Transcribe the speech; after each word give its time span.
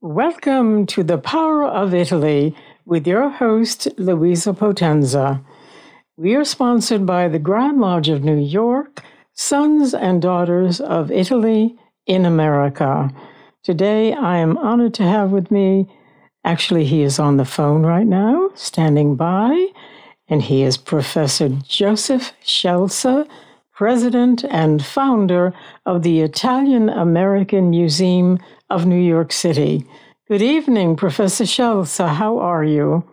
Welcome 0.00 0.86
to 0.86 1.02
the 1.02 1.18
Power 1.18 1.64
of 1.64 1.92
Italy 1.92 2.54
with 2.84 3.04
your 3.04 3.28
host, 3.30 3.88
Louisa 3.98 4.52
Potenza. 4.52 5.44
We 6.16 6.36
are 6.36 6.44
sponsored 6.44 7.04
by 7.04 7.26
the 7.26 7.40
Grand 7.40 7.80
Lodge 7.80 8.08
of 8.08 8.22
New 8.22 8.38
York, 8.38 9.02
Sons 9.32 9.94
and 9.94 10.22
Daughters 10.22 10.80
of 10.80 11.10
Italy 11.10 11.76
in 12.06 12.24
America. 12.24 13.12
Today, 13.64 14.12
I 14.12 14.38
am 14.38 14.56
honored 14.58 14.94
to 14.94 15.02
have 15.02 15.32
with 15.32 15.50
me, 15.50 15.92
actually, 16.44 16.84
he 16.84 17.02
is 17.02 17.18
on 17.18 17.36
the 17.36 17.44
phone 17.44 17.84
right 17.84 18.06
now, 18.06 18.50
standing 18.54 19.16
by, 19.16 19.66
and 20.28 20.42
he 20.42 20.62
is 20.62 20.76
Professor 20.76 21.48
Joseph 21.48 22.32
Scelsa, 22.44 23.28
President 23.72 24.44
and 24.44 24.84
founder 24.84 25.52
of 25.86 26.04
the 26.04 26.20
Italian 26.20 26.88
American 26.88 27.70
Museum 27.70 28.38
of 28.70 28.86
New 28.86 29.00
York 29.00 29.32
City. 29.32 29.86
Good 30.28 30.42
evening, 30.42 30.96
Professor 30.96 31.44
Scelsa. 31.44 32.08
How 32.08 32.38
are 32.38 32.64
you? 32.64 33.04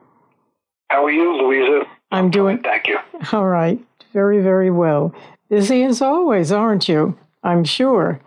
How 0.89 1.05
are 1.05 1.12
you, 1.12 1.38
Louisa? 1.38 1.84
I'm 2.12 2.29
doing. 2.29 2.62
Thank 2.62 2.88
you. 2.88 2.98
All 3.31 3.48
right. 3.48 3.79
Very, 4.13 4.41
very 4.41 4.71
well. 4.71 5.13
Busy 5.49 5.84
as 5.84 6.02
always, 6.02 6.52
aren't 6.52 6.89
you? 6.89 7.17
I'm 7.43 7.63
sure. 7.63 8.20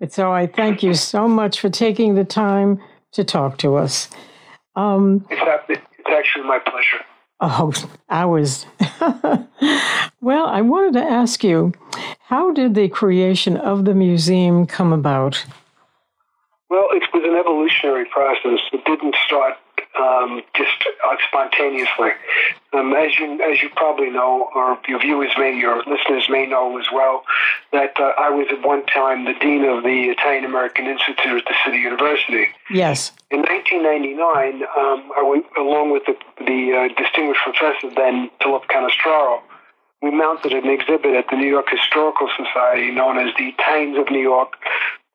But 0.00 0.12
so 0.12 0.32
I 0.32 0.46
thank 0.46 0.82
you 0.82 0.94
so 0.94 1.26
much 1.28 1.60
for 1.60 1.70
taking 1.70 2.14
the 2.14 2.24
time 2.24 2.80
to 3.12 3.24
talk 3.24 3.58
to 3.58 3.76
us. 3.76 4.08
Um, 4.76 5.26
it's, 5.30 5.80
it's 5.98 6.08
actually 6.10 6.44
my 6.44 6.58
pleasure. 6.58 7.04
Oh, 7.40 7.72
ours. 8.10 8.66
well, 10.20 10.46
I 10.46 10.60
wanted 10.60 10.94
to 10.94 11.04
ask 11.04 11.42
you 11.44 11.72
how 12.20 12.52
did 12.52 12.74
the 12.74 12.88
creation 12.88 13.56
of 13.56 13.84
the 13.84 13.94
museum 13.94 14.66
come 14.66 14.92
about? 14.92 15.44
Well, 16.70 16.88
it 16.92 17.02
was 17.14 17.24
an 17.24 17.34
evolutionary 17.34 18.04
process. 18.04 18.60
It 18.72 18.84
didn't 18.84 19.16
start 19.24 19.54
um, 19.98 20.42
just 20.54 20.84
uh, 21.04 21.16
spontaneously. 21.26 22.10
Um, 22.72 22.94
as 22.94 23.18
you 23.18 23.40
as 23.42 23.62
you 23.62 23.70
probably 23.74 24.10
know, 24.10 24.50
or 24.54 24.78
your 24.86 25.00
viewers 25.00 25.32
may, 25.38 25.56
your 25.56 25.82
listeners 25.84 26.28
may 26.28 26.46
know 26.46 26.78
as 26.78 26.86
well, 26.92 27.24
that 27.72 27.98
uh, 27.98 28.12
I 28.18 28.30
was 28.30 28.46
at 28.50 28.62
one 28.66 28.84
time 28.86 29.24
the 29.24 29.34
dean 29.34 29.64
of 29.64 29.82
the 29.82 30.10
Italian 30.10 30.44
American 30.44 30.86
Institute 30.86 31.42
at 31.42 31.44
the 31.46 31.54
City 31.64 31.78
University. 31.78 32.48
Yes. 32.70 33.12
In 33.30 33.40
1999, 33.40 34.62
um, 34.76 35.10
I 35.16 35.22
went 35.22 35.46
along 35.56 35.90
with 35.92 36.04
the, 36.06 36.16
the 36.44 36.72
uh, 36.72 37.02
distinguished 37.02 37.40
professor 37.42 37.90
then 37.94 38.30
Philip 38.42 38.64
Cannistraro. 38.68 39.40
We 40.00 40.12
mounted 40.12 40.52
an 40.52 40.68
exhibit 40.68 41.14
at 41.14 41.26
the 41.28 41.36
New 41.36 41.48
York 41.48 41.66
Historical 41.70 42.28
Society 42.36 42.92
known 42.92 43.18
as 43.18 43.34
the 43.36 43.48
Italians 43.48 43.98
of 43.98 44.10
New 44.10 44.22
York: 44.22 44.52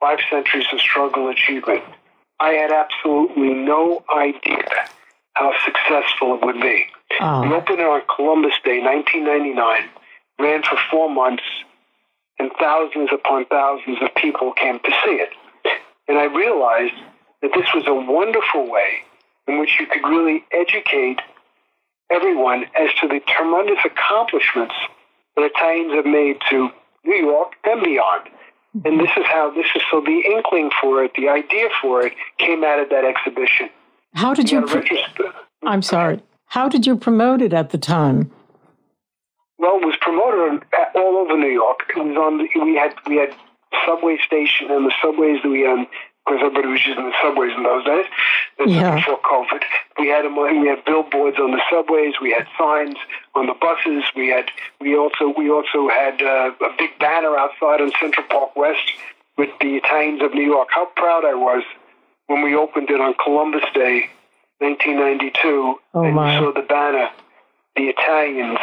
Five 0.03 0.19
Centuries 0.29 0.65
of 0.73 0.81
Struggle 0.81 1.29
Achievement. 1.29 1.81
I 2.37 2.49
had 2.49 2.71
absolutely 2.73 3.53
no 3.53 4.03
idea 4.13 4.67
how 5.31 5.53
successful 5.63 6.35
it 6.35 6.45
would 6.45 6.59
be. 6.59 6.87
Oh. 7.21 7.41
We 7.41 7.55
opened 7.55 7.79
it 7.79 7.87
on 7.87 8.01
Columbus 8.13 8.51
Day, 8.65 8.81
1999, 8.83 9.87
ran 10.39 10.61
for 10.63 10.77
four 10.91 11.09
months, 11.09 11.43
and 12.37 12.51
thousands 12.59 13.11
upon 13.13 13.45
thousands 13.45 13.99
of 14.01 14.13
people 14.15 14.51
came 14.51 14.79
to 14.79 14.91
see 15.05 15.23
it. 15.23 15.29
And 16.09 16.17
I 16.17 16.25
realized 16.25 16.99
that 17.41 17.51
this 17.55 17.67
was 17.73 17.87
a 17.87 17.93
wonderful 17.93 18.69
way 18.69 19.07
in 19.47 19.57
which 19.57 19.79
you 19.79 19.85
could 19.87 20.03
really 20.05 20.43
educate 20.51 21.21
everyone 22.11 22.65
as 22.77 22.89
to 22.99 23.07
the 23.07 23.21
tremendous 23.25 23.79
accomplishments 23.85 24.75
that 25.37 25.49
Italians 25.55 25.93
have 25.93 26.05
made 26.05 26.41
to 26.49 26.71
New 27.05 27.23
York 27.25 27.53
and 27.63 27.81
beyond. 27.81 28.27
And 28.85 28.99
this 28.99 29.09
is 29.15 29.25
how 29.25 29.51
this 29.55 29.67
is 29.75 29.81
so 29.91 30.01
the 30.01 30.23
inkling 30.25 30.71
for 30.81 31.03
it, 31.03 31.11
the 31.15 31.29
idea 31.29 31.69
for 31.81 32.05
it 32.05 32.13
came 32.39 32.63
out 32.63 32.79
of 32.79 32.89
that 32.89 33.05
exhibition. 33.05 33.69
How 34.13 34.33
did 34.33 34.51
you? 34.51 34.63
Pro- 34.63 34.83
I'm 35.63 35.81
sorry. 35.81 36.21
How 36.47 36.69
did 36.69 36.85
you 36.85 36.95
promote 36.95 37.41
it 37.41 37.53
at 37.53 37.69
the 37.69 37.77
time? 37.77 38.31
Well, 39.59 39.77
it 39.77 39.85
was 39.85 39.95
promoted 40.01 40.63
all 40.95 41.17
over 41.17 41.37
New 41.37 41.51
York. 41.51 41.81
It 41.95 41.99
was 41.99 42.17
on. 42.17 42.37
The, 42.39 42.63
we 42.63 42.75
had 42.75 42.93
we 43.07 43.17
had 43.17 43.33
subway 43.85 44.17
station 44.25 44.71
and 44.71 44.85
the 44.85 44.93
subways 45.01 45.41
that 45.43 45.49
we 45.49 45.61
had 45.61 45.87
because 46.25 46.39
everybody 46.41 46.67
was 46.67 46.85
using 46.85 47.03
the 47.03 47.13
subways 47.21 47.51
in 47.55 47.63
those 47.63 47.85
days. 47.85 48.05
yeah. 48.65 48.95
before 48.95 49.19
COVID. 49.19 49.61
We 49.99 50.07
had 50.07 50.25
them. 50.25 50.35
We 50.35 50.67
had 50.67 50.83
billboards 50.85 51.37
on 51.37 51.51
the 51.51 51.61
subways. 51.69 52.13
We 52.21 52.31
had 52.31 52.47
signs 52.57 52.95
on 53.35 53.47
the 53.47 53.53
buses. 53.53 54.03
We 54.15 54.29
had. 54.29 54.49
We 54.79 54.95
also. 54.95 55.33
We 55.37 55.49
also 55.49 55.89
had 55.89 56.21
uh, 56.21 56.51
a 56.61 56.69
big 56.77 56.97
banner 56.99 57.35
outside 57.37 57.81
on 57.81 57.91
Central 57.99 58.25
Park 58.27 58.55
West 58.55 58.83
with 59.37 59.49
the 59.59 59.75
Italians 59.75 60.21
of 60.21 60.33
New 60.33 60.45
York. 60.45 60.69
How 60.71 60.85
proud 60.95 61.25
I 61.25 61.33
was 61.33 61.63
when 62.27 62.41
we 62.41 62.55
opened 62.55 62.89
it 62.89 63.01
on 63.01 63.13
Columbus 63.21 63.63
Day, 63.73 64.09
1992, 64.59 65.75
oh, 65.93 66.03
and 66.03 66.15
my. 66.15 66.39
saw 66.39 66.53
the 66.53 66.61
banner, 66.61 67.09
the 67.75 67.89
Italians 67.89 68.59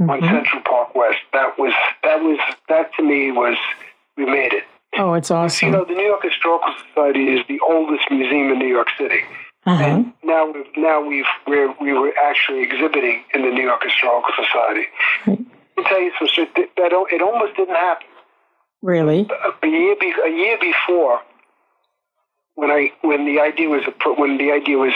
mm-hmm. 0.00 0.10
on 0.10 0.20
Central 0.20 0.62
Park 0.62 0.94
West. 0.94 1.18
That 1.32 1.58
was. 1.58 1.72
That 2.04 2.22
was. 2.22 2.38
That 2.68 2.94
to 2.94 3.02
me 3.02 3.32
was. 3.32 3.56
We 4.16 4.26
made 4.26 4.52
it. 4.52 4.64
Oh, 4.98 5.14
it's 5.14 5.30
awesome. 5.30 5.68
You 5.68 5.72
know, 5.72 5.84
the 5.84 5.94
New 5.94 6.04
York 6.04 6.22
Historical 6.22 6.74
Society 6.88 7.34
is 7.34 7.46
the 7.48 7.58
oldest 7.66 8.10
museum 8.10 8.52
in 8.52 8.58
New 8.58 8.68
York 8.68 8.88
City. 8.98 9.20
Uh-huh. 9.64 9.82
And 9.82 10.12
now 10.24 10.50
we've 10.50 10.66
now 10.76 11.06
we've 11.06 11.24
we're, 11.46 11.72
we 11.80 11.92
were 11.92 12.12
actually 12.22 12.62
exhibiting 12.62 13.22
in 13.32 13.42
the 13.42 13.50
New 13.50 13.62
York 13.62 13.82
Historical 13.82 14.34
Society. 14.34 14.86
Right. 15.26 15.38
I 15.78 15.88
tell 15.88 16.00
you 16.00 16.10
some 16.18 16.46
that 16.56 17.06
it 17.10 17.22
almost 17.22 17.56
didn't 17.56 17.76
happen. 17.76 18.06
Really? 18.82 19.28
A, 19.30 19.66
a 19.66 19.70
year 19.70 19.96
be, 19.98 20.12
a 20.24 20.30
year 20.30 20.58
before, 20.60 21.20
when 22.56 22.70
I 22.70 22.92
when 23.02 23.24
the 23.24 23.40
idea 23.40 23.68
was 23.68 23.82
put, 24.00 24.18
when 24.18 24.36
the 24.36 24.50
idea 24.50 24.78
was 24.78 24.92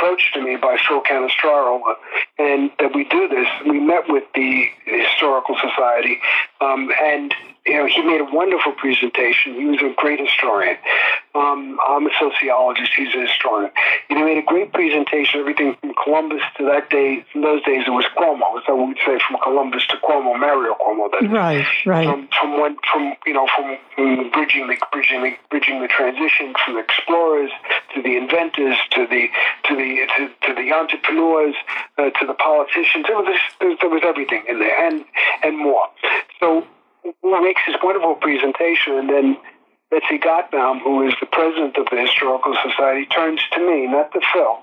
approached 0.00 0.32
to 0.34 0.40
me 0.40 0.56
by 0.56 0.78
Phil 0.88 1.02
Cannistraro, 1.02 1.80
and 2.38 2.70
that 2.78 2.94
we 2.94 3.04
do 3.04 3.28
this, 3.28 3.46
we 3.66 3.78
met 3.78 4.04
with 4.08 4.24
the 4.34 4.66
Historical 4.86 5.56
Society, 5.56 6.18
um, 6.60 6.90
and 7.00 7.34
you 7.66 7.74
know, 7.74 7.86
he 7.86 8.02
made 8.02 8.20
a 8.20 8.24
wonderful 8.24 8.72
presentation. 8.72 9.54
He 9.54 9.66
was 9.66 9.80
a 9.82 9.92
great 9.96 10.18
historian. 10.18 10.78
Um, 11.34 11.78
I'm 11.86 12.06
a 12.06 12.10
sociologist. 12.18 12.90
He's 12.96 13.14
a 13.14 13.26
historian. 13.26 13.70
And 14.08 14.18
he 14.18 14.24
made 14.24 14.38
a 14.38 14.42
great 14.42 14.72
presentation. 14.72 15.38
Everything 15.40 15.76
from 15.80 15.94
Columbus 16.02 16.42
to 16.58 16.64
that 16.66 16.90
day. 16.90 17.24
In 17.34 17.42
those 17.42 17.62
days, 17.62 17.84
it 17.86 17.90
was 17.90 18.04
Cuomo. 18.18 18.60
So 18.66 18.74
we'd 18.74 18.98
say 19.06 19.18
from 19.26 19.38
Columbus 19.42 19.86
to 19.88 19.96
Cuomo, 19.98 20.38
Mario 20.38 20.74
Cuomo. 20.74 21.10
That 21.12 21.30
right, 21.30 21.66
right. 21.86 22.06
From 22.06 22.28
from 22.28 22.58
one 22.58 22.76
from 22.90 23.14
you 23.26 23.34
know 23.34 23.46
from, 23.54 23.78
from 23.94 24.30
bridging 24.30 24.66
the 24.66 24.76
bridging 24.90 25.22
the 25.22 25.36
bridging 25.50 25.80
the 25.80 25.88
transition 25.88 26.52
from 26.64 26.74
the 26.74 26.80
explorers 26.80 27.50
to 27.94 28.02
the 28.02 28.16
inventors 28.16 28.76
to 28.90 29.06
the 29.06 29.28
to 29.68 29.76
the 29.76 30.06
to, 30.16 30.28
to 30.48 30.54
the 30.54 30.72
entrepreneurs 30.72 31.54
uh, 31.98 32.10
to 32.10 32.26
the 32.26 32.34
politicians. 32.34 33.06
There 33.06 33.16
was 33.16 33.38
there 33.60 33.90
was 33.90 34.02
everything 34.04 34.42
in 34.48 34.58
there 34.58 34.86
and 34.86 35.04
and 35.44 35.58
more. 35.58 35.86
So 36.40 36.66
he 37.02 37.12
makes 37.22 37.62
this 37.66 37.76
wonderful 37.82 38.16
presentation, 38.16 38.94
and 38.94 39.08
then 39.08 39.36
Betsy 39.90 40.18
Gotbaum, 40.18 40.80
who 40.82 41.06
is 41.06 41.14
the 41.20 41.26
president 41.26 41.76
of 41.76 41.86
the 41.90 42.00
Historical 42.00 42.54
Society, 42.62 43.06
turns 43.06 43.40
to 43.52 43.60
me, 43.60 43.88
not 43.88 44.12
to 44.12 44.20
Phil, 44.32 44.58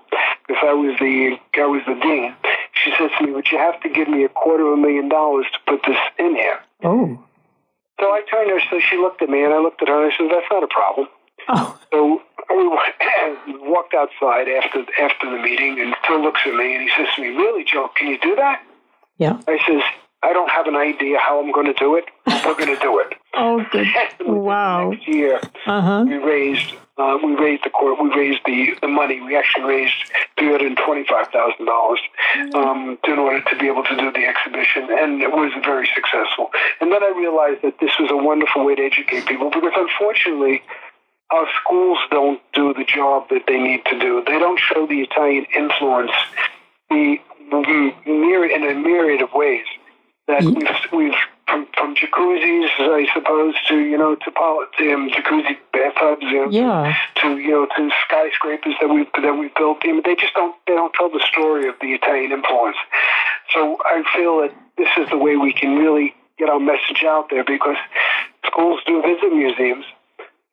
because 0.47 0.63
I 0.63 0.73
was 0.73 0.95
the 0.99 1.37
I 1.55 1.65
was 1.65 1.81
the 1.85 1.95
dean. 1.95 2.33
She 2.71 2.91
says 2.97 3.11
to 3.17 3.25
me, 3.25 3.33
"But 3.33 3.51
you 3.51 3.57
have 3.57 3.79
to 3.81 3.89
give 3.89 4.07
me 4.07 4.23
a 4.23 4.29
quarter 4.29 4.67
of 4.67 4.73
a 4.73 4.77
million 4.77 5.09
dollars 5.09 5.45
to 5.51 5.59
put 5.67 5.83
this 5.85 5.97
in 6.17 6.35
here." 6.35 6.59
Oh. 6.83 7.19
So 7.99 8.05
I 8.05 8.21
turned 8.29 8.49
to 8.49 8.55
her, 8.55 8.61
so 8.69 8.79
she 8.79 8.95
looked 8.95 9.21
at 9.21 9.29
me, 9.29 9.43
and 9.43 9.53
I 9.53 9.57
looked 9.57 9.81
at 9.81 9.89
her, 9.89 10.03
and 10.03 10.13
I 10.13 10.17
said, 10.17 10.27
"That's 10.31 10.47
not 10.49 10.63
a 10.63 10.67
problem." 10.67 11.07
Oh. 11.49 11.77
So 11.91 12.21
we 12.49 12.67
walked 13.67 13.93
outside 13.93 14.47
after 14.47 14.85
after 14.97 15.29
the 15.29 15.43
meeting, 15.43 15.81
and 15.81 15.93
Phil 16.07 16.21
looks 16.21 16.41
at 16.45 16.55
me, 16.55 16.73
and 16.73 16.83
he 16.83 16.89
says 16.95 17.07
to 17.15 17.21
me, 17.21 17.29
"Really, 17.35 17.65
Joe? 17.65 17.89
Can 17.95 18.07
you 18.07 18.17
do 18.19 18.35
that?" 18.37 18.63
Yeah. 19.17 19.41
I 19.47 19.57
says, 19.67 19.81
I 20.23 20.33
don't 20.33 20.49
have 20.49 20.65
an 20.65 20.75
idea 20.75 21.19
how 21.19 21.39
I'm 21.39 21.51
going 21.51 21.67
to 21.67 21.73
do 21.73 21.95
it. 21.95 22.05
We're 22.25 22.55
going 22.55 22.75
to 22.75 22.81
do 22.81 22.99
it. 22.99 23.13
oh, 23.35 23.63
good! 23.71 23.87
wow! 24.21 24.89
Next 24.89 25.07
year, 25.07 25.39
uh-huh. 25.65 26.05
we 26.07 26.15
raised 26.15 26.73
uh, 26.97 27.17
we 27.23 27.35
raised 27.35 27.63
the 27.63 27.69
court. 27.69 28.01
We 28.01 28.09
raised 28.09 28.41
the, 28.45 28.75
the 28.81 28.87
money. 28.87 29.21
We 29.21 29.37
actually 29.37 29.65
raised 29.65 29.93
three 30.37 30.49
hundred 30.49 30.75
twenty 30.77 31.05
five 31.07 31.27
thousand 31.27 31.65
dollars 31.65 31.99
um, 32.55 32.97
in 33.07 33.19
order 33.19 33.41
to 33.41 33.57
be 33.57 33.67
able 33.67 33.83
to 33.83 33.95
do 33.95 34.11
the 34.11 34.25
exhibition, 34.25 34.87
and 34.89 35.21
it 35.21 35.31
was 35.31 35.51
very 35.63 35.87
successful. 35.93 36.49
And 36.81 36.91
then 36.91 37.03
I 37.03 37.13
realized 37.15 37.61
that 37.61 37.79
this 37.79 37.91
was 37.99 38.09
a 38.11 38.17
wonderful 38.17 38.65
way 38.65 38.75
to 38.75 38.83
educate 38.83 39.27
people 39.27 39.51
because, 39.51 39.73
unfortunately, 39.75 40.63
our 41.29 41.45
schools 41.61 41.99
don't 42.09 42.41
do 42.53 42.73
the 42.73 42.85
job 42.85 43.29
that 43.29 43.43
they 43.47 43.59
need 43.59 43.85
to 43.85 43.99
do. 43.99 44.23
They 44.25 44.39
don't 44.39 44.59
show 44.59 44.87
the 44.87 45.01
Italian 45.01 45.45
influence 45.55 46.11
the, 46.89 47.17
the 47.51 47.93
myriad 48.05 48.61
in 48.61 48.63
a 48.63 48.73
myriad 48.73 49.21
of 49.21 49.29
ways 49.33 49.65
that 50.27 50.41
mm-hmm. 50.41 50.91
we've, 50.91 51.11
we've 51.11 51.19
from, 51.47 51.67
from 51.77 51.95
jacuzzis, 51.95 52.69
I 52.77 53.07
suppose, 53.13 53.55
to 53.67 53.79
you 53.79 53.97
know 53.97 54.15
to, 54.15 54.31
to 54.31 54.93
um, 54.93 55.09
jacuzzi 55.09 55.57
bathtubs, 55.71 56.23
know, 56.23 56.49
yeah. 56.49 56.95
to 57.21 57.37
you 57.37 57.51
know 57.51 57.65
to 57.65 57.89
skyscrapers 58.05 58.75
that 58.81 58.89
we 58.89 59.07
that 59.21 59.37
we 59.37 59.49
built. 59.57 59.79
I 59.83 59.87
mean, 59.87 60.01
they 60.03 60.15
just 60.15 60.33
don't 60.33 60.55
they 60.67 60.73
don't 60.73 60.93
tell 60.93 61.09
the 61.09 61.23
story 61.31 61.67
of 61.69 61.75
the 61.81 61.93
Italian 61.93 62.31
influence. 62.31 62.77
So 63.53 63.77
I 63.85 64.03
feel 64.15 64.41
that 64.41 64.53
this 64.77 64.89
is 64.97 65.09
the 65.09 65.17
way 65.17 65.37
we 65.37 65.53
can 65.53 65.77
really 65.77 66.13
get 66.37 66.49
our 66.49 66.59
message 66.59 67.03
out 67.05 67.29
there 67.29 67.43
because 67.43 67.77
schools 68.45 68.81
do 68.85 69.01
visit 69.01 69.33
museums, 69.33 69.85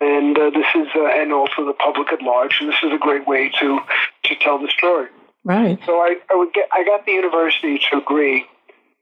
and 0.00 0.38
uh, 0.38 0.50
this 0.50 0.66
is 0.76 0.88
uh, 0.94 1.06
and 1.06 1.32
also 1.32 1.66
the 1.66 1.74
public 1.74 2.12
at 2.12 2.22
large. 2.22 2.58
And 2.60 2.70
this 2.70 2.78
is 2.84 2.92
a 2.92 2.98
great 2.98 3.26
way 3.26 3.50
to 3.60 3.80
to 4.24 4.34
tell 4.36 4.58
the 4.60 4.68
story. 4.68 5.08
Right. 5.42 5.78
So 5.84 5.98
I, 5.98 6.16
I 6.30 6.36
would 6.36 6.54
get 6.54 6.68
I 6.72 6.84
got 6.84 7.04
the 7.04 7.12
university 7.12 7.80
to 7.90 7.98
agree 7.98 8.46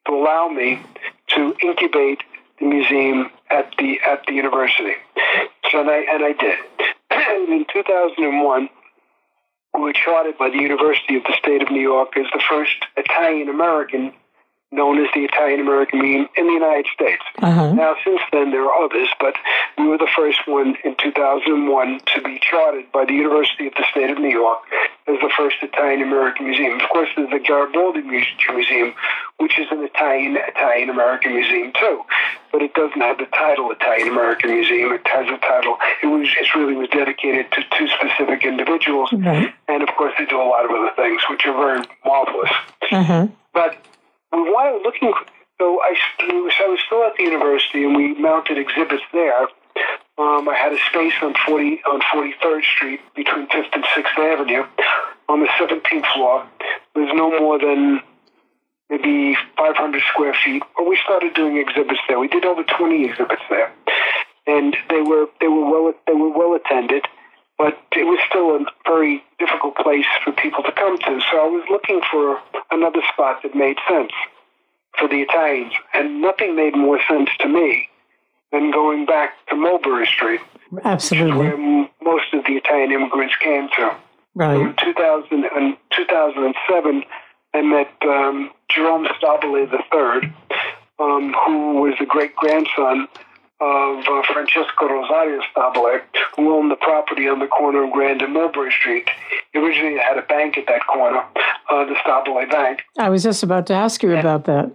to 0.07 0.13
allow 0.13 0.49
me 0.49 0.81
to 1.29 1.55
incubate 1.63 2.21
the 2.59 2.67
museum 2.67 3.31
at 3.51 3.73
the 3.79 4.01
at 4.07 4.25
the 4.27 4.33
university. 4.33 4.95
So 5.71 5.81
and 5.81 5.91
I 5.91 5.99
and 5.99 6.25
I 6.25 6.33
did. 6.33 6.59
in 7.51 7.67
2001, 7.73 8.69
we 9.75 9.81
were 9.81 9.93
chartered 9.93 10.39
by 10.39 10.51
the 10.51 10.59
University 10.59 11.17
of 11.17 11.25
the 11.25 11.35
State 11.39 11.63
of 11.63 11.71
New 11.71 11.81
York 11.81 12.17
as 12.17 12.27
the 12.33 12.43
first 12.49 12.77
Italian 12.97 13.49
American 13.49 14.13
known 14.73 14.99
as 15.05 15.09
the 15.15 15.21
Italian 15.25 15.61
American 15.61 16.01
Museum 16.01 16.29
in 16.35 16.47
the 16.47 16.53
United 16.55 16.87
States. 16.93 17.23
Uh-huh. 17.39 17.73
Now, 17.75 17.95
since 18.05 18.21
then, 18.33 18.51
there 18.51 18.65
are 18.65 18.85
others, 18.85 19.09
but 19.21 19.35
we 19.77 19.87
were 19.87 19.99
the 19.99 20.09
first 20.17 20.41
one 20.47 20.77
in 20.83 20.97
2001 20.97 22.01
to 22.15 22.23
be 22.23 22.41
chartered 22.41 22.91
by 22.91 23.05
the 23.05 23.13
University 23.13 23.67
of 23.67 23.75
the 23.75 23.85
State 23.91 24.11
of 24.11 24.19
New 24.19 24.31
York 24.31 24.59
as 25.07 25.17
the 25.21 25.31
first 25.37 25.57
Italian 25.63 26.01
American 26.03 26.47
museum. 26.47 26.81
Of 26.81 26.89
course, 26.89 27.11
there's 27.17 27.29
the 27.31 27.39
Garibaldi 27.39 28.01
Museum, 28.03 28.95
which 29.39 29.59
is 29.59 29.67
an 29.71 29.83
Italian 29.85 30.37
Italian 30.37 30.89
American 30.89 31.35
museum 31.35 31.73
too, 31.79 32.03
but 32.51 32.63
it 32.63 32.73
doesn't 32.75 33.01
have 33.01 33.19
the 33.19 33.27
title 33.27 33.71
Italian 33.73 34.09
American 34.09 34.51
Museum. 34.55 34.93
It 34.93 35.07
has 35.07 35.27
a 35.29 35.37
title. 35.39 35.77
It 36.03 36.07
was 36.07 36.29
it 36.41 36.55
really 36.55 36.77
was 36.77 36.89
dedicated 36.89 37.51
to 37.53 37.63
two 37.77 37.89
specific 37.89 38.45
individuals, 38.45 39.13
Right. 39.13 39.53
and 39.69 39.83
of 39.83 39.89
course, 39.97 40.15
they 40.19 40.25
do 40.25 40.41
a 40.41 40.49
lot 40.49 40.65
of 40.65 40.71
other 40.71 40.93
things, 40.97 41.21
which 41.29 41.45
are 41.47 41.53
very 41.57 41.83
marvelous. 42.07 42.51
Uh-huh. 42.91 43.27
But 43.53 43.77
we 44.33 44.43
wanted 44.51 44.83
looking. 44.85 45.13
So 45.61 45.81
I, 45.81 45.95
I 46.21 46.69
was 46.69 46.81
still 46.87 47.05
at 47.05 47.17
the 47.17 47.23
university, 47.23 47.85
and 47.85 47.95
we 47.95 48.15
mounted 48.15 48.59
exhibits 48.59 49.05
there. 49.13 49.43
Um, 50.19 50.49
I 50.49 50.55
had 50.55 50.73
a 50.73 50.79
space 50.91 51.15
on 51.23 51.35
40 51.47 51.83
on 51.91 52.01
43rd 52.01 52.63
Street 52.77 53.01
between 53.15 53.47
5th 53.49 53.73
and 53.73 53.85
6th 53.85 54.19
Avenue 54.19 54.65
on 55.29 55.41
the 55.41 55.47
17th 55.47 56.13
floor. 56.13 56.47
Was 56.95 57.11
no 57.15 57.39
more 57.39 57.59
than 57.59 58.03
maybe 58.93 59.37
500 59.57 60.03
square 60.13 60.35
feet. 60.45 60.63
But 60.77 60.87
we 60.87 60.99
started 61.03 61.35
doing 61.35 61.57
exhibits 61.57 62.01
there. 62.09 62.19
We 62.19 62.29
did 62.29 62.45
over 62.45 62.63
20 62.63 63.05
exhibits 63.05 63.43
there, 63.49 63.73
and 64.47 64.77
they 64.91 65.01
were 65.01 65.27
they 65.41 65.49
were 65.49 65.65
well 65.65 65.95
they 66.07 66.13
were 66.13 66.31
well 66.31 66.55
attended. 66.55 67.05
But 67.63 67.79
it 67.93 68.03
was 68.03 68.19
still 68.29 68.57
a 68.57 68.65
very 68.85 69.23
difficult 69.39 69.77
place 69.77 70.05
for 70.25 70.33
people 70.33 70.65
to 70.65 70.73
come 70.73 70.99
to. 70.99 71.21
So 71.31 71.39
I 71.39 71.47
was 71.47 71.65
looking 71.71 72.01
for 72.11 72.41
another 72.73 72.99
spot 73.13 73.41
that 73.45 73.55
made 73.55 73.77
sense 73.89 74.11
for 74.99 75.07
the 75.07 75.23
Italians, 75.23 75.73
and 75.95 76.21
nothing 76.21 76.57
made 76.57 76.77
more 76.77 76.99
sense 77.09 77.31
to 77.39 77.47
me 77.47 77.89
than 78.51 78.73
going 78.73 79.07
back 79.07 79.35
to 79.51 79.55
Mulberry 79.55 80.07
Street, 80.07 80.41
Absolutely. 80.85 81.39
where 81.39 81.57
most 82.03 82.35
of 82.35 82.43
the 82.47 82.55
Italian 82.55 82.91
immigrants 82.91 83.37
came 83.41 83.69
to. 83.77 83.95
Right. 84.35 84.59
In 84.59 84.75
2000 84.83 85.45
and 85.55 85.77
2007, 85.97 87.05
I 87.55 87.61
met 87.63 87.93
um, 88.03 88.51
Jerome 88.75 89.07
Stabile 89.07 89.71
III, 89.71 90.33
um, 90.99 91.33
who 91.47 91.81
was 91.81 91.95
the 92.01 92.07
great 92.07 92.35
grandson 92.35 93.07
of 93.63 94.05
uh, 94.09 94.23
Francesco 94.33 94.89
Rosario 94.89 95.41
Stabile, 95.55 96.01
who 96.37 96.55
owned 96.55 96.71
the 96.71 96.77
property 96.77 97.29
on 97.29 97.39
the 97.39 97.47
corner 97.47 97.85
of 97.85 97.93
Grand 97.93 98.21
and 98.21 98.33
Mulberry 98.33 98.73
Street. 98.73 99.09
He 99.53 99.61
originally 99.61 99.99
had 99.99 100.19
a 100.19 100.23
bank 100.23 100.59
at 100.59 100.67
that 100.67 100.87
corner, 100.87 101.23
uh, 101.71 101.85
the 101.85 101.95
Stabile 102.05 102.51
Bank, 102.51 102.83
I 102.99 103.09
was 103.09 103.23
just 103.23 103.43
about 103.43 103.67
to 103.69 103.75
ask 103.75 104.03
you 104.03 104.17
about 104.17 104.45
that. 104.47 104.71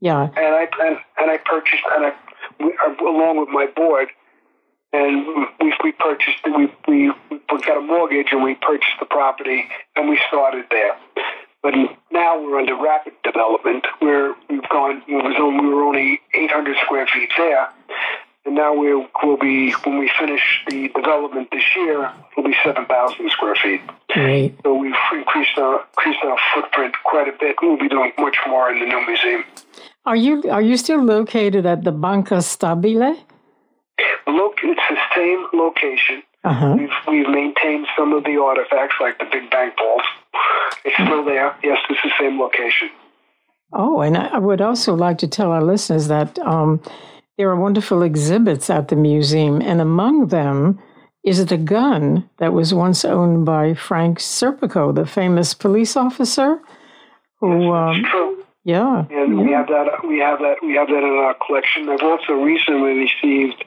Yeah. 0.00 0.28
and 0.36 0.54
I 0.54 0.68
and, 0.80 0.98
and 1.18 1.30
I 1.30 1.38
purchased 1.38 1.82
and 1.94 2.06
I, 2.06 2.12
we, 2.60 2.76
uh, 2.86 3.04
along 3.04 3.38
with 3.38 3.48
my 3.48 3.66
board, 3.66 4.08
and 4.92 5.26
we 5.60 5.72
we 5.82 5.92
purchased 5.92 6.38
we, 6.44 6.70
we 6.86 7.12
we 7.30 7.60
got 7.62 7.78
a 7.78 7.80
mortgage 7.80 8.28
and 8.32 8.42
we 8.42 8.54
purchased 8.56 8.98
the 9.00 9.06
property 9.06 9.68
and 9.94 10.08
we 10.08 10.20
started 10.28 10.66
there. 10.70 10.96
But 11.62 11.74
now 12.12 12.40
we're 12.40 12.58
under 12.58 12.76
rapid 12.76 13.14
development 13.24 13.86
where 14.00 14.34
we've 14.48 14.68
gone. 14.68 15.02
It 15.08 15.24
was 15.24 15.34
only, 15.40 15.60
we 15.64 15.74
were 15.74 15.82
only 15.82 16.20
800 16.34 16.76
square 16.84 17.06
feet 17.12 17.30
there, 17.36 17.68
and 18.46 18.54
now 18.54 18.74
we'll 18.74 19.06
we'll 19.22 19.36
be 19.36 19.72
when 19.84 19.98
we 19.98 20.10
finish 20.18 20.62
the 20.68 20.88
development 20.94 21.48
this 21.50 21.64
year, 21.74 22.10
it'll 22.32 22.48
be 22.48 22.56
7,000 22.64 23.30
square 23.30 23.56
feet. 23.56 23.80
Great. 24.10 24.54
So 24.62 24.74
we've 24.74 24.94
increased 25.12 25.58
our 25.58 25.84
increased 25.98 26.24
our 26.24 26.38
footprint 26.54 26.94
quite 27.04 27.28
a 27.28 27.36
bit. 27.38 27.56
We'll 27.60 27.76
be 27.76 27.88
doing 27.88 28.12
much 28.18 28.36
more 28.46 28.70
in 28.70 28.78
the 28.80 28.86
new 28.86 29.06
museum. 29.06 29.44
Are 30.06 30.16
you 30.16 30.44
are 30.50 30.62
you 30.62 30.76
still 30.76 31.02
located 31.02 31.66
at 31.66 31.82
the 31.82 31.92
Banca 31.92 32.36
Stabile? 32.36 33.18
Loc- 34.28 34.60
it's 34.62 34.80
the 34.88 34.96
same 35.14 35.46
location. 35.52 36.22
Uh-huh. 36.44 36.76
We've 36.78 36.96
we've 37.08 37.28
maintained 37.28 37.86
some 37.98 38.12
of 38.12 38.22
the 38.24 38.40
artifacts, 38.40 38.94
like 39.00 39.18
the 39.18 39.26
Big 39.30 39.50
bank 39.50 39.74
Vault. 39.76 40.02
It's 40.84 40.94
still 40.94 41.24
there. 41.24 41.56
Yes, 41.64 41.78
it's 41.90 42.00
the 42.02 42.12
same 42.20 42.38
location. 42.38 42.90
Oh, 43.72 44.00
and 44.00 44.16
I 44.16 44.26
I 44.28 44.38
would 44.38 44.60
also 44.60 44.94
like 44.94 45.18
to 45.18 45.26
tell 45.26 45.50
our 45.50 45.64
listeners 45.64 46.06
that 46.06 46.38
um, 46.38 46.80
there 47.36 47.50
are 47.50 47.56
wonderful 47.56 48.02
exhibits 48.02 48.70
at 48.70 48.88
the 48.88 48.96
museum, 48.96 49.60
and 49.60 49.80
among 49.80 50.28
them 50.28 50.78
is 51.24 51.44
the 51.44 51.56
gun 51.56 52.28
that 52.38 52.52
was 52.52 52.72
once 52.72 53.04
owned 53.04 53.44
by 53.44 53.74
Frank 53.74 54.18
Serpico, 54.18 54.94
the 54.94 55.04
famous 55.04 55.52
police 55.52 55.96
officer. 55.96 56.60
Who, 57.40 57.72
um, 57.72 58.04
true. 58.04 58.44
yeah, 58.64 59.04
and 59.10 59.38
we 59.38 59.52
have 59.52 59.66
that. 59.66 60.06
We 60.06 60.18
have 60.20 60.38
that. 60.38 60.56
We 60.62 60.74
have 60.74 60.88
that 60.88 61.02
in 61.02 61.24
our 61.24 61.34
collection. 61.46 61.88
I've 61.88 62.02
also 62.02 62.34
recently 62.34 63.06
received 63.06 63.64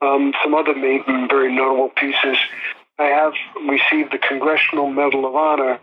um, 0.00 0.32
some 0.42 0.54
other 0.54 0.74
ma- 0.74 1.26
very 1.28 1.54
notable 1.54 1.90
pieces. 1.90 2.38
I 2.98 3.04
have 3.04 3.32
received 3.68 4.12
the 4.12 4.18
Congressional 4.18 4.88
Medal 4.90 5.26
of 5.26 5.34
Honor 5.34 5.80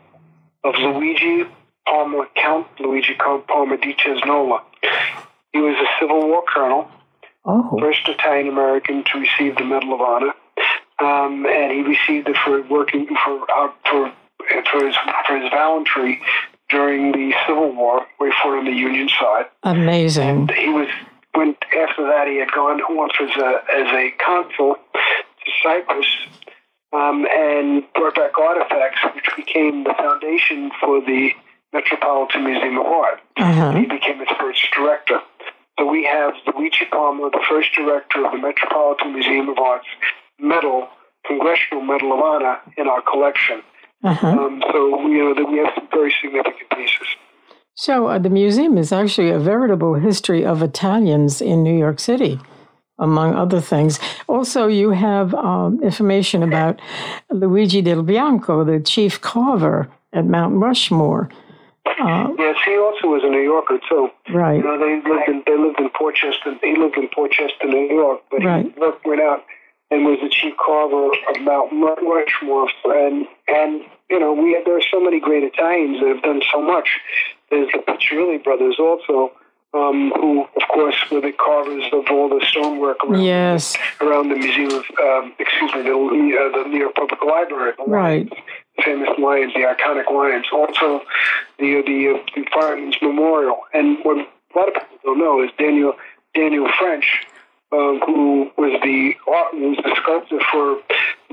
of 0.64 0.76
Luigi 0.76 1.44
Palma, 1.86 2.28
Count 2.36 2.68
Luigi 2.80 3.14
Palma 3.16 3.78
di 3.78 3.94
Cesnola. 3.94 4.62
He 5.54 5.60
was 5.60 5.76
a 5.76 5.88
Civil 6.00 6.28
War 6.28 6.44
colonel. 6.48 6.90
Oh, 7.50 7.80
first 7.80 8.08
Italian 8.08 8.48
American 8.48 9.04
to 9.06 9.20
receive 9.20 9.58
the 9.58 9.64
Medal 9.64 9.94
of 9.94 10.02
Honor, 10.02 10.34
um, 11.00 11.46
and 11.46 11.72
he 11.72 11.82
received 11.82 12.28
it 12.28 12.38
for 12.44 12.62
working 12.64 13.08
for 13.24 13.48
uh, 13.52 13.72
for 13.90 14.14
for 14.72 14.86
his 14.86 14.96
for 15.28 15.38
his 15.38 15.50
gallantry 15.50 16.22
during 16.70 17.12
the 17.12 17.34
Civil 17.48 17.74
War, 17.74 18.06
where 18.18 18.30
he 18.30 18.36
fought 18.42 18.58
on 18.60 18.66
the 18.66 18.72
Union 18.72 19.10
side. 19.10 19.46
amazing. 19.64 20.50
He 20.50 20.70
was 20.70 20.88
when 21.34 21.56
after 21.78 22.04
that 22.04 22.28
he 22.28 22.38
had 22.38 22.52
gone 22.52 22.82
once 22.90 23.14
as 23.20 23.30
a 23.38 23.62
as 23.76 23.88
a 23.94 24.12
consul 24.24 24.76
to 24.94 25.52
Cyprus. 25.64 26.08
Um, 26.92 27.28
and 27.30 27.84
brought 27.94 28.16
back 28.16 28.36
artifacts, 28.36 28.98
which 29.14 29.30
became 29.38 29.84
the 29.84 29.94
foundation 29.94 30.72
for 30.82 31.00
the 31.00 31.34
Metropolitan 31.72 32.46
Museum 32.46 32.80
of 32.80 32.86
Art. 32.88 33.22
Uh-huh. 33.38 33.72
He 33.74 33.86
became 33.86 34.20
its 34.22 34.32
first 34.40 34.66
director. 34.76 35.20
So 35.80 35.86
we 35.86 36.04
have 36.04 36.34
Luigi 36.54 36.86
Palma, 36.92 37.30
the 37.32 37.44
first 37.50 37.70
director 37.74 38.26
of 38.26 38.34
the 38.34 38.38
Metropolitan 38.38 39.14
Museum 39.14 39.48
of 39.48 39.58
Art's 39.58 39.88
Medal, 40.38 40.90
Congressional 41.26 41.84
Medal 41.86 42.12
of 42.12 42.20
Honor, 42.20 42.58
in 42.78 42.88
our 42.90 43.02
collection. 43.02 43.62
Uh-huh. 44.04 44.28
Um, 44.28 44.62
so 44.74 45.08
you 45.08 45.24
know 45.24 45.34
that 45.34 45.50
we 45.50 45.58
have 45.60 45.70
some 45.76 45.88
very 45.92 46.14
significant 46.22 46.70
pieces. 46.76 47.08
So 47.76 48.08
uh, 48.08 48.20
the 48.20 48.30
museum 48.30 48.78
is 48.78 48.92
actually 48.92 49.30
a 49.30 49.40
veritable 49.40 49.94
history 49.94 50.46
of 50.46 50.62
Italians 50.62 51.42
in 51.42 51.64
New 51.64 51.78
York 51.78 52.02
City, 52.02 52.42
among 53.00 53.36
other 53.36 53.62
things. 53.62 54.00
Also, 54.28 54.68
you 54.68 54.90
have 54.90 55.34
um, 55.34 55.82
information 55.82 56.44
about 56.44 56.82
Luigi 57.32 57.82
Del 57.82 58.04
Bianco, 58.04 58.66
the 58.66 58.82
chief 58.82 59.22
carver 59.22 59.90
at 60.12 60.26
Mount 60.26 60.56
Rushmore. 60.56 61.30
Uh, 62.00 62.34
Yes, 62.38 62.58
he 62.66 62.78
also 62.78 63.08
was 63.08 63.24
a 63.24 63.30
New 63.30 63.42
Yorker 63.42 63.80
too. 63.90 64.10
right. 64.34 64.58
You 64.58 64.64
know, 64.64 64.78
they 64.78 64.96
lived 65.10 65.30
in 65.30 65.44
they 65.46 65.58
lived 65.58 65.80
in 65.80 65.90
Port 65.90 66.16
Chester. 66.16 66.56
He 66.62 66.76
lived 66.76 66.98
in 66.98 67.08
Port 67.10 67.32
Chester, 67.32 67.66
New 67.68 67.88
York, 67.94 68.22
but 68.32 68.44
Right. 68.44 68.66
he 68.74 68.80
worked, 68.80 69.06
went 69.06 69.22
out 69.22 69.44
and 69.92 70.06
was 70.06 70.20
the 70.22 70.30
chief 70.30 70.54
carver 70.64 71.08
of 71.08 71.42
Mount 71.42 71.72
Rushmore. 72.02 72.70
And 72.86 73.28
and 73.48 73.82
you 74.10 74.20
know, 74.20 74.34
we 74.34 74.60
there 74.66 74.78
are 74.78 74.82
so 74.92 75.00
many 75.02 75.20
great 75.20 75.44
Italians 75.44 76.00
that 76.00 76.08
have 76.10 76.22
done 76.24 76.42
so 76.52 76.62
much. 76.62 77.00
There's 77.50 77.72
the 77.72 77.80
Piccirilli 77.80 78.44
brothers 78.44 78.78
also, 78.80 79.32
um, 79.74 80.12
who 80.16 80.42
of 80.56 80.68
course 80.74 80.96
were 81.12 81.22
the 81.22 81.32
carvers 81.32 81.84
of 81.94 82.06
all 82.12 82.30
the 82.30 82.44
stonework 82.46 83.04
around 83.04 83.24
Yes. 83.24 83.78
around 84.02 84.30
the 84.30 84.36
museum 84.36 84.72
of 84.72 84.86
um, 85.02 85.34
excuse 85.40 85.74
me 85.74 85.82
the, 85.84 85.92
uh, 85.92 86.64
the 86.64 86.70
New 86.70 86.80
York 86.80 86.96
Public 86.96 87.24
Library. 87.24 87.74
Right. 87.88 88.32
Famous 88.84 89.10
lions, 89.18 89.54
the 89.54 89.62
iconic 89.62 90.12
lions. 90.12 90.46
Also, 90.52 91.02
the 91.58 91.82
the, 91.86 92.16
uh, 92.16 92.24
the 92.36 92.46
Fireman's 92.54 92.98
Memorial. 93.02 93.60
And 93.74 93.98
what 94.04 94.18
a 94.18 94.58
lot 94.58 94.68
of 94.70 94.74
people 94.74 94.98
don't 95.04 95.20
know 95.20 95.44
is 95.44 95.50
Daniel 95.58 95.94
Daniel 96.34 96.68
French, 96.80 97.06
um, 97.72 98.00
who 98.06 98.52
was 98.58 98.80
the 98.84 99.16
art, 99.28 99.54
was 99.54 99.78
the 99.84 99.96
sculptor 100.02 100.40
for 100.52 100.82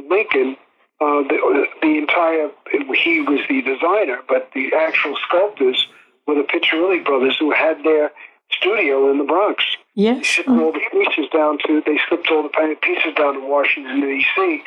Lincoln. 0.09 0.57
Uh, 0.99 1.21
the, 1.29 1.67
the 1.83 1.99
entire 1.99 2.49
he 2.95 3.21
was 3.21 3.41
the 3.51 3.61
designer, 3.61 4.21
but 4.29 4.51
the 4.55 4.73
actual 4.75 5.15
sculptors 5.29 5.89
were 6.27 6.35
the 6.35 6.43
Piccirilli 6.43 7.05
brothers, 7.05 7.37
who 7.39 7.53
had 7.53 7.85
their 7.85 8.11
studio 8.51 9.11
in 9.11 9.19
the 9.19 9.25
Bronx. 9.25 9.65
Yes. 9.95 10.19
They 10.19 10.23
shipped 10.23 10.49
all 10.49 10.73
the 10.73 10.81
pieces 10.93 11.27
down 11.33 11.59
to. 11.67 11.83
They 11.85 11.99
shipped 12.09 12.29
all 12.31 12.43
the 12.43 12.49
painted 12.51 12.81
pieces 12.81 13.15
down 13.17 13.35
to 13.35 13.41
Washington 13.41 14.01
D.C. 14.01 14.63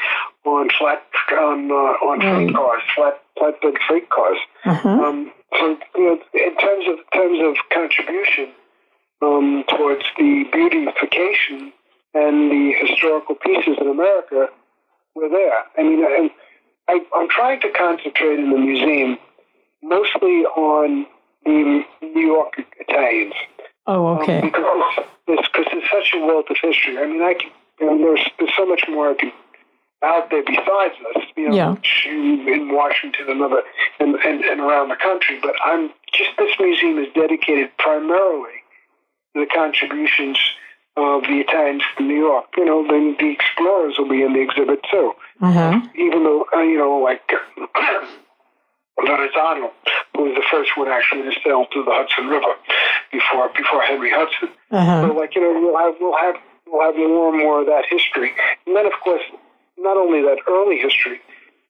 on 0.46 0.70
flat 0.78 1.04
on 1.38 1.72
uh, 1.72 1.76
on 2.08 2.20
Right. 2.20 2.36
freight 2.48 2.56
cars, 2.56 2.82
flat 2.96 3.22
flatbed 3.38 3.78
freight 3.88 4.10
cars. 4.10 4.38
Uh-huh. 4.66 4.90
Um, 4.90 5.32
so 5.58 5.78
you 5.96 6.06
know, 6.06 6.20
in 6.34 6.56
terms 6.58 6.86
of 6.88 6.98
in 7.14 7.20
terms 7.20 7.40
of 7.42 7.56
contribution 7.74 8.52
um, 9.22 9.64
towards 9.68 10.04
the 10.18 10.46
beautification 10.52 11.74
and 12.14 12.52
the 12.52 12.74
historical 12.80 13.36
pieces 13.36 13.78
in 13.80 13.88
America, 13.88 14.48
we're 15.16 15.30
there. 15.30 15.54
I 15.78 15.84
mean, 15.84 16.04
and 16.06 16.30
I, 16.88 17.02
I'm 17.16 17.30
trying 17.30 17.62
to 17.62 17.70
concentrate 17.72 18.40
in 18.40 18.50
the 18.52 18.58
museum 18.58 19.18
mostly 19.84 20.44
on 20.58 21.06
the 21.46 21.84
New 22.02 22.28
York 22.28 22.54
Italians. 22.80 23.34
Oh, 23.88 24.08
Um, 24.08 24.20
okay. 24.22 24.42
because 24.42 24.84
it's, 25.28 25.48
because 25.48 25.66
it's 25.72 25.90
such 25.92 26.14
a 26.20 26.26
wealth 26.26 26.46
of 26.50 26.58
history. 26.62 26.98
I 26.98 27.06
mean, 27.08 27.22
I 27.24 27.34
can, 27.36 27.50
you 27.80 27.86
know, 27.86 27.98
there's, 27.98 28.28
there's 28.38 28.52
so 28.58 28.66
much 28.66 28.84
more 28.90 29.12
I 29.12 29.14
can, 29.16 29.32
out 30.04 30.30
there 30.30 30.44
besides 30.44 30.96
us, 31.16 31.24
you 31.36 31.50
know, 31.50 31.56
Yeah. 31.56 31.76
in 32.06 32.48
in 32.48 32.74
Washington 32.74 33.30
and 33.30 33.42
other 33.42 33.64
and, 34.00 34.16
and, 34.16 34.44
and 34.46 34.60
around 34.62 34.90
the 34.90 34.96
country. 34.96 35.40
But 35.42 35.56
I'm 35.64 35.90
just 36.14 36.32
this 36.38 36.56
museum 36.60 36.98
is 37.00 37.08
dedicated 37.14 37.70
primarily 37.78 38.64
to 39.34 39.42
the 39.42 39.46
contributions 39.54 40.38
of 40.96 41.24
the 41.24 41.40
Italians 41.40 41.84
to 41.98 42.04
New 42.04 42.16
York. 42.18 42.46
You 42.58 42.66
know, 42.66 42.86
then 42.88 43.16
the 43.20 43.30
explorers 43.32 43.96
will 43.98 44.10
be 44.10 44.22
in 44.24 44.34
the 44.34 44.42
exhibit 44.42 44.80
too 44.92 45.14
Uh-huh. 45.42 45.80
even 45.96 46.24
though 46.24 46.46
uh, 46.56 46.62
you 46.62 46.78
know, 46.78 46.98
like 47.00 47.22
Loredano, 49.00 49.72
who 50.16 50.24
was 50.24 50.36
the 50.36 50.44
first 50.52 50.72
one 50.76 50.90
actually 50.90 51.24
to 51.24 51.32
sail 51.44 51.66
through 51.72 51.86
the 51.86 51.92
Hudson 51.94 52.28
River 52.28 52.54
before 53.12 53.50
before 53.56 53.82
Henry 53.84 54.12
Hudson. 54.12 54.50
Uh-huh. 54.72 55.08
So, 55.08 55.14
like 55.14 55.36
you 55.36 55.42
know, 55.42 55.60
we'll 55.60 55.78
have 55.78 55.96
we'll 56.02 56.18
have 56.18 56.36
we'll 56.68 56.84
have 56.86 56.96
more 56.98 57.30
and 57.34 57.40
more 57.40 57.62
of 57.62 57.68
that 57.68 57.86
history, 57.90 58.34
and 58.68 58.76
then 58.76 58.86
of 58.86 58.92
course, 59.02 59.22
not 59.80 59.98
only 59.98 60.22
that 60.22 60.38
early 60.48 60.78
history, 60.78 61.20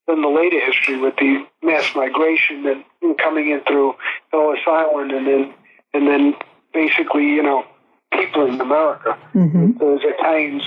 then 0.08 0.22
the 0.22 0.28
later 0.30 0.60
history 0.60 0.98
with 1.00 1.16
the 1.18 1.46
mass 1.62 1.96
migration 1.96 2.66
and 2.66 3.18
coming 3.18 3.50
in 3.50 3.62
through 3.62 3.94
Ellis 4.34 4.60
Island, 4.68 5.12
and 5.12 5.28
then 5.28 5.54
and 5.94 6.08
then 6.08 6.36
basically, 6.74 7.26
you 7.26 7.44
know, 7.44 7.66
people 8.14 8.46
in 8.46 8.60
America 8.60 9.18
hmm 9.34 9.72
those 9.80 10.02
Italians 10.04 10.64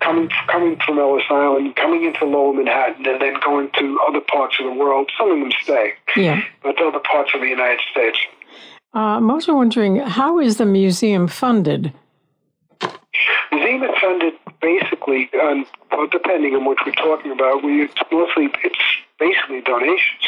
coming 0.00 0.28
coming 0.48 0.76
from 0.84 0.98
Ellis 0.98 1.24
Island, 1.30 1.74
coming 1.76 2.04
into 2.04 2.24
Lower 2.24 2.52
Manhattan, 2.52 3.06
and 3.06 3.20
then 3.20 3.34
going 3.44 3.70
to 3.78 3.98
other 4.06 4.20
parts 4.20 4.56
of 4.60 4.66
the 4.66 4.72
world. 4.72 5.10
Some 5.18 5.30
of 5.32 5.38
them 5.40 5.52
stay, 5.62 5.94
Yeah. 6.16 6.42
but 6.62 6.80
other 6.80 7.00
parts 7.00 7.32
of 7.34 7.40
the 7.40 7.48
United 7.48 7.80
States. 7.90 8.18
Uh, 8.94 9.16
I'm 9.18 9.30
also 9.30 9.54
wondering, 9.54 9.96
how 9.96 10.38
is 10.38 10.56
the 10.58 10.64
museum 10.64 11.28
funded? 11.28 11.92
The 12.80 12.90
Museum 13.52 13.82
is 13.82 13.90
funded 14.00 14.34
basically, 14.60 15.28
on, 15.34 15.66
well, 15.96 16.06
depending 16.06 16.54
on 16.54 16.64
what 16.64 16.78
we're 16.84 16.92
talking 16.92 17.32
about. 17.32 17.64
We 17.64 17.84
it's 17.84 17.94
mostly 18.12 18.48
it's 18.62 18.78
basically 19.18 19.62
donations. 19.62 20.24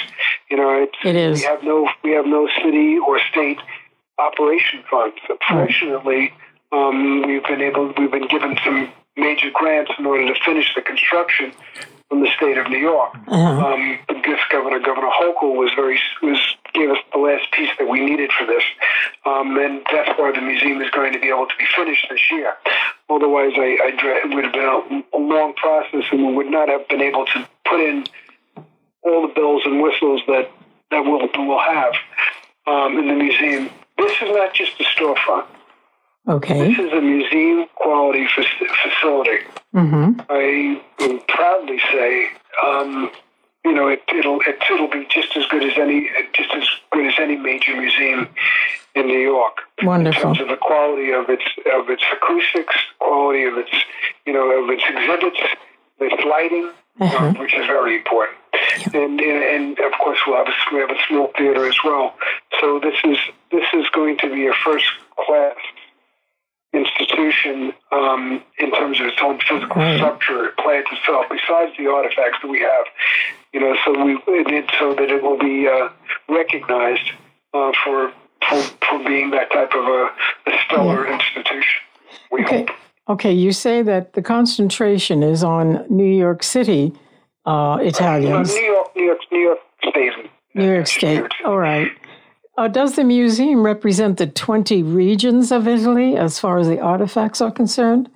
You 0.50 0.56
know, 0.56 0.82
it's, 0.82 0.96
It 1.04 1.16
is. 1.16 1.40
We 1.40 1.46
have 1.46 1.62
no 1.62 1.88
we 2.02 2.12
have 2.12 2.26
no 2.26 2.48
city 2.62 2.98
or 2.98 3.18
state 3.30 3.58
operation 4.18 4.82
funds. 4.90 5.16
Fortunately, 5.48 6.32
um, 6.72 7.26
we've 7.26 7.44
been 7.44 7.60
able 7.60 7.92
we've 7.96 8.10
been 8.10 8.28
given 8.28 8.58
some 8.64 8.90
major 9.16 9.50
grants 9.52 9.90
in 9.98 10.06
order 10.06 10.32
to 10.32 10.40
finish 10.44 10.74
the 10.74 10.82
construction 10.82 11.52
from 12.08 12.22
the 12.22 12.28
state 12.36 12.56
of 12.56 12.70
New 12.70 12.78
York. 12.78 13.14
Uh-huh. 13.26 13.66
Um, 13.66 13.98
this 14.08 14.40
governor, 14.50 14.78
Governor 14.80 15.10
Hochul, 15.10 15.56
was 15.56 15.70
very 15.76 16.00
was 16.22 16.38
gave 16.74 16.90
us 16.90 16.98
the 17.12 17.18
last 17.18 17.50
piece 17.52 17.70
that 17.78 17.88
we 17.88 18.00
needed 18.04 18.30
for 18.32 18.46
this, 18.46 18.62
um, 19.26 19.56
and 19.58 19.82
that's 19.92 20.18
why 20.18 20.32
the 20.32 20.40
museum 20.40 20.80
is 20.80 20.90
going 20.90 21.12
to 21.12 21.18
be 21.18 21.28
able 21.28 21.46
to 21.46 21.56
be 21.58 21.64
finished 21.76 22.06
this 22.10 22.20
year. 22.30 22.54
Otherwise, 23.10 23.52
I, 23.56 23.78
I 23.82 23.90
dread 23.98 24.24
it 24.24 24.34
would 24.34 24.44
have 24.44 24.52
been 24.52 25.04
a, 25.14 25.18
long 25.18 25.54
process, 25.54 26.04
and 26.10 26.26
we 26.26 26.34
would 26.34 26.50
not 26.50 26.68
have 26.68 26.86
been 26.88 27.00
able 27.00 27.24
to 27.26 27.48
put 27.66 27.80
in 27.80 28.04
all 29.02 29.26
the 29.26 29.32
bells 29.34 29.62
and 29.64 29.82
whistles 29.82 30.22
that 30.26 30.50
that 30.90 31.04
we'll 31.04 31.28
we'll 31.46 31.58
have 31.58 31.94
um, 32.66 32.98
in 32.98 33.08
the 33.08 33.14
museum. 33.14 33.70
This 33.96 34.12
is 34.12 34.28
not 34.30 34.54
just 34.54 34.80
a 34.80 34.84
storefront. 34.84 35.46
Okay. 36.28 36.68
This 36.68 36.78
is 36.78 36.92
a 36.92 37.00
museum 37.00 37.66
quality 37.74 38.26
fac- 38.26 38.68
facility. 38.82 39.46
Mm-hmm. 39.74 40.20
I 40.28 40.80
will 40.98 41.18
proudly 41.20 41.80
say, 41.90 42.28
um, 42.62 43.10
you 43.64 43.72
know, 43.72 43.88
it, 43.88 44.02
it'll 44.14 44.40
it, 44.42 44.62
it'll 44.70 44.88
be 44.88 45.06
just 45.10 45.36
as 45.36 45.46
good 45.46 45.64
as 45.64 45.78
any 45.78 46.10
just 46.34 46.50
as 46.54 46.64
good 46.92 47.06
as 47.06 47.14
any 47.18 47.36
major 47.36 47.74
museum 47.74 48.28
in 48.98 49.06
New 49.06 49.18
York 49.34 49.56
Wonderful. 49.82 50.30
in 50.30 50.36
terms 50.36 50.40
of 50.40 50.48
the 50.48 50.56
quality 50.56 51.10
of 51.12 51.28
its 51.28 51.44
of 51.78 51.88
its 51.90 52.02
acoustics, 52.16 52.74
quality 52.98 53.44
of 53.44 53.54
its 53.58 53.70
you 54.26 54.32
know 54.32 54.46
of 54.62 54.68
its 54.70 54.82
exhibits, 54.88 55.40
its 56.00 56.24
lighting, 56.24 56.70
Uh-huh. 57.00 57.26
uh, 57.26 57.32
which 57.40 57.54
is 57.54 57.64
very 57.66 57.94
important. 57.96 58.38
And, 58.92 59.20
and 59.20 59.42
and 59.54 59.78
of 59.88 59.92
course 60.02 60.18
we'll 60.26 60.36
have 60.42 60.48
a, 60.48 60.74
we 60.74 60.80
have 60.80 60.90
a 60.90 61.00
small 61.08 61.28
theater 61.38 61.64
as 61.72 61.78
well. 61.84 62.14
So 62.60 62.80
this 62.80 62.98
is 63.04 63.18
this 63.54 63.66
is 63.72 63.86
going 63.98 64.16
to 64.18 64.28
be 64.34 64.46
a 64.48 64.52
first 64.64 64.86
class 65.24 65.56
institution 66.74 67.72
um, 67.92 68.42
in 68.58 68.70
terms 68.72 69.00
of 69.00 69.06
its 69.06 69.16
own 69.22 69.38
physical 69.48 69.80
Right. 69.80 69.96
structure, 69.96 70.46
it 70.46 70.56
plans 70.58 70.86
itself. 70.92 71.26
Besides 71.30 71.72
the 71.78 71.86
artifacts 71.88 72.38
that 72.42 72.48
we 72.48 72.60
have, 72.60 72.84
you 73.52 73.60
know, 73.60 73.74
so 73.84 74.04
we 74.04 74.12
so 74.78 74.94
that 74.94 75.10
it 75.10 75.22
will 75.22 75.38
be 75.38 75.66
uh, 75.66 75.88
recognized 76.28 77.08
uh, 77.54 77.72
for, 77.82 78.12
for 78.48 78.62
for 78.86 78.98
being 79.04 79.30
that 79.30 79.50
type 79.50 79.72
of 79.74 79.84
a, 79.84 80.08
a 80.46 80.52
stellar 80.66 81.06
institution. 81.06 81.80
We 82.32 82.44
Okay. 82.44 82.60
hope. 82.60 82.70
Okay, 83.10 83.32
you 83.32 83.52
say 83.52 83.80
that 83.82 84.12
the 84.12 84.20
concentration 84.22 85.22
is 85.22 85.42
on 85.42 85.84
New 85.88 86.04
York 86.04 86.42
City 86.42 86.92
uh, 87.46 87.78
Italians. 87.80 88.50
Uh, 88.50 88.54
New 88.54 88.64
York, 88.64 88.88
New 88.96 89.04
York, 89.04 89.18
New 89.32 89.38
York 89.40 89.58
State. 89.88 90.12
New 90.54 90.72
York 90.74 90.86
State. 90.86 91.24
All 91.46 91.56
right. 91.58 91.90
Uh, 92.58 92.68
does 92.68 92.96
the 92.96 93.04
museum 93.04 93.62
represent 93.62 94.18
the 94.18 94.26
20 94.26 94.82
regions 94.82 95.52
of 95.52 95.66
Italy 95.68 96.16
as 96.16 96.38
far 96.38 96.58
as 96.58 96.66
the 96.68 96.80
artifacts 96.80 97.40
are 97.40 97.50
concerned? 97.52 98.10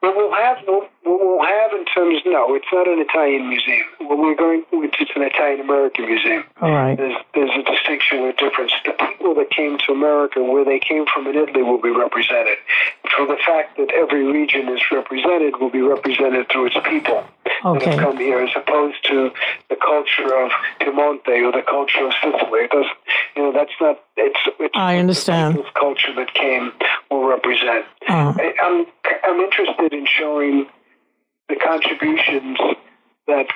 What 0.00 0.16
we'll 0.16 0.32
have, 0.32 0.58
what 0.66 0.90
what 1.06 1.20
we'll 1.22 1.46
have 1.46 1.72
in 1.72 1.84
terms, 1.86 2.20
no, 2.26 2.54
it's 2.54 2.66
not 2.72 2.88
an 2.88 2.98
Italian 2.98 3.48
museum. 3.48 3.86
What 4.00 4.18
we're 4.18 4.34
going, 4.34 4.64
it's 4.72 5.10
an 5.14 5.22
Italian 5.22 5.60
American 5.60 6.06
museum. 6.06 6.44
All 6.60 6.70
right. 6.72 6.96
There's, 6.96 7.16
there's 7.34 7.50
a 7.54 7.62
distinction, 7.62 8.24
a 8.24 8.32
difference. 8.32 8.72
The 8.84 8.92
people 8.92 9.34
that 9.36 9.50
came 9.50 9.78
to 9.86 9.92
America, 9.92 10.42
where 10.42 10.64
they 10.64 10.80
came 10.80 11.06
from 11.06 11.26
in 11.28 11.36
Italy, 11.36 11.62
will 11.62 11.80
be 11.80 11.90
represented. 11.90 12.58
For 13.16 13.26
the 13.26 13.36
fact 13.46 13.76
that 13.78 13.90
every 13.94 14.24
region 14.24 14.68
is 14.68 14.80
represented, 14.90 15.60
will 15.60 15.70
be 15.70 15.80
represented 15.80 16.48
through 16.50 16.66
its 16.66 16.76
people 16.88 17.24
that 17.62 17.82
have 17.82 17.98
come 18.00 18.16
here, 18.18 18.40
as 18.40 18.50
opposed 18.56 18.96
to 19.04 19.30
the 19.70 19.76
culture 19.76 20.34
of 20.36 20.50
Piemonte 20.80 21.28
or 21.46 21.52
the 21.52 21.62
culture 21.62 22.04
of 22.04 22.12
Sicily. 22.22 22.60
It 22.66 22.70
doesn't, 22.70 22.98
you 23.36 23.42
know, 23.42 23.52
that's 23.52 23.72
not. 23.80 24.00
It's. 24.16 24.38
it's 24.58 24.74
I 24.76 24.98
understand. 24.98 25.62
Culture 25.74 26.12
that 26.16 26.34
came 26.34 26.72
will 27.10 27.26
represent. 27.28 27.86
Uh, 28.08 28.34
I- 28.36 28.54
I'm 28.62 28.86
I'm 29.24 29.40
interested 29.40 29.92
in 29.92 30.06
showing 30.06 30.66
the 31.48 31.56
contributions 31.56 32.58
that 33.26 33.46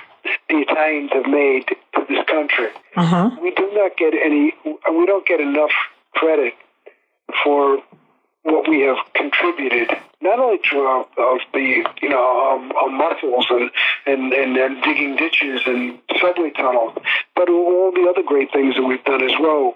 the 0.49 0.59
Italians 0.59 1.11
have 1.13 1.27
made 1.27 1.67
to 1.69 2.05
this 2.09 2.25
country. 2.27 2.69
uh-huh. 2.97 3.31
We 3.43 3.51
do 3.53 3.71
not 3.73 3.97
get 3.97 4.15
any. 4.15 4.55
We 4.65 5.07
don't 5.07 5.27
get 5.27 5.41
enough 5.41 5.73
credit 6.15 6.55
for 7.43 7.79
what 8.43 8.69
we 8.69 8.81
have 8.81 8.97
contributed. 9.15 9.91
Not 10.23 10.39
only 10.39 10.59
to 10.71 10.77
our, 10.79 11.01
of 11.01 11.41
the 11.53 11.85
you 12.03 12.09
know 12.09 12.53
um, 12.53 12.73
our 12.73 12.91
muscles 12.91 13.47
and, 13.51 13.71
and 14.07 14.33
and 14.33 14.57
and 14.57 14.83
digging 14.83 15.17
ditches 15.17 15.63
and 15.67 15.99
subway 16.21 16.51
tunnels, 16.51 16.95
but 17.35 17.49
all 17.49 17.93
the 17.93 18.07
other 18.11 18.23
great 18.27 18.53
things 18.53 18.75
that 18.77 18.83
we've 18.83 19.05
done 19.05 19.23
as 19.23 19.33
well. 19.41 19.75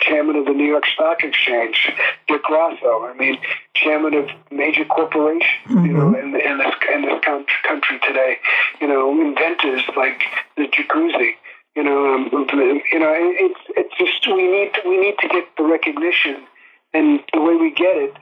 Chairman 0.00 0.36
of 0.36 0.44
the 0.46 0.52
New 0.52 0.66
York 0.66 0.84
Stock 0.86 1.22
Exchange, 1.22 1.90
Dick 2.28 2.42
Grasso. 2.42 3.04
I 3.06 3.14
mean, 3.18 3.38
chairman 3.74 4.14
of 4.14 4.28
major 4.50 4.84
corporations, 4.84 5.50
you 5.68 5.92
know, 5.92 6.14
in, 6.14 6.34
in 6.34 6.58
this 6.58 6.74
in 6.94 7.02
this 7.02 7.20
coun- 7.24 7.46
country 7.66 7.98
today. 8.06 8.36
You 8.80 8.88
know, 8.88 9.10
inventors 9.20 9.82
like 9.96 10.22
the 10.56 10.64
jacuzzi. 10.68 11.32
You 11.76 11.82
know, 11.82 12.14
um, 12.14 12.28
you 12.32 12.98
know, 13.00 13.12
it's 13.16 13.60
it's 13.76 13.94
just 13.98 14.26
we 14.32 14.46
need 14.46 14.70
to, 14.74 14.88
we 14.88 14.96
need 14.98 15.16
to 15.18 15.28
get 15.28 15.44
the 15.56 15.64
recognition, 15.64 16.44
and 16.92 17.20
the 17.32 17.40
way 17.40 17.56
we 17.56 17.70
get 17.72 17.96
it 17.96 18.14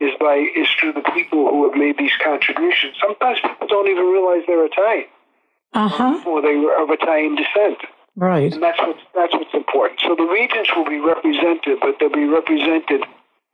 is 0.00 0.10
by 0.20 0.34
is 0.56 0.66
through 0.80 0.92
the 0.94 1.02
people 1.14 1.48
who 1.50 1.68
have 1.68 1.78
made 1.78 1.96
these 1.98 2.12
contributions. 2.22 2.94
Sometimes 3.00 3.38
people 3.40 3.66
don't 3.68 3.88
even 3.88 4.04
realize 4.04 4.42
they're 4.46 4.64
Italian 4.66 5.06
Uh-huh. 5.74 6.22
or 6.26 6.42
they 6.42 6.56
were 6.56 6.74
of 6.82 6.90
Italian 6.90 7.36
descent. 7.36 7.78
Right. 8.18 8.52
And 8.52 8.62
that's 8.62 8.80
what's 8.80 9.00
that's 9.14 9.32
what's 9.32 9.54
important. 9.54 10.00
So 10.06 10.14
the 10.16 10.24
regions 10.40 10.68
will 10.74 10.84
be 10.84 10.98
represented, 10.98 11.78
but 11.80 11.96
they'll 12.00 12.10
be 12.10 12.24
represented 12.26 13.02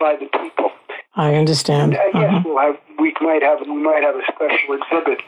by 0.01 0.17
the 0.17 0.27
people. 0.39 0.71
I 1.17 1.35
understand. 1.35 1.95
And 1.95 2.17
uh, 2.17 2.19
Uh-huh. 2.19 2.37
yes, 2.37 2.45
we'll 2.45 2.59
have 2.59 2.77
we 2.99 3.13
might 3.21 3.43
have 3.43 3.61
we 3.61 3.77
might 3.91 4.03
have 4.03 4.17
a 4.17 4.25
special 4.33 4.75
exhibit 4.81 5.21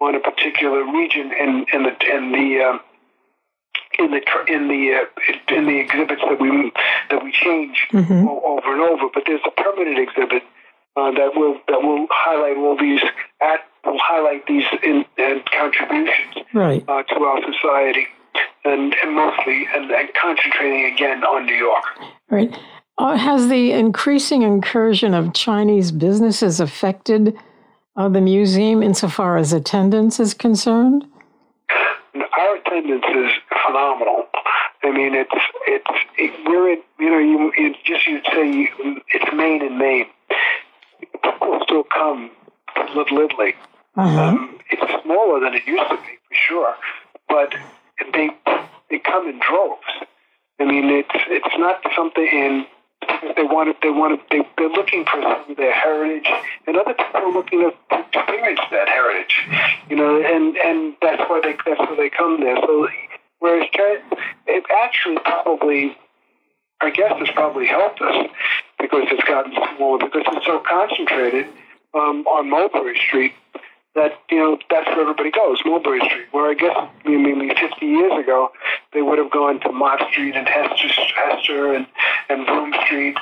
on 0.00 0.14
a 0.14 0.20
particular 0.20 0.84
region 1.00 1.32
in 1.32 1.64
in 1.72 1.82
the 1.84 1.94
in 2.16 2.32
the 2.32 2.48
um, 2.68 2.80
in 3.98 4.10
the 4.10 4.20
in 4.48 4.68
the 4.68 4.82
uh, 4.94 5.54
in 5.56 5.64
the 5.66 5.78
exhibits 5.80 6.22
that 6.28 6.38
we 6.40 6.70
that 7.10 7.24
we 7.24 7.32
change 7.32 7.88
Mhm. 7.92 8.28
over 8.28 8.72
and 8.74 8.82
over. 8.82 9.06
But 9.14 9.22
there's 9.26 9.40
a 9.46 9.50
permanent 9.62 9.98
exhibit 9.98 10.42
uh, 10.96 11.10
that 11.12 11.34
will 11.34 11.56
that 11.68 11.80
will 11.82 12.06
highlight 12.10 12.56
all 12.58 12.76
these 12.76 13.00
at 13.40 13.60
will 13.84 13.98
highlight 13.98 14.46
these 14.46 14.64
in, 14.82 15.04
in 15.18 15.42
contributions 15.50 16.34
right. 16.54 16.84
uh, 16.88 17.02
to 17.02 17.16
our 17.24 17.40
society, 17.52 18.06
and, 18.64 18.94
and 19.02 19.14
mostly 19.14 19.66
and, 19.74 19.90
and, 19.90 20.08
concentrating 20.20 20.92
again 20.92 21.24
on 21.24 21.46
New 21.46 21.54
York. 21.54 21.84
Right. 22.30 22.56
Uh, 22.98 23.16
has 23.16 23.48
the 23.48 23.72
increasing 23.72 24.42
incursion 24.42 25.14
of 25.14 25.32
Chinese 25.34 25.90
businesses 25.90 26.60
affected 26.60 27.36
uh, 27.96 28.08
the 28.08 28.20
museum 28.20 28.82
insofar 28.82 29.36
as 29.36 29.52
attendance 29.52 30.20
is 30.20 30.34
concerned? 30.34 31.04
Our 32.14 32.56
attendance 32.56 33.04
is 33.08 33.30
phenomenal. 33.66 34.26
I 34.82 34.90
mean, 34.90 35.14
it's 35.14 35.30
it's 35.66 35.86
it, 36.18 36.32
we're 36.46 36.72
in, 36.72 36.82
you 36.98 37.10
know 37.10 37.18
you 37.18 37.52
it 37.56 37.76
just 37.84 38.06
you'd 38.06 38.24
say 38.26 38.70
it's 39.08 39.34
Maine 39.34 39.62
and 39.62 39.78
Maine. 39.78 40.06
People 41.22 41.60
still 41.62 41.84
come 41.84 42.30
to 42.74 42.92
Little 42.92 43.18
Italy. 43.18 43.54
Uh-huh. 43.96 44.22
Um, 44.22 44.58
it's 44.70 45.02
smaller 45.02 45.40
than 45.40 45.54
it 45.54 45.66
used 45.66 45.88
to 45.88 45.96
be 45.96 46.18
for 46.28 46.34
sure, 46.34 46.74
but 47.28 47.54
they 48.12 48.30
they 48.90 48.98
come 48.98 49.28
in 49.28 49.40
droves. 49.40 49.86
I 50.60 50.64
mean, 50.64 50.90
it's 50.90 51.08
it's 51.28 51.58
not 51.58 51.80
something 51.96 52.26
in 52.26 52.66
they 53.36 53.42
want 53.42 53.68
to, 53.68 53.76
they 53.82 53.90
want 53.90 54.18
to, 54.18 54.26
they, 54.30 54.46
they're 54.56 54.68
looking 54.68 55.04
for 55.04 55.20
some 55.22 55.50
of 55.50 55.56
their 55.56 55.74
heritage, 55.74 56.28
and 56.66 56.76
other 56.76 56.94
people 56.94 57.20
are 57.20 57.32
looking 57.32 57.60
to 57.60 57.72
experience 57.90 58.60
that 58.70 58.88
heritage, 58.88 59.42
you 59.88 59.96
know, 59.96 60.22
and 60.22 60.56
and 60.56 60.94
that's 61.02 61.22
why 61.28 61.40
they 61.42 61.56
that's 61.66 61.80
why 61.80 61.94
they 61.96 62.10
come 62.10 62.40
there. 62.40 62.56
So 62.56 62.88
whereas 63.40 63.68
it 64.46 64.64
actually 64.82 65.18
probably, 65.24 65.96
I 66.80 66.90
guess, 66.90 67.12
has 67.18 67.30
probably 67.34 67.66
helped 67.66 68.00
us 68.00 68.28
because 68.78 69.02
it's 69.10 69.24
gotten 69.24 69.52
smaller 69.76 69.98
because 69.98 70.22
it's 70.26 70.46
so 70.46 70.60
concentrated 70.60 71.46
um, 71.94 72.26
on 72.26 72.50
Mulberry 72.50 72.98
Street 72.98 73.32
that 73.94 74.12
you 74.30 74.38
know 74.38 74.58
that's 74.70 74.86
where 74.88 75.02
everybody 75.02 75.30
goes, 75.30 75.60
Mulberry 75.64 76.00
Street. 76.00 76.26
Where 76.32 76.50
I 76.50 76.54
guess 76.54 76.74
I 76.76 77.08
mean, 77.08 77.48
50 77.48 77.86
years 77.86 78.12
ago, 78.22 78.50
they 78.92 79.02
would 79.02 79.18
have 79.18 79.30
gone 79.30 79.60
to 79.60 79.72
Mott 79.72 80.00
Street 80.10 80.34
and 80.34 80.48
Hester, 80.48 80.88
Hester 80.88 81.74
and 81.74 81.86
and 82.28 82.46
Broome 82.46 82.72
Street. 82.86 83.16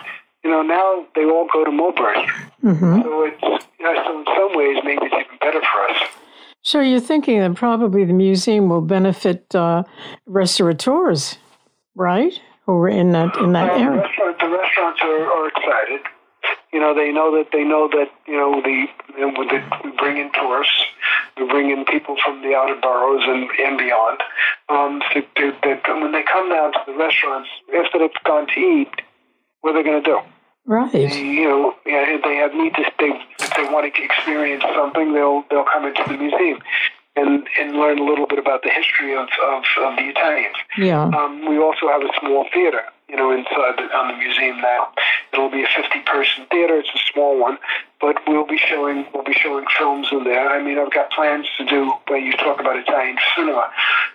You 0.45 0.51
know, 0.51 0.63
now 0.63 1.07
they 1.15 1.25
all 1.25 1.47
go 1.53 1.65
to 1.65 1.71
Mulberry 1.71 2.27
Mm-hmm. 2.65 3.03
So 3.03 3.25
it's 3.25 3.67
you 3.79 3.85
know, 3.85 3.95
so 4.05 4.19
in 4.19 4.25
some 4.27 4.57
ways 4.57 4.77
maybe 4.85 5.01
it's 5.03 5.15
even 5.15 5.39
better 5.41 5.61
for 5.61 5.91
us. 5.91 6.09
So 6.63 6.81
you're 6.81 7.01
thinking 7.01 7.41
that 7.41 7.55
probably 7.55 8.05
the 8.05 8.13
museum 8.13 8.69
will 8.69 8.83
benefit 8.83 9.55
uh, 9.55 9.85
restaurateurs, 10.27 11.39
right? 11.95 12.39
Who 12.67 12.73
are 12.73 12.89
in 12.89 13.13
that 13.13 13.37
in 13.39 13.53
that 13.53 13.71
area. 13.71 13.87
The, 13.87 13.97
restaurant, 13.97 14.39
the 14.39 14.49
restaurants 14.49 15.01
are, 15.03 15.33
are 15.33 15.49
excited 15.49 16.01
you 16.73 16.81
know, 16.81 16.95
they 16.95 17.13
know 17.13 17.37
that 17.37 17.51
they 17.53 17.65
know 17.65 17.89
that 17.89 18.11
you 18.27 18.37
know 18.37 18.61
the 18.63 18.87
we 19.85 19.91
bring 19.97 20.19
in 20.19 20.31
tourists, 20.33 20.85
we 21.37 21.47
bring 21.47 21.71
in 21.71 21.85
people 21.85 22.17
from 22.25 22.43
the 22.43 22.55
outer 22.55 22.77
boroughs 22.81 23.23
and, 23.27 23.49
and 23.59 23.79
beyond. 23.79 24.21
Um, 24.69 25.03
so 25.13 25.21
to, 25.21 25.53
that 25.63 25.83
when 25.89 26.13
they 26.13 26.23
come 26.23 26.49
down 26.51 26.73
to 26.73 26.81
the 26.87 26.95
restaurants 26.95 27.49
after 27.75 27.99
they've 27.99 28.25
gone 28.25 28.47
to 28.47 28.61
eat, 28.61 28.93
what 29.61 29.75
are 29.75 29.83
they 29.83 29.89
going 29.89 30.03
to 30.03 30.09
do? 30.09 30.19
Right. 30.67 30.93
They, 30.93 31.21
you 31.21 31.45
know, 31.45 31.75
yeah, 31.87 32.19
they 32.23 32.37
have 32.37 32.55
need 32.55 32.75
to. 32.75 32.85
They 32.99 33.11
if 33.41 33.51
they 33.57 33.65
want 33.65 33.93
to 33.93 34.03
experience 34.03 34.63
something, 34.75 35.13
they'll 35.13 35.45
they'll 35.51 35.65
come 35.65 35.87
into 35.87 36.05
the 36.07 36.17
museum 36.17 36.61
and 37.17 37.47
and 37.59 37.77
learn 37.77 37.99
a 37.99 38.05
little 38.05 38.27
bit 38.27 38.39
about 38.39 38.63
the 38.63 38.71
history 38.71 39.17
of 39.17 39.29
of, 39.43 39.65
of 39.83 39.97
the 39.97 40.09
Italians. 40.09 40.57
Yeah. 40.79 41.03
Um, 41.03 41.49
we 41.49 41.59
also 41.59 41.89
have 41.89 42.03
a 42.03 42.11
small 42.21 42.47
theater 42.53 42.83
you 43.11 43.17
know, 43.17 43.33
inside 43.33 43.75
the, 43.77 43.91
on 43.91 44.09
the 44.09 44.17
museum 44.17 44.61
now. 44.61 44.89
It'll 45.33 45.51
be 45.51 45.63
a 45.63 45.67
50-person 45.67 46.47
theater. 46.51 46.79
It's 46.79 46.89
a 46.95 47.13
small 47.13 47.39
one, 47.39 47.59
but 48.01 48.17
we'll 48.27 48.47
be 48.47 48.59
showing 48.59 49.07
we'll 49.13 49.25
be 49.25 49.35
showing 49.35 49.65
films 49.77 50.09
in 50.13 50.25
there. 50.25 50.49
I 50.49 50.63
mean, 50.63 50.79
I've 50.79 50.93
got 50.93 51.11
plans 51.11 51.47
to 51.59 51.65
do. 51.65 51.93
When 52.09 52.25
you 52.25 52.33
talk 52.33 52.61
about 52.61 52.77
Italian 52.77 53.19
cinema, 53.35 53.71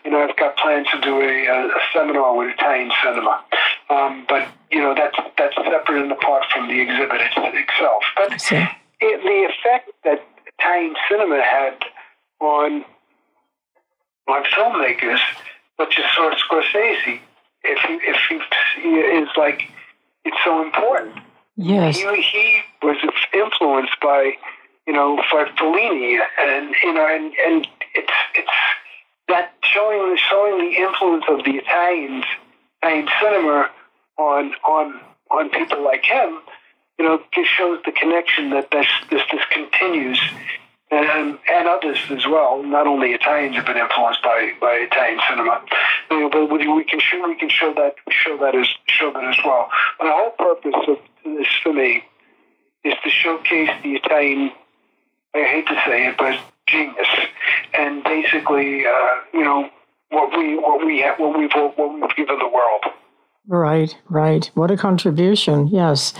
you 0.05 0.11
know, 0.11 0.23
I've 0.23 0.35
got 0.37 0.55
plans 0.57 0.87
to 0.91 1.01
do 1.01 1.21
a, 1.21 1.45
a, 1.45 1.67
a 1.67 1.81
seminar 1.93 2.35
with 2.35 2.53
Italian 2.55 2.91
cinema. 3.03 3.43
Um, 3.89 4.25
but 4.27 4.47
you 4.71 4.79
know, 4.79 4.95
that's 4.95 5.17
that's 5.37 5.55
separate 5.55 6.01
and 6.01 6.11
apart 6.11 6.45
from 6.53 6.67
the 6.67 6.79
exhibit 6.79 7.21
itself. 7.21 8.03
But 8.15 8.33
it, 9.01 9.21
the 9.23 9.49
effect 9.51 9.91
that 10.05 10.25
Italian 10.59 10.95
cinema 11.09 11.41
had 11.43 11.83
on 12.39 12.85
on 14.27 14.43
filmmakers, 14.45 15.19
such 15.77 15.99
as 15.99 16.05
Scorsese, 16.39 17.19
if 17.65 17.79
he, 17.87 17.93
if 17.93 18.17
he 18.81 18.89
is 18.89 19.29
like 19.37 19.61
it's 20.23 20.37
so 20.43 20.61
important. 20.63 21.15
Yes, 21.55 21.97
he, 21.97 22.21
he 22.21 22.61
was 22.81 22.97
influenced 23.33 23.99
by 24.01 24.33
you 24.87 24.93
know 24.93 25.17
by 25.31 25.45
Fellini, 25.57 26.19
and 26.41 26.75
you 26.83 26.93
know, 26.93 27.07
and 27.07 27.33
and 27.45 27.67
it's 27.93 28.11
it's 28.35 28.49
that 29.29 29.53
showing 29.63 30.17
showing 30.29 30.59
the 30.59 30.77
influence 30.77 31.25
of 31.29 31.43
the 31.45 31.57
Italians, 31.57 32.25
Italian 32.81 33.07
cinema 33.21 33.69
on 34.17 34.53
on 34.67 34.99
on 35.31 35.49
people 35.49 35.83
like 35.83 36.03
him. 36.03 36.39
You 36.97 37.05
know, 37.05 37.21
just 37.33 37.49
shows 37.49 37.79
the 37.85 37.91
connection 37.91 38.51
that 38.51 38.71
this 38.71 38.87
this, 39.09 39.21
this 39.31 39.41
continues 39.51 40.19
and 41.03 41.39
and 41.51 41.67
others 41.67 41.99
as 42.09 42.25
well. 42.25 42.63
Not 42.63 42.87
only 42.87 43.11
Italians 43.13 43.55
have 43.55 43.65
been 43.65 43.77
influenced 43.77 44.21
by, 44.23 44.53
by 44.61 44.73
Italian 44.89 45.19
cinema, 45.29 45.61
you 46.11 46.19
know, 46.21 46.29
but 46.29 46.51
we 46.51 46.83
can 46.83 46.99
show 46.99 47.27
we 47.27 47.35
can 47.35 47.49
show 47.49 47.73
that 47.73 47.95
show 48.09 48.37
that 48.37 48.55
as 48.55 48.67
show 48.87 49.11
that 49.11 49.23
as 49.23 49.37
well. 49.43 49.69
But 49.99 50.05
the 50.05 50.11
whole 50.11 50.31
purpose 50.31 50.75
of 50.87 50.97
this 51.23 51.47
for 51.63 51.73
me 51.73 52.03
is 52.83 52.93
to 53.03 53.09
showcase 53.09 53.69
the 53.83 53.93
Italian. 53.93 54.51
I 55.33 55.43
hate 55.43 55.67
to 55.67 55.75
say 55.85 56.07
it, 56.07 56.17
but 56.17 56.39
genius, 56.67 57.07
and 57.73 58.03
basically, 58.03 58.85
uh, 58.85 59.15
you 59.33 59.43
know, 59.43 59.69
what 60.09 60.37
we 60.37 60.55
what 60.57 60.85
we 60.85 61.01
have, 61.01 61.19
what 61.19 61.37
we've 61.37 61.51
what 61.53 61.77
we've 61.77 62.15
given 62.15 62.39
the 62.39 62.47
world. 62.47 62.83
Right, 63.47 63.95
right. 64.09 64.49
What 64.55 64.71
a 64.71 64.77
contribution. 64.77 65.67
Yes. 65.67 66.13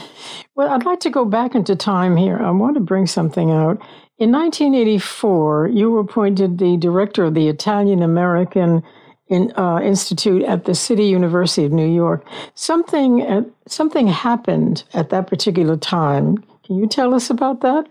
Well, 0.54 0.70
I'd 0.70 0.86
like 0.86 1.00
to 1.02 1.10
go 1.10 1.26
back 1.26 1.56
into 1.56 1.76
time 1.76 2.18
here. 2.18 2.38
I 2.38 2.52
want 2.52 2.76
to 2.76 2.82
bring 2.82 3.08
something 3.08 3.50
out. 3.50 3.82
In 4.18 4.32
1984, 4.32 5.72
you 5.74 5.92
were 5.92 6.00
appointed 6.00 6.58
the 6.58 6.78
director 6.78 7.26
of 7.26 7.34
the 7.34 7.50
Italian 7.50 8.02
American 8.02 8.82
in, 9.28 9.52
uh, 9.58 9.82
Institute 9.82 10.44
at 10.44 10.64
the 10.64 10.74
City 10.74 11.06
University 11.06 11.66
of 11.66 11.74
New 11.74 11.88
York. 11.88 12.26
Something 12.54 13.22
uh, 13.24 13.42
something 13.68 14.08
happened 14.08 14.84
at 14.94 15.10
that 15.10 15.28
particular 15.28 15.76
time. 15.76 16.38
Can 16.64 16.78
you 16.78 16.88
tell 16.88 17.14
us 17.14 17.30
about 17.30 17.60
that? 17.62 17.88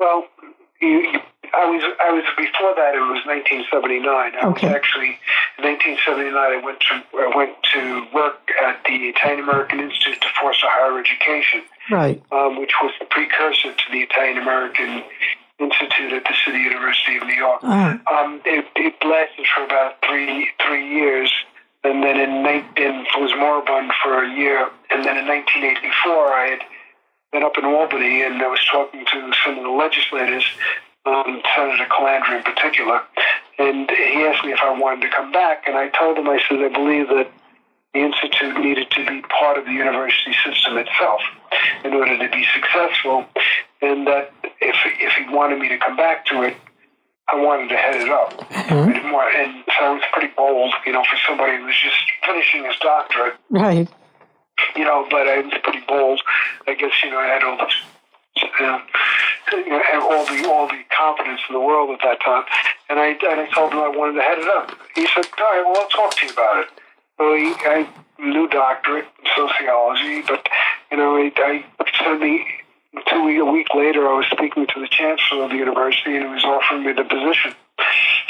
Well, 0.00 0.24
you, 0.80 1.20
I 1.54 1.66
was 1.66 1.82
I 2.00 2.10
was 2.10 2.24
before 2.36 2.74
that. 2.74 2.94
It 2.96 3.00
was 3.00 3.22
1979. 3.26 4.06
I 4.08 4.46
okay. 4.48 4.66
was 4.66 4.74
actually 4.74 5.18
in 5.58 5.64
1979. 5.64 6.34
I 6.34 6.60
went 6.64 6.80
to 6.80 7.02
I 7.14 7.36
went 7.36 7.62
to 7.74 8.06
work 8.12 8.40
at 8.62 8.82
the 8.84 9.10
Italian 9.10 9.40
American 9.40 9.80
Institute 9.80 10.20
to 10.20 10.28
Foster 10.40 10.66
Higher 10.68 10.98
Education 10.98 11.62
right? 11.90 12.22
Um, 12.32 12.60
which 12.60 12.72
was 12.82 12.92
the 13.00 13.06
precursor 13.06 13.72
to 13.72 13.84
the 13.90 14.00
Italian 14.00 14.38
American 14.38 15.02
Institute 15.58 16.12
at 16.12 16.24
the 16.24 16.34
City 16.44 16.58
University 16.58 17.16
of 17.16 17.24
New 17.24 17.34
York. 17.34 17.60
Uh-huh. 17.62 17.98
Um, 18.12 18.40
it, 18.44 18.66
it, 18.76 18.94
lasted 19.04 19.46
for 19.54 19.64
about 19.64 19.96
three 20.06 20.48
three 20.66 20.88
years, 20.88 21.32
and 21.84 22.02
then 22.02 22.20
in, 22.20 22.46
in 22.76 23.06
was 23.18 23.32
moribund 23.38 23.92
for 24.02 24.24
a 24.24 24.28
year, 24.28 24.68
and 24.90 25.04
then 25.04 25.18
in 25.18 25.26
1984 25.26 26.12
I 26.12 26.46
had 26.50 26.60
been 27.32 27.42
up 27.42 27.56
in 27.56 27.64
Albany 27.64 28.22
and 28.22 28.42
I 28.42 28.48
was 28.48 28.60
talking 28.70 29.04
to 29.04 29.32
some 29.44 29.56
of 29.56 29.64
the 29.64 29.70
legislators, 29.70 30.44
um, 31.06 31.40
Senator 31.56 31.86
Calandra 31.86 32.36
in 32.36 32.42
particular, 32.42 33.00
and 33.58 33.90
he 33.90 34.24
asked 34.24 34.44
me 34.44 34.52
if 34.52 34.60
I 34.60 34.78
wanted 34.78 35.02
to 35.02 35.16
come 35.16 35.32
back, 35.32 35.64
and 35.66 35.76
I 35.76 35.88
told 35.88 36.18
him 36.18 36.28
I 36.28 36.40
said 36.48 36.60
I 36.60 36.68
believe 36.68 37.08
that 37.08 37.30
the 37.94 38.00
institute 38.00 38.58
needed 38.58 38.90
to 38.90 39.06
be 39.06 39.20
part 39.22 39.58
of 39.58 39.66
the 39.66 39.72
university 39.72 40.34
system 40.44 40.78
itself 40.78 41.20
in 41.84 41.92
order 41.92 42.16
to 42.16 42.28
be 42.30 42.44
successful, 42.54 43.26
and 43.82 44.06
that 44.06 44.32
if 44.60 44.76
if 44.98 45.12
he 45.12 45.34
wanted 45.34 45.58
me 45.58 45.68
to 45.68 45.78
come 45.78 45.96
back 45.96 46.24
to 46.26 46.42
it, 46.42 46.56
I 47.30 47.36
wanted 47.36 47.68
to 47.68 47.76
head 47.76 47.96
it 47.96 48.08
up. 48.08 48.32
Mm-hmm. 48.50 48.92
And 48.92 49.64
so 49.78 49.96
it's 49.96 50.06
pretty 50.12 50.32
bold, 50.36 50.72
you 50.86 50.92
know, 50.92 51.04
for 51.04 51.18
somebody 51.26 51.58
who 51.58 51.64
was 51.64 51.76
just 51.82 51.96
finishing 52.24 52.64
his 52.64 52.76
doctorate. 52.80 53.34
Right. 53.50 53.88
You 54.76 54.84
know, 54.84 55.06
but 55.10 55.28
I 55.28 55.40
was 55.40 55.52
pretty 55.62 55.84
bold. 55.86 56.20
I 56.66 56.74
guess 56.74 56.92
you 57.04 57.10
know 57.10 57.18
I 57.18 57.26
had 57.26 57.42
all 57.44 57.56
the. 57.56 57.68
Uh, 58.60 58.80
you 59.52 59.68
know, 59.68 59.82
all 60.10 60.24
the 60.24 60.48
all 60.48 60.66
the 60.66 60.80
confidence 60.96 61.40
in 61.48 61.52
the 61.52 61.60
world 61.60 61.90
at 61.90 62.00
that 62.02 62.18
time, 62.24 62.44
and 62.88 62.98
I 62.98 63.08
and 63.08 63.40
I 63.40 63.46
told 63.52 63.72
him 63.72 63.80
I 63.80 63.88
wanted 63.88 64.14
to 64.14 64.22
head 64.22 64.38
it 64.38 64.48
up. 64.48 64.72
He 64.94 65.06
said, 65.06 65.26
"All 65.38 65.44
right, 65.44 65.62
well, 65.66 65.82
I'll 65.82 65.88
talk 65.88 66.16
to 66.16 66.26
you 66.26 66.32
about 66.32 66.64
it." 66.64 66.68
So 67.22 67.36
he, 67.36 67.54
I 67.54 67.88
new 68.18 68.48
doctorate 68.48 69.06
in 69.20 69.26
sociology, 69.36 70.22
but 70.26 70.44
you 70.90 70.96
know, 70.96 71.16
I, 71.16 71.32
I 71.36 71.64
suddenly 71.96 72.44
two 73.06 73.24
week, 73.24 73.38
a 73.38 73.44
week 73.44 73.68
later, 73.76 74.08
I 74.08 74.16
was 74.18 74.26
speaking 74.26 74.66
to 74.66 74.80
the 74.80 74.88
chancellor 74.88 75.44
of 75.44 75.50
the 75.50 75.56
university, 75.56 76.16
and 76.16 76.26
he 76.26 76.34
was 76.34 76.42
offering 76.42 76.84
me 76.84 76.92
the 76.92 77.04
position. 77.04 77.54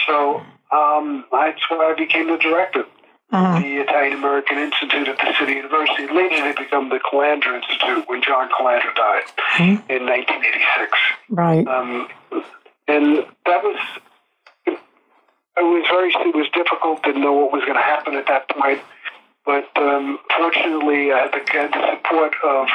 So 0.07 0.43
um, 0.73 1.25
that's 1.33 1.63
why 1.71 1.91
I 1.91 1.95
became 1.97 2.29
the 2.29 2.37
director. 2.37 2.85
uh-huh. 3.33 3.61
the 3.61 3.81
Italian 3.81 4.13
American 4.13 4.59
Institute 4.59 5.09
at 5.09 5.17
the 5.17 5.33
City 5.39 5.53
University. 5.53 6.07
Later, 6.13 6.53
they 6.53 6.53
become 6.53 6.91
the 6.91 7.01
Calandra 7.01 7.57
Institute 7.63 8.05
when 8.09 8.21
John 8.21 8.51
Calandra 8.51 8.95
died 8.95 9.25
mm-hmm. 9.57 9.91
in 9.91 10.05
1986. 10.05 10.99
Right. 11.31 11.67
Um, 11.67 12.09
and 12.89 13.25
that 13.47 13.65
was 13.65 13.81
it 16.05 16.35
was 16.35 16.49
difficult 16.55 17.03
to 17.05 17.13
know 17.13 17.33
what 17.33 17.53
was 17.53 17.63
going 17.63 17.77
to 17.77 17.83
happen 17.83 18.15
at 18.15 18.27
that 18.27 18.49
point. 18.49 18.81
But 19.45 19.69
um, 19.77 20.19
fortunately, 20.37 21.13
I 21.13 21.19
had 21.19 21.33
the, 21.33 21.53
had 21.53 21.73
the 21.73 21.97
support 21.97 22.35
of 22.45 22.69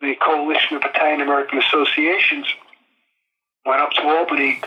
the 0.00 0.14
Coalition 0.16 0.76
of 0.76 0.82
Italian 0.84 1.20
American 1.20 1.58
Associations. 1.58 2.46
Went 3.64 3.80
up 3.80 3.90
to 3.92 4.02
Albany, 4.02 4.60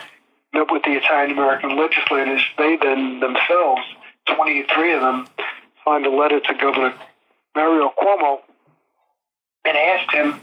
met 0.53 0.71
with 0.71 0.83
the 0.83 0.93
Italian 0.93 1.31
American 1.31 1.77
legislators. 1.77 2.41
They 2.57 2.77
then 2.77 3.19
themselves 3.19 3.81
23 4.35 4.93
of 4.93 5.01
them 5.01 5.27
signed 5.85 6.05
a 6.05 6.09
letter 6.09 6.39
to 6.39 6.53
Governor 6.55 6.93
Mario 7.55 7.91
Cuomo 7.97 8.39
and 9.65 9.77
asked 9.77 10.11
him 10.11 10.41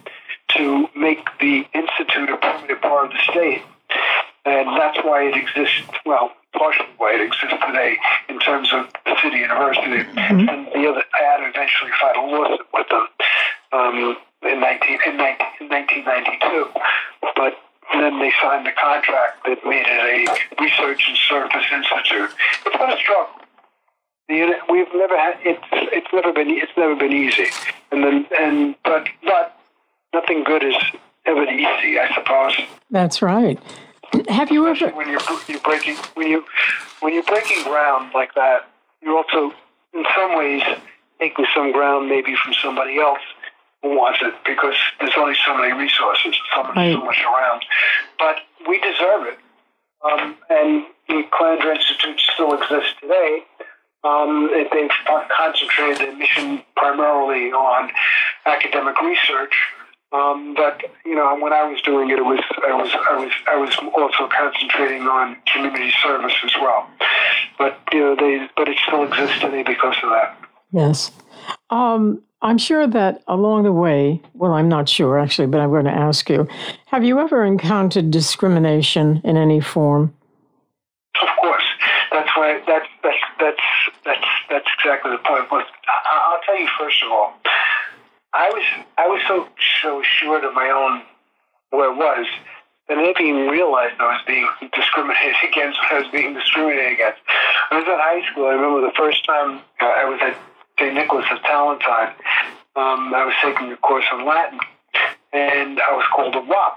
to 0.56 0.88
make 0.96 1.26
the 1.40 1.66
Institute 1.74 2.30
a 2.30 2.36
permanent 2.36 2.80
part 2.80 3.06
of 3.06 3.12
the 3.12 3.18
state. 3.30 3.62
And 4.46 4.68
that's 4.78 4.98
why 5.04 5.24
it 5.24 5.36
exists, 5.36 5.82
well, 6.06 6.30
partially 6.56 6.86
why 6.98 7.14
it 7.14 7.20
exists 7.20 7.58
today 7.66 7.98
in 8.28 8.38
terms 8.38 8.72
of 8.72 8.86
the 9.04 9.16
city 9.20 9.38
university. 9.38 10.06
Mm-hmm. 10.06 10.48
And 10.48 10.66
the 10.68 10.88
other, 10.88 11.02
I 11.14 11.22
had 11.26 11.40
eventually 11.42 11.90
filed 12.00 12.16
a 12.16 12.26
lawsuit 12.30 12.66
with 12.72 12.88
them 12.88 13.06
um, 13.72 14.16
in, 14.42 14.60
19, 14.60 14.98
in, 15.06 15.16
19, 15.16 15.46
in 15.60 15.68
1992. 15.68 16.70
But 17.34 17.58
then 17.92 18.20
they 18.20 18.32
signed 18.40 18.66
the 18.66 18.72
contract 18.72 19.44
that 19.46 19.58
made 19.64 19.86
it 19.86 20.28
a 20.30 20.62
research 20.62 21.04
and 21.08 21.16
service 21.16 21.66
institute. 21.72 22.30
It's 22.64 22.76
been 22.76 22.90
a 22.90 22.96
struggle. 22.96 23.34
The, 24.28 24.58
we've 24.70 24.92
never 24.94 25.16
had 25.16 25.38
it's 25.44 25.62
it's 25.72 26.08
never 26.12 26.32
been 26.32 26.50
it's 26.50 26.72
never 26.76 26.96
been 26.96 27.12
easy, 27.12 27.46
and 27.92 28.02
then 28.02 28.26
and 28.36 28.74
but 28.82 29.06
but 29.22 29.56
nothing 30.12 30.42
good 30.42 30.64
is 30.64 30.74
ever 31.26 31.44
easy, 31.44 32.00
I 32.00 32.12
suppose. 32.12 32.56
That's 32.90 33.22
right. 33.22 33.56
Have 34.28 34.50
you 34.50 34.66
ever 34.66 34.90
when 34.90 35.08
you're 35.08 35.20
you're 35.48 35.60
breaking 35.60 35.96
when 36.14 36.28
you 36.28 36.44
when 37.00 37.14
you're 37.14 37.24
breaking 37.24 37.62
ground 37.64 38.12
like 38.14 38.34
that, 38.34 38.68
you're 39.02 39.16
also 39.16 39.54
in 39.94 40.04
some 40.16 40.36
ways 40.36 40.62
taking 41.18 41.46
some 41.54 41.72
ground 41.72 42.08
maybe 42.08 42.34
from 42.42 42.54
somebody 42.54 42.98
else 42.98 43.20
who 43.82 43.90
wants 43.96 44.18
it 44.22 44.34
because 44.44 44.74
there's 45.00 45.14
only 45.16 45.36
so 45.44 45.56
many 45.56 45.72
resources, 45.72 46.34
so 46.54 46.62
much, 46.62 46.76
right. 46.76 46.92
so 46.92 47.04
much 47.04 47.22
around. 47.22 47.64
But 48.18 48.36
we 48.68 48.80
deserve 48.80 49.26
it, 49.26 49.38
um, 50.04 50.36
and 50.50 50.84
the 51.08 51.22
Calandra 51.32 51.76
Institute 51.76 52.20
still 52.34 52.54
exists 52.54 52.94
today 53.00 53.44
um, 54.06 54.50
they've 54.52 54.90
concentrated 55.36 55.98
their 55.98 56.16
mission 56.16 56.62
primarily 56.76 57.50
on 57.52 57.90
academic 58.46 59.00
research. 59.00 59.54
Um, 60.12 60.54
but 60.54 60.82
you 61.04 61.16
know, 61.16 61.36
when 61.40 61.52
I 61.52 61.68
was 61.68 61.80
doing 61.82 62.10
it, 62.10 62.18
it 62.18 62.24
was 62.24 62.40
I 62.66 62.72
was 62.74 62.90
I 62.94 63.16
was 63.16 63.32
I 63.48 63.56
was 63.56 63.76
also 63.96 64.28
concentrating 64.28 65.02
on 65.02 65.36
community 65.52 65.92
service 66.02 66.34
as 66.44 66.52
well. 66.60 66.88
But 67.58 67.78
you 67.92 68.00
know, 68.00 68.16
they 68.16 68.48
but 68.56 68.68
it 68.68 68.78
still 68.86 69.02
exists 69.02 69.40
today 69.40 69.64
because 69.64 69.96
of 70.02 70.10
that. 70.10 70.38
Yes, 70.70 71.10
um, 71.70 72.22
I'm 72.40 72.58
sure 72.58 72.86
that 72.86 73.22
along 73.26 73.64
the 73.64 73.72
way. 73.72 74.22
Well, 74.34 74.52
I'm 74.52 74.68
not 74.68 74.88
sure 74.88 75.18
actually, 75.18 75.48
but 75.48 75.60
I'm 75.60 75.70
going 75.70 75.86
to 75.86 75.90
ask 75.90 76.30
you: 76.30 76.46
Have 76.86 77.02
you 77.02 77.18
ever 77.18 77.44
encountered 77.44 78.12
discrimination 78.12 79.20
in 79.24 79.36
any 79.36 79.60
form? 79.60 80.14
Of 81.20 81.28
course, 81.40 81.64
that's 82.12 82.30
why 82.36 82.60
that's 82.64 82.86
that's 83.02 83.24
that's 83.40 83.62
that's 84.04 84.26
that's 84.50 84.68
exactly 84.78 85.10
the 85.10 85.18
point. 85.18 85.50
But 85.50 85.66
I'll 86.06 86.40
tell 86.46 86.60
you 86.60 86.68
first 86.78 87.02
of 87.02 87.10
all, 87.10 87.34
I 88.36 88.50
was 88.52 88.64
I 88.98 89.08
was 89.08 89.22
so 89.26 89.48
so 89.82 90.02
sure 90.02 90.44
of 90.46 90.54
my 90.54 90.68
own 90.68 91.02
where 91.70 91.90
it 91.90 91.96
was 91.96 92.26
that 92.88 92.98
I 92.98 93.02
didn't 93.02 93.26
even 93.26 93.48
realize 93.48 93.90
I 93.98 94.12
was 94.12 94.22
being 94.26 94.46
discriminated 94.74 95.36
against. 95.48 95.80
when 95.80 95.90
I 95.92 95.98
was 96.04 96.12
being 96.12 96.34
discriminated 96.34 96.92
against. 96.92 97.20
I 97.70 97.80
was 97.80 97.88
in 97.88 97.96
high 97.96 98.22
school. 98.30 98.46
I 98.46 98.52
remember 98.52 98.82
the 98.82 98.94
first 98.96 99.24
time 99.24 99.60
uh, 99.80 99.84
I 99.84 100.04
was 100.04 100.20
at 100.20 100.36
St. 100.78 100.94
Nicholas 100.94 101.24
of 101.32 101.40
Tolentine. 101.42 102.12
Um, 102.76 103.14
I 103.14 103.24
was 103.24 103.34
taking 103.40 103.72
a 103.72 103.76
course 103.78 104.04
in 104.12 104.26
Latin, 104.26 104.60
and 105.32 105.80
I 105.80 105.96
was 105.96 106.04
called 106.14 106.34
a 106.36 106.40
wop. 106.40 106.76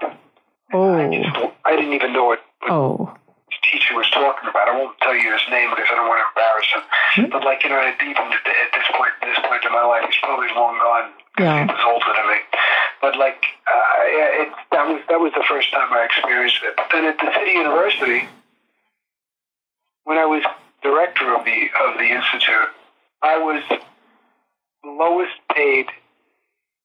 Oh. 0.72 0.96
I, 0.96 1.12
just, 1.12 1.36
I 1.66 1.76
didn't 1.76 1.92
even 1.92 2.14
know 2.14 2.32
it. 2.32 2.40
Oh 2.68 3.12
the 3.50 3.60
teacher 3.66 3.94
was 3.98 4.08
talking 4.10 4.48
about. 4.48 4.70
I 4.70 4.74
won't 4.78 4.96
tell 5.02 5.14
you 5.14 5.26
his 5.32 5.42
name 5.50 5.70
because 5.70 5.90
I 5.90 5.94
don't 5.98 6.06
want 6.06 6.22
to 6.22 6.28
embarrass 6.30 6.70
him. 6.70 6.82
Mm-hmm. 6.86 7.30
But 7.34 7.42
like 7.44 7.62
you 7.66 7.70
know, 7.70 7.82
even 7.82 8.14
at 8.14 8.70
this 8.72 8.88
point, 8.94 9.12
at 9.22 9.26
this 9.26 9.40
point 9.42 9.62
in 9.66 9.72
my 9.74 9.84
life, 9.84 10.06
he's 10.06 10.22
probably 10.22 10.48
long 10.54 10.78
gone. 10.78 11.10
Yeah. 11.38 11.64
He 11.64 11.72
was 11.72 11.80
older 11.86 12.12
than 12.16 12.26
me. 12.28 12.40
But 13.00 13.16
like, 13.16 13.44
uh, 13.66 14.42
it, 14.42 14.52
that 14.72 14.86
was 14.88 15.00
that 15.08 15.20
was 15.20 15.32
the 15.34 15.44
first 15.48 15.70
time 15.70 15.92
I 15.92 16.04
experienced 16.04 16.60
it. 16.62 16.74
But 16.76 16.86
then 16.92 17.04
at 17.06 17.18
the 17.18 17.32
City 17.34 17.52
University, 17.52 18.28
when 20.04 20.18
I 20.18 20.26
was 20.26 20.42
director 20.82 21.34
of 21.34 21.44
the 21.44 21.68
of 21.86 21.98
the 21.98 22.04
institute, 22.04 22.70
I 23.22 23.38
was 23.38 23.62
the 23.68 23.80
lowest 24.90 25.32
paid 25.54 25.86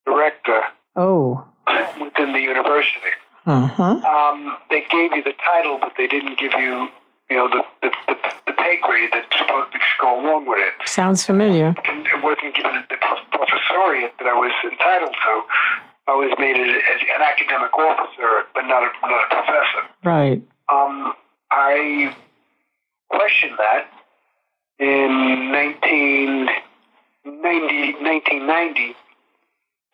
director. 0.06 0.62
Oh. 0.96 1.46
Within 2.00 2.32
the 2.32 2.40
university. 2.40 3.12
Uh-huh. 3.46 3.84
Um, 3.84 4.58
they 4.70 4.86
gave 4.90 5.12
you 5.14 5.24
the 5.24 5.34
title, 5.44 5.78
but 5.80 5.94
they 5.98 6.08
didn't 6.08 6.38
give 6.40 6.54
you, 6.54 6.88
you 7.30 7.36
know, 7.36 7.50
the, 7.50 7.64
the, 7.82 7.92
the, 8.08 8.16
the 8.48 8.54
pay 8.54 8.80
grade 8.82 9.10
that's 9.12 9.38
supposed 9.38 9.72
to 9.74 9.80
go 10.00 10.22
along 10.22 10.48
with 10.48 10.60
it. 10.60 10.88
Sounds 10.88 11.26
familiar. 11.26 11.76
Professoriate 14.06 14.18
that 14.20 14.28
I 14.28 14.34
was 14.34 14.52
entitled 14.64 15.14
to. 15.14 15.42
I 16.08 16.14
was 16.14 16.32
made 16.38 16.56
an 16.56 16.70
academic 17.22 17.76
officer, 17.78 18.46
but 18.54 18.62
not 18.64 18.84
a, 18.84 18.92
not 19.02 19.26
a 19.26 19.30
professor. 19.36 19.84
Right. 20.04 20.42
Um, 20.72 21.14
I 21.52 22.16
questioned 23.10 23.58
that 23.58 23.88
in 24.80 25.52
1990, 25.52 28.04
1990 28.04 28.96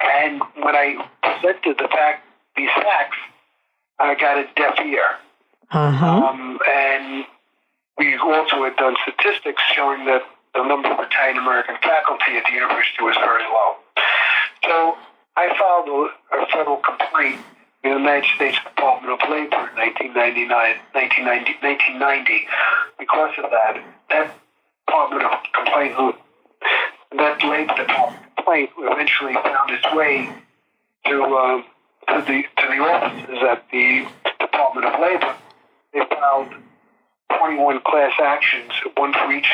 and 0.03 0.41
when 0.55 0.75
I 0.75 1.07
presented 1.21 1.77
the 1.77 1.87
fact, 1.87 2.25
these 2.57 2.71
facts, 2.75 3.15
I 3.99 4.15
got 4.15 4.39
a 4.39 4.47
deaf 4.55 4.79
ear. 4.83 5.19
Uh-huh. 5.71 6.05
Um, 6.05 6.59
and 6.67 7.25
we 7.97 8.17
also 8.17 8.63
had 8.63 8.75
done 8.77 8.95
statistics 9.03 9.61
showing 9.73 10.05
that 10.05 10.23
the 10.53 10.63
number 10.63 10.89
of 10.91 10.99
Italian 10.99 11.37
American 11.37 11.75
faculty 11.81 12.37
at 12.37 12.43
the 12.47 12.53
university 12.53 13.01
was 13.01 13.15
very 13.17 13.43
low. 13.43 13.75
So 14.63 14.97
I 15.37 15.47
filed 15.57 15.87
a, 15.87 16.43
a 16.43 16.45
federal 16.51 16.77
complaint 16.77 17.39
in 17.83 17.91
the 17.91 17.97
United 17.97 18.29
States 18.35 18.57
Department 18.63 19.13
of 19.13 19.19
Labor 19.29 19.71
in 19.71 19.75
1999, 20.13 20.51
1990, 20.93 21.55
1990 21.61 22.47
because 22.99 23.33
of 23.39 23.49
that. 23.49 23.79
That 24.09 24.35
Department 24.85 25.23
of 25.23 25.39
Complaint, 25.55 26.15
that 27.17 27.43
Labor 27.43 27.75
Department 27.75 28.31
complaint 28.35 28.69
eventually 28.77 29.33
found 29.33 29.71
its 29.71 29.85
way 29.93 30.29
to 31.05 31.23
uh, 31.23 31.61
to 32.09 32.21
the 32.25 32.43
to 32.43 32.65
the 32.67 32.79
offices 32.83 33.39
at 33.49 33.63
the 33.71 34.05
Department 34.39 34.87
of 34.87 34.99
Labor. 34.99 35.35
They 35.93 36.01
filed 36.09 36.53
21 37.39 37.81
class 37.81 38.13
actions, 38.23 38.71
one 38.97 39.13
for 39.13 39.31
each 39.31 39.49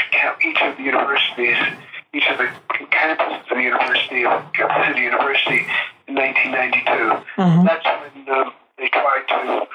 each 0.46 0.62
of 0.62 0.78
the 0.78 0.84
universities, 0.84 1.58
each 2.13 2.28
of 2.30 2.38
the 2.38 2.50
campuses 2.92 3.52
of 3.52 3.58
the 3.58 3.63
University 3.63 4.26
of 4.26 4.44
City 4.88 5.02
University 5.02 5.66
in 6.08 6.16
1992. 6.16 6.90
Mm-hmm. 7.38 7.66
That's 7.66 7.86
when 7.86 8.38
um, 8.38 8.54
they 8.78 8.90
tried 8.90 9.26
to 9.30 9.68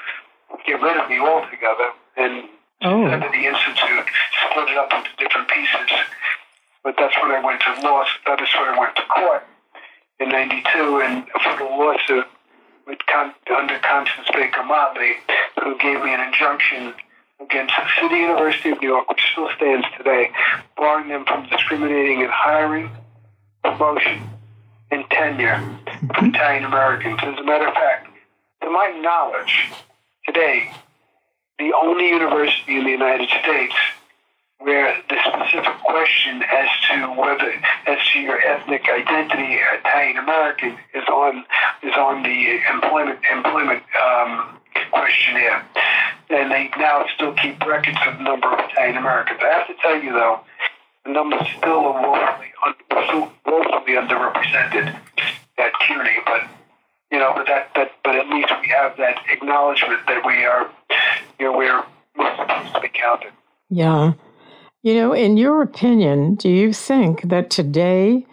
get 0.65 0.81
rid 0.81 0.97
of 0.97 1.09
me 1.09 1.19
altogether 1.19 1.91
and 2.17 2.49
oh. 2.83 3.09
the 3.09 3.43
institute, 3.45 4.07
split 4.49 4.69
it 4.69 4.77
up 4.77 4.91
into 4.93 5.09
different 5.17 5.47
pieces. 5.49 5.91
But 6.83 6.95
that's 6.97 7.15
when 7.21 7.31
I 7.31 7.39
went 7.43 7.61
to 7.61 7.81
law. 7.81 8.03
That 8.25 8.41
is 8.41 8.49
when 8.55 8.69
I 8.69 8.79
went 8.79 8.95
to 8.97 9.03
court 9.07 9.43
in 10.19 10.29
'92 10.29 11.01
and 11.01 11.27
for 11.43 11.57
the 11.57 11.63
lawsuit 11.63 12.27
with 12.85 12.99
under 13.57 13.79
Constance 13.79 14.27
Baker 14.33 14.63
Motley, 14.63 15.13
who 15.61 15.77
gave 15.77 16.03
me 16.03 16.13
an 16.13 16.19
injunction 16.19 16.93
against 17.43 17.73
the 17.75 18.01
City 18.01 18.21
University 18.21 18.69
of 18.71 18.81
New 18.81 18.89
York, 18.89 19.09
which 19.09 19.21
still 19.31 19.49
stands 19.55 19.85
today, 19.97 20.31
barring 20.77 21.09
them 21.09 21.25
from 21.25 21.47
discriminating 21.49 22.21
in 22.21 22.29
hiring, 22.31 22.89
promotion, 23.63 24.21
and 24.91 25.03
tenure 25.09 25.61
of 26.15 26.23
Italian 26.23 26.65
Americans. 26.65 27.19
As 27.23 27.37
a 27.39 27.43
matter 27.43 27.67
of 27.67 27.73
fact, 27.73 28.07
to 28.61 28.69
my 28.69 28.99
knowledge, 29.01 29.71
today, 30.25 30.71
the 31.59 31.73
only 31.81 32.09
university 32.09 32.77
in 32.77 32.83
the 32.83 32.91
United 32.91 33.29
States 33.29 33.75
where 34.59 34.95
the 35.09 35.17
specific 35.27 35.77
question 35.83 36.41
as 36.43 36.67
to 36.87 37.07
whether, 37.19 37.51
as 37.85 37.97
to 38.13 38.19
your 38.19 38.39
ethnic 38.39 38.87
identity, 38.89 39.59
Italian 39.79 40.17
American, 40.17 40.77
is 40.93 41.03
on 41.09 41.43
is 41.83 41.93
on 41.97 42.23
the 42.23 42.59
employment 42.71 43.19
employment 43.29 43.83
um, 44.01 44.57
questionnaire, 44.91 45.65
and 46.33 46.51
they 46.51 46.69
now 46.77 47.05
still 47.15 47.33
keep 47.33 47.63
records 47.65 47.97
of 48.07 48.17
the 48.17 48.23
number 48.23 48.47
of 48.47 48.59
Italian 48.69 48.97
Americans. 48.97 49.39
I 49.43 49.53
have 49.53 49.67
to 49.67 49.75
tell 49.81 50.01
you 50.01 50.11
though, 50.11 50.39
the 51.05 51.11
numbers 51.11 51.47
still 51.57 51.85
are 51.85 52.01
woefully, 52.01 52.51
un, 52.65 53.29
woefully 53.45 53.93
underrepresented 53.95 54.97
at 55.57 55.71
CUNY, 55.81 56.17
but 56.25 56.41
you 57.11 57.19
know, 57.19 57.31
but 57.35 57.45
that, 57.45 57.69
that, 57.75 57.91
but 58.03 58.15
at 58.15 58.27
least 58.27 58.51
we 58.61 58.67
have 58.69 58.97
that 58.97 59.17
acknowledgement 59.31 59.99
that 60.07 60.25
we 60.25 60.43
are, 60.45 60.71
you 61.39 61.45
know, 61.45 61.55
we're, 61.55 61.83
we're 62.17 62.35
supposed 62.35 62.73
to 62.73 62.81
be 62.81 62.89
counted. 62.89 63.31
Yeah. 63.69 64.13
You 64.81 64.95
know, 64.95 65.13
in 65.13 65.37
your 65.37 65.61
opinion, 65.61 66.35
do 66.35 66.49
you 66.49 66.73
think 66.73 67.29
that 67.29 67.51
today 67.51 68.25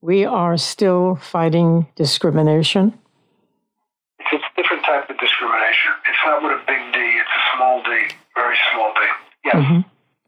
we 0.00 0.24
are 0.24 0.56
still 0.56 1.14
fighting 1.14 1.86
discrimination? 1.94 2.98
It's 4.32 4.42
a 4.42 4.60
different 4.60 4.84
type 4.84 5.07
of 5.18 5.26
discrimination. 5.26 5.92
It's 6.06 6.22
not 6.24 6.42
with 6.42 6.54
a 6.54 6.62
big 6.66 6.82
D, 6.94 6.98
it's 6.98 7.34
a 7.34 7.42
small 7.56 7.82
d, 7.82 7.90
very 8.34 8.56
small 8.70 8.94
d. 8.94 9.00
Yes. 9.44 9.56
Mm-hmm. 9.56 9.80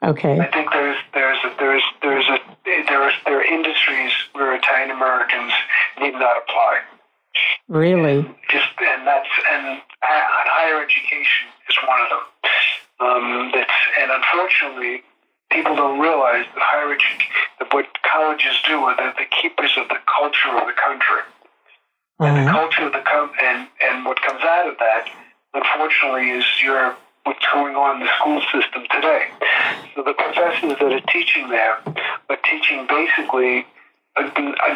Okay. 0.03 0.40
I 0.40 0.50
think 0.50 0.72
there's 0.72 0.96
there's 1.12 1.38
a, 1.44 1.55
there's 1.59 1.83
there's 2.03 2.29
a 2.29 2.38
there 2.64 3.03
are 3.03 3.12
there 3.26 3.40
are 3.40 3.44
industries 3.44 4.12
where 4.33 4.55
Italian 4.57 4.90
Americans 4.90 5.53
need 6.00 6.12
not 6.12 6.40
apply. 6.42 6.81
Really? 7.68 8.22
Just 8.48 8.68
and 8.81 9.07
that's 9.07 9.29
and 9.53 9.83
higher 10.03 10.83
education 10.83 11.48
is 11.68 11.76
one 11.87 12.00
of 12.00 12.09
them. 12.09 12.24
Um, 13.00 13.50
that's 13.55 13.79
and 14.00 14.11
unfortunately, 14.11 15.03
people 15.50 15.76
don't 15.76 16.00
realize 16.00 16.46
that 16.55 16.62
higher 16.64 16.92
education, 16.92 17.29
that 17.59 17.72
what 17.72 17.87
colleges 18.11 18.57
do 18.66 18.81
are 18.88 18.96
that 18.96 19.16
the 19.18 19.29
keepers 19.29 19.76
of 19.76 19.88
the 19.88 20.00
culture 20.09 20.57
of 20.57 20.66
the 20.66 20.76
country. 20.81 21.22
And 22.20 22.37
the 22.37 22.42
uh-huh. 22.42 22.52
culture 22.52 22.85
of 22.87 22.92
the 22.92 23.00
com- 23.00 23.33
and 23.42 23.66
and 23.80 24.04
what 24.04 24.20
comes 24.20 24.42
out 24.42 24.68
of 24.68 24.76
that, 24.78 25.09
unfortunately, 25.54 26.30
is 26.30 26.44
your 26.62 26.96
what's 27.24 27.44
going 27.52 27.74
on 27.76 28.00
in 28.00 28.06
the 28.06 28.12
school 28.20 28.40
system 28.52 28.85
today. 28.92 29.28
So 29.94 30.02
the 30.02 30.12
professors 30.12 30.76
that 30.78 30.92
are 30.92 31.06
teaching 31.12 31.48
there 31.48 31.80
are 32.28 32.40
teaching 32.44 32.87
basically 32.88 33.66
a, 34.16 34.24
a, 34.24 34.70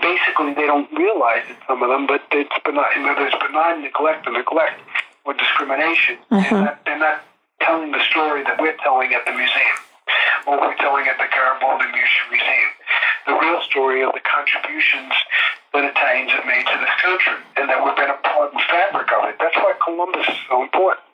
basically 0.00 0.54
they 0.54 0.66
don't 0.66 0.90
realize 0.92 1.44
it, 1.48 1.56
some 1.66 1.82
of 1.82 1.88
them, 1.88 2.06
but 2.06 2.22
it's 2.30 2.50
benign, 2.64 3.02
there's 3.02 3.34
benign 3.38 3.82
neglect 3.82 4.26
or 4.26 4.32
neglect 4.32 4.80
or 5.24 5.34
discrimination. 5.34 6.18
Uh-huh. 6.30 6.42
They're, 6.42 6.64
not, 6.64 6.84
they're 6.84 6.98
not 6.98 7.22
telling 7.60 7.92
the 7.92 8.02
story 8.10 8.42
that 8.44 8.60
we're 8.60 8.76
telling 8.82 9.12
at 9.14 9.24
the 9.24 9.32
museum 9.32 9.78
or 10.46 10.60
we're 10.60 10.76
telling 10.78 11.06
at 11.06 11.18
the 11.18 11.26
Garibaldi 11.30 11.90
Museum. 11.90 12.70
The 13.26 13.34
real 13.34 13.60
story 13.62 14.02
of 14.02 14.12
the 14.14 14.22
contributions 14.22 15.12
that 15.72 15.84
Italians 15.84 16.30
have 16.30 16.46
made 16.46 16.64
to 16.66 16.76
this 16.78 16.94
country 17.02 17.38
and 17.56 17.68
that 17.68 17.82
we've 17.84 17.96
been 17.96 18.10
a 18.10 18.20
part 18.22 18.52
and 18.52 18.62
fabric 18.70 19.10
of 19.12 19.28
it. 19.28 19.36
That's 19.38 19.56
why 19.56 19.74
Columbus 19.82 20.28
is 20.28 20.38
so 20.48 20.62
important. 20.62 21.04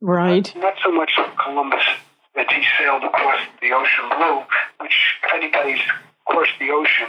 Right. 0.00 0.50
Not, 0.56 0.74
not 0.74 0.76
so 0.82 0.90
much 0.90 1.12
Columbus 1.44 1.84
that 2.34 2.50
he 2.50 2.64
sailed 2.78 3.04
across 3.04 3.40
the 3.60 3.72
ocean 3.72 4.08
blue, 4.16 4.42
which 4.80 4.96
if 5.22 5.30
anybody's 5.34 5.82
crossed 6.26 6.58
the 6.58 6.70
ocean 6.70 7.08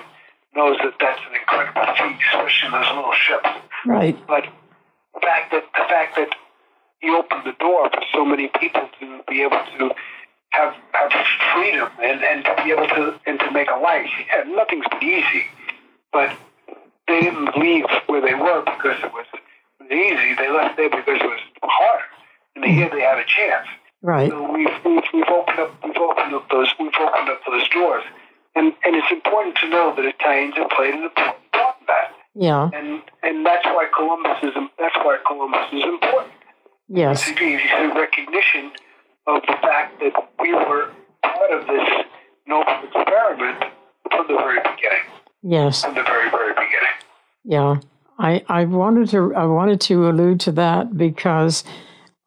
knows 0.56 0.78
that 0.84 0.94
that's 1.00 1.22
an 1.30 1.36
incredible 1.36 1.82
feat, 1.96 2.20
especially 2.30 2.68
in 2.68 2.72
those 2.74 2.92
little 2.94 3.18
ships. 3.18 3.50
Right. 3.86 4.18
But 4.28 4.46
the 5.14 5.22
fact 5.22 5.52
that 5.52 5.64
the 5.74 5.86
fact 5.90 6.16
that 6.18 6.36
he 7.00 7.10
opened 7.10 7.44
the 7.46 7.58
door 7.60 7.90
for 7.90 8.04
so 8.14 8.26
many 8.26 8.50
people 8.60 8.88
to 9.00 9.22
be 9.28 9.42
able 9.42 9.60
to 9.78 9.92
have 10.54 10.76
have 10.94 11.12
freedom 11.54 11.90
and, 12.02 12.24
and 12.24 12.46
to 12.46 12.64
be 12.64 12.72
able 12.72 12.88
to 12.88 13.20
and 13.26 13.40
to 13.40 13.52
make 13.52 13.70
a 13.70 13.80
life. 13.80 14.10
Yeah, 14.28 14.44
nothing's 14.56 14.86
easy, 15.02 15.46
but 16.12 16.36
they 17.08 17.22
didn't 17.22 17.58
leave 17.58 17.86
where 18.08 18.22
they 18.22 18.36
were 18.36 18.62
because 18.62 18.98
it 19.04 19.12
was, 19.12 19.26
easy. 19.92 20.36
They 20.38 20.50
left 20.50 20.78
there 20.78 20.90
because 20.90 21.20
it 21.20 21.26
was 21.26 21.40
hard, 21.64 22.02
and 22.56 22.66
here 22.66 22.90
they 22.90 23.02
had 23.02 23.18
a 23.18 23.26
chance. 23.26 23.68
Right. 24.02 24.30
So 24.30 24.52
we've, 24.52 24.70
we've, 24.86 25.04
we've 25.14 25.30
opened 25.30 25.60
up 25.60 25.72
we've 25.84 25.98
opened 25.98 26.34
up 26.36 26.50
those 26.50 26.70
we've 26.80 26.92
opened 27.00 27.30
up 27.30 27.42
those 27.48 27.68
doors. 27.70 28.04
And, 28.56 28.72
and 28.86 28.96
it's 28.96 29.12
important 29.12 29.58
to 29.62 29.70
know 29.70 29.96
that 29.96 30.06
Italians 30.06 30.54
have 30.58 30.70
played 30.70 30.94
an 30.94 31.06
important 31.06 31.52
part 31.54 31.76
in 31.80 31.86
that. 31.88 32.14
Yeah. 32.36 32.70
And 32.72 33.02
and 33.24 33.46
that's 33.46 33.66
why 33.66 33.88
Columbus 33.96 34.38
is 34.44 34.54
that's 34.78 34.96
why 34.98 35.18
Columbus 35.26 35.74
is 35.74 35.84
important. 35.84 36.34
Yes. 36.88 37.28
It's 37.28 37.96
recognition 37.96 38.72
of 39.28 39.42
the 39.48 39.54
fact 39.62 40.00
that 40.00 40.14
we 40.40 40.54
were 40.54 40.92
part 41.24 41.52
of 41.52 41.68
this 41.68 42.06
noble 42.48 42.74
experiment 42.84 43.64
from 44.12 44.28
the 44.28 44.36
very 44.36 44.60
beginning. 44.60 45.06
Yes. 45.42 45.84
From 45.84 45.96
the 45.96 46.04
very 46.04 46.30
very 46.30 46.54
beginning. 46.54 46.98
Yeah. 47.44 47.76
I, 48.20 48.44
I 48.48 48.66
wanted 48.66 49.10
to 49.10 49.34
I 49.36 49.46
wanted 49.46 49.82
to 49.82 50.10
allude 50.10 50.40
to 50.42 50.52
that 50.54 50.96
because 50.96 51.64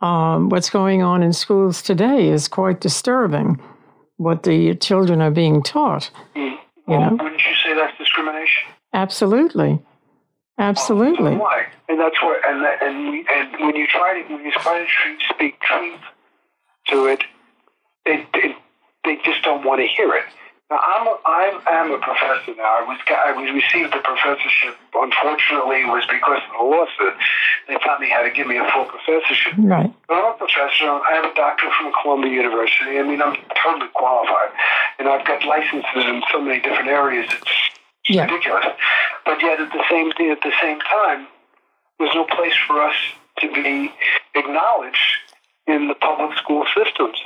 um, 0.00 0.48
what's 0.48 0.68
going 0.68 1.02
on 1.02 1.22
in 1.22 1.32
schools 1.32 1.80
today 1.80 2.28
is 2.28 2.48
quite 2.48 2.80
disturbing 2.80 3.60
what 4.16 4.42
the 4.42 4.74
children 4.76 5.20
are 5.20 5.30
being 5.30 5.62
taught. 5.62 6.10
Mm. 6.34 6.58
Well, 6.86 7.00
you 7.00 7.06
know? 7.06 7.22
Wouldn't 7.22 7.44
you 7.44 7.54
say 7.62 7.74
that's 7.74 7.96
discrimination? 7.98 8.72
Absolutely, 8.92 9.80
absolutely. 10.58 11.32
Well, 11.32 11.40
why? 11.40 11.66
And 11.88 12.00
that's 12.00 12.20
what, 12.22 12.40
and 12.48 12.64
and 12.82 13.10
we, 13.10 13.26
and 13.32 13.52
when 13.60 13.76
you 13.76 13.86
try 13.86 14.20
to 14.20 14.34
when 14.34 14.44
you 14.44 14.52
try 14.52 14.84
to 14.84 15.34
speak 15.34 15.60
truth 15.60 16.00
to 16.88 17.06
it, 17.06 17.22
they, 18.04 18.26
they 18.32 18.56
they 19.04 19.16
just 19.24 19.42
don't 19.42 19.64
want 19.64 19.80
to 19.80 19.86
hear 19.86 20.12
it. 20.14 20.24
Now, 20.68 20.82
I'm 20.82 21.06
a, 21.06 21.14
I'm, 21.24 21.54
I'm 21.70 21.90
a 21.94 21.98
professor 22.02 22.50
now. 22.58 22.66
I 22.66 22.82
was 22.82 22.98
I 23.06 23.30
was 23.38 23.46
received 23.54 23.94
the 23.94 24.02
professorship. 24.02 24.74
Unfortunately, 24.98 25.86
it 25.86 25.86
was 25.86 26.02
because 26.10 26.42
of 26.42 26.52
the 26.58 26.64
lawsuit. 26.66 27.14
They 27.70 27.78
finally 27.86 28.10
had 28.10 28.26
to 28.26 28.34
give 28.34 28.50
me 28.50 28.58
a 28.58 28.66
full 28.74 28.90
professorship. 28.90 29.54
Right. 29.58 29.86
But 30.10 30.14
I'm 30.18 30.34
a 30.34 30.36
professor. 30.36 30.90
I 30.90 31.22
have 31.22 31.30
a 31.30 31.34
doctorate 31.38 31.70
from 31.70 31.94
Columbia 32.02 32.34
University. 32.34 32.98
I 32.98 33.06
mean, 33.06 33.22
I'm 33.22 33.38
totally 33.54 33.90
qualified. 33.94 34.50
and 34.98 35.06
I've 35.06 35.22
got 35.22 35.46
licenses 35.46 36.02
in 36.02 36.22
so 36.34 36.42
many 36.42 36.58
different 36.58 36.90
areas. 36.90 37.30
It's, 37.30 37.46
it's 38.02 38.18
yeah. 38.18 38.26
ridiculous. 38.26 38.66
But 39.22 39.38
yet, 39.38 39.62
at 39.62 39.70
the 39.70 39.84
same 39.86 40.10
at 40.10 40.42
the 40.42 40.54
same 40.58 40.82
time, 40.82 41.30
there's 42.02 42.14
no 42.14 42.26
place 42.26 42.58
for 42.66 42.82
us 42.82 42.98
to 43.38 43.46
be 43.54 43.94
acknowledged 44.34 45.25
in 45.66 45.88
the 45.88 45.94
public 45.94 46.36
school 46.38 46.64
systems 46.74 47.18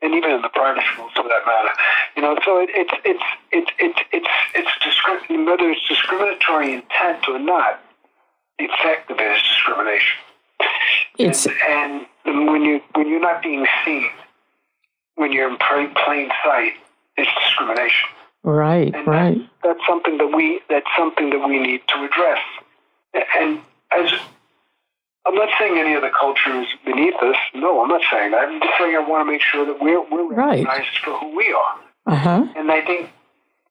and 0.00 0.14
even 0.14 0.30
in 0.30 0.42
the 0.42 0.48
private 0.50 0.84
schools 0.92 1.10
for 1.14 1.24
that 1.24 1.42
matter. 1.46 1.70
You 2.16 2.22
know, 2.22 2.38
so 2.44 2.60
it, 2.60 2.70
it's 2.72 2.92
it's 3.04 3.24
it's 3.52 3.70
it's 3.80 3.98
it's 4.12 4.28
it's 4.54 5.28
whether 5.28 5.70
it's 5.70 5.88
discriminatory 5.88 6.74
intent 6.74 7.28
or 7.28 7.38
not, 7.38 7.80
the 8.58 8.66
effect 8.66 9.10
of 9.10 9.18
it 9.18 9.36
is 9.36 9.42
discrimination. 9.42 10.18
It's 11.18 11.46
and, 11.46 12.06
and 12.24 12.46
when 12.46 12.62
you 12.62 12.80
when 12.94 13.08
you're 13.08 13.20
not 13.20 13.42
being 13.42 13.66
seen, 13.84 14.10
when 15.16 15.32
you're 15.32 15.50
in 15.50 15.56
plain, 15.58 15.92
plain 16.04 16.30
sight, 16.44 16.74
it's 17.16 17.30
discrimination. 17.44 18.08
Right, 18.44 18.94
and 18.94 19.06
right. 19.06 19.38
That's, 19.62 19.78
that's 19.78 19.86
something 19.86 20.18
that 20.18 20.28
we 20.28 20.60
that's 20.68 20.86
something 20.96 21.30
that 21.30 21.46
we 21.46 21.58
need 21.58 21.82
to 21.88 22.04
address. 22.04 22.38
And 23.40 23.60
as 23.90 24.12
I'm 25.28 25.34
not 25.34 25.50
saying 25.58 25.78
any 25.78 25.94
of 25.94 26.00
the 26.02 26.10
culture 26.18 26.58
is 26.62 26.68
beneath 26.86 27.16
us. 27.16 27.36
No, 27.54 27.82
I'm 27.82 27.88
not 27.88 28.00
saying 28.10 28.30
that. 28.30 28.48
I'm 28.48 28.60
just 28.60 28.78
saying 28.78 28.96
I 28.96 29.06
want 29.06 29.26
to 29.26 29.30
make 29.30 29.42
sure 29.42 29.66
that 29.66 29.78
we're, 29.80 30.00
we're 30.10 30.34
recognized 30.34 30.66
right. 30.66 30.86
for 31.04 31.18
who 31.18 31.36
we 31.36 31.52
are. 31.52 32.14
Uh-huh. 32.14 32.46
And 32.56 32.72
I 32.72 32.80
think 32.80 33.10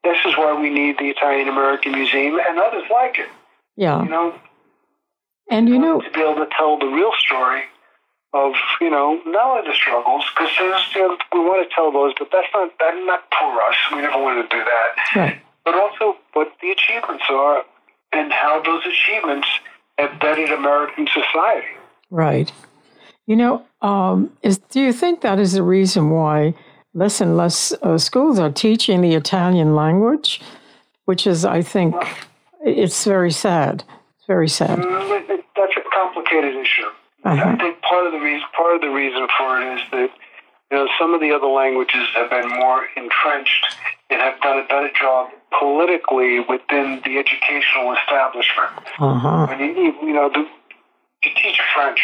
this 0.03 0.17
is 0.25 0.37
why 0.37 0.53
we 0.59 0.69
need 0.69 0.99
the 0.99 1.09
Italian 1.09 1.47
American 1.47 1.93
Museum 1.93 2.37
and 2.47 2.59
others 2.59 2.83
like 2.91 3.17
it. 3.17 3.29
Yeah. 3.75 4.03
You 4.03 4.09
know, 4.09 4.35
and 5.49 5.67
you 5.67 5.79
know, 5.79 6.01
to 6.01 6.11
be 6.11 6.21
able 6.21 6.35
to 6.35 6.49
tell 6.55 6.77
the 6.77 6.87
real 6.87 7.11
story 7.17 7.63
of 8.33 8.53
you 8.81 8.89
know 8.89 9.19
not 9.25 9.57
only 9.57 9.69
the 9.69 9.73
struggles 9.73 10.25
because 10.35 10.51
you 10.59 10.69
know, 10.69 11.17
we 11.33 11.39
want 11.39 11.67
to 11.67 11.73
tell 11.73 11.91
those, 11.91 12.13
but 12.19 12.29
that's 12.31 12.47
not 12.53 12.71
that's 12.79 12.97
not 13.05 13.23
for 13.39 13.61
us. 13.63 13.75
We 13.91 14.01
never 14.01 14.21
want 14.21 14.49
to 14.49 14.55
do 14.55 14.63
that. 14.63 15.19
Right. 15.19 15.41
But 15.65 15.75
also 15.75 16.17
what 16.33 16.53
the 16.61 16.71
achievements 16.71 17.23
are 17.29 17.63
and 18.13 18.31
how 18.31 18.61
those 18.61 18.85
achievements 18.85 19.47
embedded 19.99 20.51
American 20.51 21.07
society. 21.07 21.67
Right. 22.09 22.51
You 23.25 23.35
know, 23.35 23.65
um, 23.81 24.31
is, 24.41 24.57
do 24.57 24.79
you 24.79 24.93
think 24.93 25.21
that 25.21 25.39
is 25.39 25.53
the 25.53 25.63
reason 25.63 26.09
why 26.11 26.53
less 26.93 27.21
and 27.21 27.37
less 27.37 27.73
uh, 27.83 27.97
schools 27.97 28.39
are 28.39 28.51
teaching 28.51 29.01
the 29.01 29.13
Italian 29.13 29.75
language, 29.75 30.41
which 31.05 31.27
is, 31.27 31.45
I 31.45 31.61
think, 31.61 31.95
it's 32.61 33.03
very 33.03 33.31
sad. 33.31 33.83
It's 34.17 34.25
very 34.27 34.49
sad. 34.49 34.79
Mm, 34.79 35.27
that's 35.55 35.73
a 35.77 35.81
complicated 35.93 36.55
issue. 36.55 36.87
Uh-huh. 37.23 37.43
I 37.43 37.57
think 37.57 37.81
part 37.81 38.05
of 38.05 38.13
the 38.13 38.19
reason 38.19 38.47
part 38.55 38.75
of 38.75 38.81
the 38.81 38.89
reason 38.89 39.27
for 39.37 39.61
it 39.61 39.73
is 39.75 39.81
that 39.91 40.09
you 40.71 40.77
know 40.77 40.87
some 40.99 41.13
of 41.13 41.21
the 41.21 41.31
other 41.31 41.47
languages 41.47 42.07
have 42.15 42.29
been 42.29 42.49
more 42.49 42.87
entrenched 42.95 43.75
and 44.09 44.21
have 44.21 44.39
done 44.41 44.59
a 44.59 44.67
better 44.67 44.89
job 44.97 45.29
politically 45.57 46.39
within 46.41 47.01
the 47.03 47.17
educational 47.17 47.95
establishment. 47.95 48.71
Uh-huh. 48.99 49.47
When 49.47 49.59
you, 49.59 49.95
you 50.01 50.13
know, 50.13 50.29
the, 50.29 50.47
you 51.23 51.31
teach 51.35 51.59
French, 51.73 52.01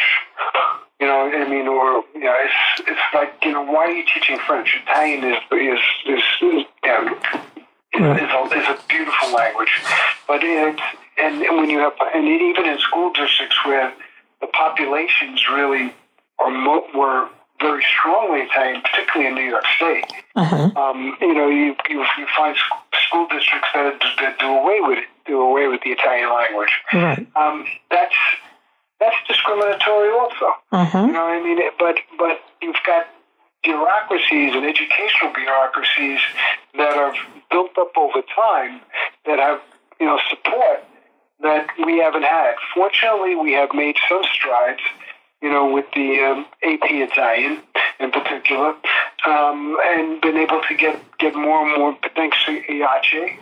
you 0.99 1.07
know, 1.07 1.31
I 1.31 1.47
mean, 1.49 1.67
or 1.67 2.03
you 2.13 2.23
know, 2.23 2.35
it's 2.39 2.89
it's 2.89 3.01
like 3.13 3.33
you 3.43 3.51
know, 3.51 3.63
why 3.63 3.85
are 3.85 3.91
you 3.91 4.03
teaching 4.13 4.37
French? 4.45 4.77
Italian 4.83 5.23
is 5.23 5.37
is 5.51 5.79
is, 6.05 6.23
is 6.41 6.65
yeah, 6.83 7.09
right. 7.99 8.23
is, 8.23 8.29
a, 8.29 8.57
is 8.57 8.67
a 8.67 8.87
beautiful 8.87 9.33
language, 9.33 9.81
but 10.27 10.39
it's 10.43 10.81
and, 11.17 11.41
and 11.43 11.57
when 11.57 11.69
you 11.69 11.79
have 11.79 11.93
and 12.13 12.27
even 12.27 12.65
in 12.65 12.79
school 12.79 13.11
districts 13.11 13.57
where 13.65 13.93
the 14.41 14.47
populations 14.47 15.45
really 15.49 15.93
are 16.39 16.49
mo- 16.49 16.87
were 16.95 17.29
very 17.63 17.83
strongly 17.87 18.41
Italian, 18.41 18.81
particularly 18.81 19.31
in 19.31 19.35
New 19.35 19.49
York 19.49 19.63
State. 19.77 20.05
Uh-huh. 20.35 20.69
Um, 20.75 21.15
you 21.21 21.33
know, 21.33 21.47
you, 21.47 21.75
you, 21.89 22.03
you 22.19 22.27
find 22.35 22.55
school 23.07 23.27
districts 23.31 23.69
that, 23.73 24.03
that 24.19 24.37
do 24.39 24.47
away 24.47 24.79
with 24.81 24.99
it, 24.99 25.07
do 25.25 25.39
away 25.39 25.67
with 25.67 25.81
the 25.81 25.91
Italian 25.91 26.29
language. 26.29 26.73
Right. 26.91 27.25
Um, 27.35 27.65
that's 27.89 28.15
that's 28.99 29.15
discriminatory 29.27 30.11
also. 30.11 30.47
Uh-huh. 30.71 31.05
You 31.07 31.13
know 31.13 31.23
what 31.23 31.39
I 31.39 31.43
mean? 31.43 31.59
But 31.79 31.95
but 32.19 32.39
you've 32.61 32.83
got 32.85 33.07
bureaucracies 33.63 34.53
and 34.55 34.65
educational 34.65 35.33
bureaucracies 35.33 36.19
that 36.75 36.97
are 36.97 37.13
built 37.49 37.71
up 37.77 37.91
over 37.97 38.21
time 38.35 38.81
that 39.25 39.39
have 39.39 39.61
you 39.99 40.05
know 40.05 40.19
support 40.29 40.83
that 41.41 41.67
we 41.85 41.99
haven't 41.99 42.23
had. 42.23 42.55
Fortunately, 42.73 43.35
we 43.35 43.53
have 43.53 43.69
made 43.73 43.95
some 44.07 44.23
strides 44.33 44.81
you 45.43 45.51
know, 45.51 45.71
with 45.71 45.85
the 45.93 46.19
um, 46.21 46.45
AP 46.63 46.89
Italian 46.89 47.61
in 47.99 48.11
particular, 48.11 48.73
um, 49.27 49.77
and 49.83 50.21
been 50.21 50.37
able 50.37 50.61
to 50.69 50.73
get, 50.73 50.99
get 51.19 51.35
more 51.35 51.67
and 51.67 51.77
more, 51.77 51.97
thanks 52.15 52.37
to 52.45 52.61
IACE, 52.61 53.37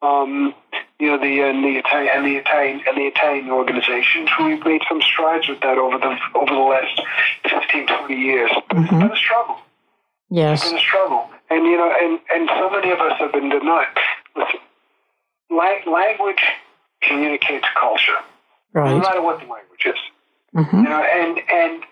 um, 0.00 0.54
you 0.98 1.08
know, 1.08 1.18
the, 1.18 1.42
uh, 1.42 1.52
the 1.52 1.76
Italian 1.78 2.10
and 2.16 2.26
the 2.26 2.36
Italian 2.36 2.80
and 2.88 2.96
the 2.96 3.06
Italian 3.06 3.50
organizations. 3.50 4.30
We've 4.40 4.64
made 4.64 4.80
some 4.88 5.02
strides 5.02 5.46
with 5.46 5.60
that 5.60 5.76
over 5.76 5.98
the 5.98 6.16
over 6.34 6.54
the 6.54 6.60
last 6.60 7.00
15, 7.44 7.86
20 7.86 8.14
years. 8.14 8.50
Mm-hmm. 8.50 8.82
It's 8.82 8.90
been 8.90 9.12
a 9.12 9.16
struggle. 9.16 9.58
Yes, 10.30 10.62
it's 10.62 10.70
been 10.70 10.78
a 10.78 10.80
struggle, 10.80 11.28
and 11.50 11.66
you 11.66 11.76
know, 11.76 11.92
and 12.00 12.18
and 12.34 12.48
so 12.48 12.70
many 12.70 12.90
of 12.90 12.98
us 12.98 13.18
have 13.18 13.32
been 13.32 13.50
denied. 13.50 13.86
Listen, 14.34 14.60
language 15.50 16.42
communicates 17.02 17.66
culture, 17.78 18.16
right. 18.72 18.90
no 18.90 18.98
matter 18.98 19.22
what 19.22 19.38
the 19.38 19.46
language 19.46 19.84
is. 19.86 19.98
Mm-hmm. 20.54 20.76
You 20.76 20.88
know, 20.88 21.02
and 21.02 21.38
and 21.50 21.82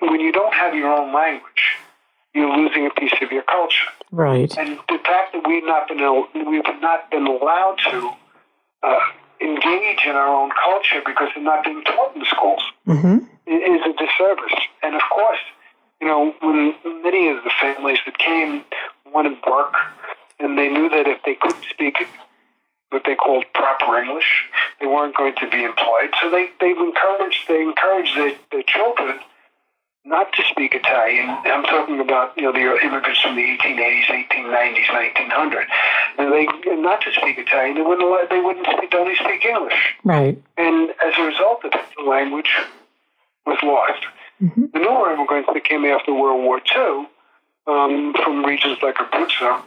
when 0.00 0.20
you 0.20 0.32
don't 0.32 0.54
have 0.54 0.74
your 0.74 0.92
own 0.92 1.12
language, 1.12 1.76
you're 2.34 2.54
losing 2.56 2.86
a 2.86 2.90
piece 2.90 3.14
of 3.22 3.32
your 3.32 3.42
culture. 3.42 3.86
Right. 4.10 4.56
And 4.56 4.78
the 4.88 4.98
fact 5.04 5.32
that 5.32 5.42
we've 5.46 5.64
not 5.64 5.88
been 5.88 5.98
we've 6.46 6.80
not 6.80 7.10
been 7.10 7.26
allowed 7.26 7.78
to 7.90 8.10
uh, 8.82 9.00
engage 9.40 10.04
in 10.04 10.16
our 10.16 10.28
own 10.28 10.50
culture 10.50 11.02
because 11.04 11.28
they're 11.34 11.44
not 11.44 11.64
being 11.64 11.82
taught 11.84 12.14
in 12.14 12.24
schools 12.24 12.62
mm-hmm. 12.86 13.18
is 13.46 13.80
a 13.86 13.92
disservice. 13.92 14.58
And 14.82 14.94
of 14.94 15.02
course, 15.10 15.40
you 16.00 16.06
know, 16.06 16.34
when 16.40 16.74
many 17.02 17.28
of 17.28 17.42
the 17.44 17.50
families 17.60 17.98
that 18.06 18.18
came 18.18 18.64
wanted 19.12 19.38
work, 19.48 19.74
and 20.38 20.58
they 20.58 20.68
knew 20.68 20.88
that 20.88 21.06
if 21.06 21.22
they 21.24 21.34
couldn't 21.34 21.64
speak 21.70 21.96
what 22.90 23.02
they 23.06 23.14
called 23.14 23.44
proper 23.54 23.98
English. 23.98 24.44
They 24.80 24.86
weren't 24.86 25.16
going 25.16 25.34
to 25.36 25.48
be 25.48 25.64
employed, 25.64 26.10
so 26.20 26.30
they 26.30 26.50
they 26.60 26.70
encouraged 26.70 27.48
they 27.48 27.62
encouraged 27.62 28.16
their, 28.16 28.34
their 28.50 28.62
children 28.62 29.20
not 30.04 30.32
to 30.32 30.42
speak 30.44 30.74
Italian. 30.74 31.28
I'm 31.44 31.64
talking 31.64 32.00
about 32.00 32.36
you 32.36 32.44
know 32.44 32.52
the 32.52 32.84
immigrants 32.84 33.20
from 33.20 33.36
the 33.36 33.42
1880s, 33.42 34.04
1890s, 34.06 34.92
1900. 34.92 35.66
And 36.18 36.32
they 36.32 36.46
not 36.76 37.00
to 37.02 37.12
speak 37.12 37.38
Italian. 37.38 37.76
They 37.76 37.82
wouldn't 37.82 38.30
they 38.30 38.40
wouldn't 38.40 38.66
speak, 38.66 38.94
only 38.94 39.16
speak 39.16 39.44
English. 39.44 39.94
Right. 40.04 40.42
And 40.56 40.90
as 41.04 41.14
a 41.18 41.22
result 41.22 41.64
of 41.64 41.72
it, 41.74 41.84
the 41.96 42.04
language 42.04 42.50
was 43.46 43.58
lost. 43.62 44.04
Mm-hmm. 44.42 44.64
The 44.72 44.78
newer 44.78 45.12
immigrants 45.12 45.50
that 45.52 45.64
came 45.64 45.84
after 45.84 46.14
World 46.14 46.42
War 46.42 46.60
II 46.74 47.06
um, 47.66 48.14
from 48.24 48.44
regions 48.44 48.78
like 48.82 48.96
Abruzzo, 48.96 49.62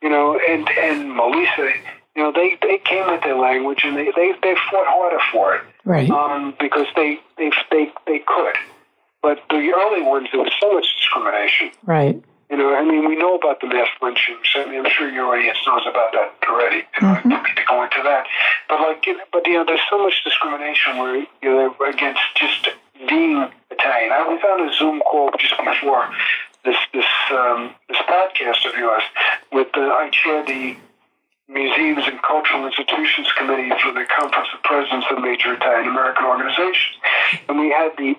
you 0.00 0.08
know, 0.08 0.38
and 0.48 0.68
and 0.70 1.10
Molise 1.10 1.80
you 2.16 2.22
know, 2.22 2.32
they, 2.32 2.58
they 2.60 2.78
came 2.78 3.10
with 3.10 3.22
their 3.22 3.36
language 3.36 3.82
and 3.84 3.96
they, 3.96 4.12
they, 4.16 4.32
they 4.42 4.54
fought 4.70 4.86
harder 4.86 5.20
for 5.32 5.54
it. 5.56 5.62
Right. 5.84 6.10
Um, 6.10 6.54
because 6.60 6.86
they, 6.94 7.20
they, 7.38 7.50
they, 7.70 7.92
they 8.06 8.18
could. 8.20 8.54
But 9.22 9.40
the 9.50 9.72
early 9.72 10.02
ones, 10.02 10.28
there 10.32 10.40
was 10.40 10.52
so 10.60 10.72
much 10.74 10.86
discrimination. 10.96 11.70
Right. 11.84 12.22
You 12.50 12.58
know, 12.58 12.74
I 12.74 12.84
mean, 12.84 13.08
we 13.08 13.16
know 13.16 13.34
about 13.34 13.62
the 13.62 13.66
mass 13.66 13.88
lynchings. 14.02 14.46
I 14.54 14.66
mean, 14.66 14.84
I'm 14.84 14.92
sure 14.92 15.08
your 15.08 15.34
audience 15.34 15.56
knows 15.66 15.86
about 15.88 16.12
that 16.12 16.34
already. 16.46 16.82
Mm-hmm. 17.00 17.06
I 17.06 17.14
don't 17.14 17.46
need 17.46 17.56
to 17.56 17.64
go 17.66 17.82
into 17.82 18.02
that. 18.04 18.26
But 18.68 18.80
like, 18.80 19.06
but 19.32 19.46
you 19.46 19.54
know, 19.54 19.64
there's 19.64 19.80
so 19.88 20.02
much 20.02 20.22
discrimination 20.22 20.98
where 20.98 21.16
you 21.16 21.26
know 21.42 21.74
against 21.88 22.20
just 22.36 22.68
being 23.08 23.48
Italian. 23.70 24.12
I 24.12 24.28
was 24.28 24.40
on 24.44 24.68
a 24.68 24.72
Zoom 24.74 25.00
call 25.00 25.30
just 25.38 25.56
before 25.64 26.10
this 26.64 26.76
this 26.92 27.08
um, 27.30 27.74
this 27.88 27.98
podcast 28.04 28.68
of 28.68 28.76
yours 28.76 29.02
with 29.52 29.68
uh, 29.74 29.80
I 29.80 30.10
chaired 30.12 30.46
the 30.46 30.76
Museums 31.48 32.04
and 32.06 32.20
Cultural 32.22 32.66
Institutions 32.66 33.28
Committee 33.36 33.70
for 33.82 33.92
the 33.92 34.04
Conference 34.18 34.48
of 34.54 34.62
Presidents 34.62 35.06
of 35.10 35.22
Major 35.22 35.54
Italian 35.54 35.88
American 35.88 36.24
Organizations. 36.24 36.96
And 37.48 37.58
we 37.58 37.70
had 37.70 37.92
the 37.98 38.14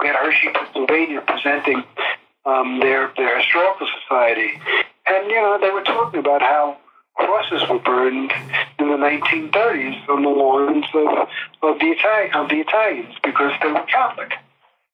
we 0.00 0.08
had 0.08 0.16
Hershey, 0.16 0.48
Pennsylvania 0.52 1.22
presenting 1.26 1.84
um, 2.46 2.80
their 2.80 3.12
their 3.16 3.38
historical 3.38 3.86
society. 4.02 4.60
And 5.06 5.30
you 5.30 5.40
know, 5.40 5.58
they 5.60 5.70
were 5.70 5.82
talking 5.82 6.20
about 6.20 6.40
how 6.40 6.78
crosses 7.16 7.62
were 7.68 7.78
burned 7.78 8.32
in 8.78 8.88
the 8.88 8.96
1930s 8.96 10.08
on 10.08 10.22
the 10.22 10.28
lawns 10.28 10.84
of, 10.94 11.28
of 11.62 11.78
the 11.78 11.86
Italian 11.86 12.34
of 12.34 12.48
the 12.48 12.60
Italians 12.60 13.14
because 13.22 13.52
they 13.62 13.68
were 13.68 13.82
Catholic. 13.82 14.32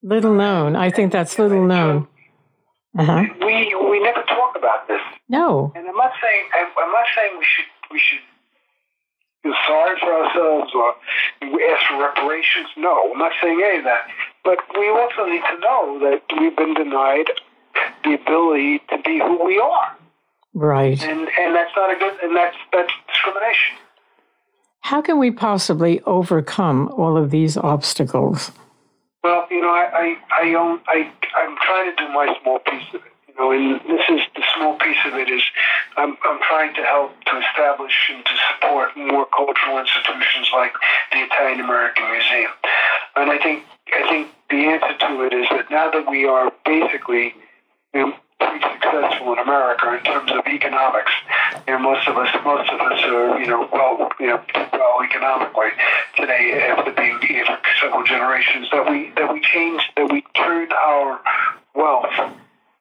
Little 0.02 0.34
known. 0.34 0.76
I 0.76 0.90
think 0.90 1.12
that's 1.12 1.38
little 1.38 1.64
known. 1.66 2.08
Uh-huh. 2.98 3.24
We 3.40 3.74
we 3.88 4.00
never 4.02 4.22
talk 4.22 4.56
about 4.56 4.88
this. 4.88 5.00
No. 5.28 5.72
And 5.76 5.86
I'm 5.86 5.96
not 5.96 6.12
saying 6.20 6.44
I'm 6.54 6.92
not 6.92 7.06
saying 7.14 7.38
we 7.38 7.44
should 7.44 7.64
we 7.92 8.00
should 8.00 8.18
feel 9.42 9.54
sorry 9.66 9.98
for 10.00 10.12
ourselves 10.12 10.72
or 10.74 10.94
we 11.54 11.64
ask 11.64 11.86
for 11.88 12.00
reparations. 12.02 12.68
No, 12.76 13.12
I'm 13.12 13.18
not 13.18 13.32
saying 13.40 13.62
any 13.64 13.78
of 13.78 13.84
that. 13.84 14.08
But 14.44 14.58
we 14.78 14.88
also 14.88 15.24
need 15.26 15.42
to 15.42 15.60
know 15.60 15.98
that 16.00 16.22
we've 16.40 16.56
been 16.56 16.74
denied 16.74 17.30
the 18.04 18.14
ability 18.14 18.80
to 18.90 18.98
be 19.04 19.18
who 19.18 19.44
we 19.44 19.58
are. 19.60 19.96
Right. 20.52 21.00
And 21.02 21.28
and 21.38 21.54
that's 21.54 21.72
not 21.76 21.94
a 21.94 21.98
good 21.98 22.14
and 22.22 22.36
that's 22.36 22.56
that's 22.72 22.92
discrimination. 23.06 23.76
How 24.80 25.00
can 25.00 25.18
we 25.18 25.30
possibly 25.30 26.00
overcome 26.06 26.88
all 26.88 27.16
of 27.16 27.30
these 27.30 27.56
obstacles? 27.56 28.50
Well, 29.22 29.46
you 29.50 29.60
know, 29.60 29.70
I 29.70 30.16
I 30.32 30.44
I, 30.44 30.54
own, 30.54 30.80
I 30.86 31.10
I'm 31.36 31.56
trying 31.56 31.94
to 31.94 31.96
do 31.96 32.08
my 32.12 32.34
small 32.42 32.58
piece 32.60 32.88
of 32.94 33.02
it. 33.04 33.12
You 33.28 33.34
know, 33.38 33.52
and 33.52 33.80
this 33.88 34.04
is 34.08 34.20
the 34.34 34.42
small 34.56 34.76
piece 34.78 34.98
of 35.04 35.14
it 35.14 35.28
is 35.30 35.42
I'm 35.96 36.16
I'm 36.24 36.40
trying 36.48 36.74
to 36.74 36.82
help 36.82 37.12
to 37.24 37.40
establish 37.40 37.92
and 38.12 38.24
to 38.24 38.32
support 38.48 38.96
more 38.96 39.26
cultural 39.26 39.78
institutions 39.78 40.48
like 40.52 40.72
the 41.12 41.24
Italian 41.24 41.60
American 41.60 42.10
Museum. 42.10 42.50
And 43.16 43.30
I 43.30 43.38
think 43.38 43.64
I 43.92 44.08
think 44.08 44.28
the 44.48 44.56
answer 44.56 44.96
to 44.98 45.22
it 45.22 45.32
is 45.32 45.46
that 45.50 45.70
now 45.70 45.90
that 45.90 46.08
we 46.08 46.24
are 46.24 46.50
basically 46.64 47.34
you 47.94 48.00
know, 48.00 48.14
pretty 48.40 48.64
successful 48.72 49.32
in 49.32 49.38
America 49.38 49.92
in 49.94 50.02
terms 50.02 50.32
of 50.32 50.46
economics. 50.46 51.12
You 51.68 51.74
know, 51.74 51.78
most 51.78 52.08
of 52.08 52.16
us, 52.16 52.28
most 52.44 52.70
of 52.70 52.80
us 52.80 53.00
are, 53.04 53.38
you 53.40 53.46
know, 53.46 53.68
well, 53.72 54.10
you 54.18 54.26
know, 54.26 54.42
well 54.72 55.02
economically 55.04 55.70
today 56.16 56.68
after 56.70 56.90
for 57.60 57.86
several 57.86 58.04
generations. 58.04 58.68
That 58.72 58.88
we 58.90 59.12
that 59.16 59.32
we 59.32 59.40
change, 59.40 59.82
that 59.96 60.10
we 60.10 60.22
turn 60.34 60.68
our 60.72 61.20
wealth 61.74 62.34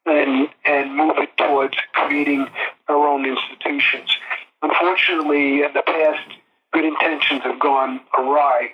and 0.06 0.50
and 0.66 0.96
move 0.96 1.18
it 1.18 1.36
towards 1.38 1.76
creating 1.94 2.48
our 2.88 3.08
own 3.08 3.26
institutions. 3.26 4.18
Unfortunately, 4.62 5.64
in 5.64 5.74
the 5.74 5.84
past, 5.86 6.28
good 6.74 6.86
intentions 6.86 7.42
have 7.44 7.60
gone 7.60 8.02
awry. 8.18 8.72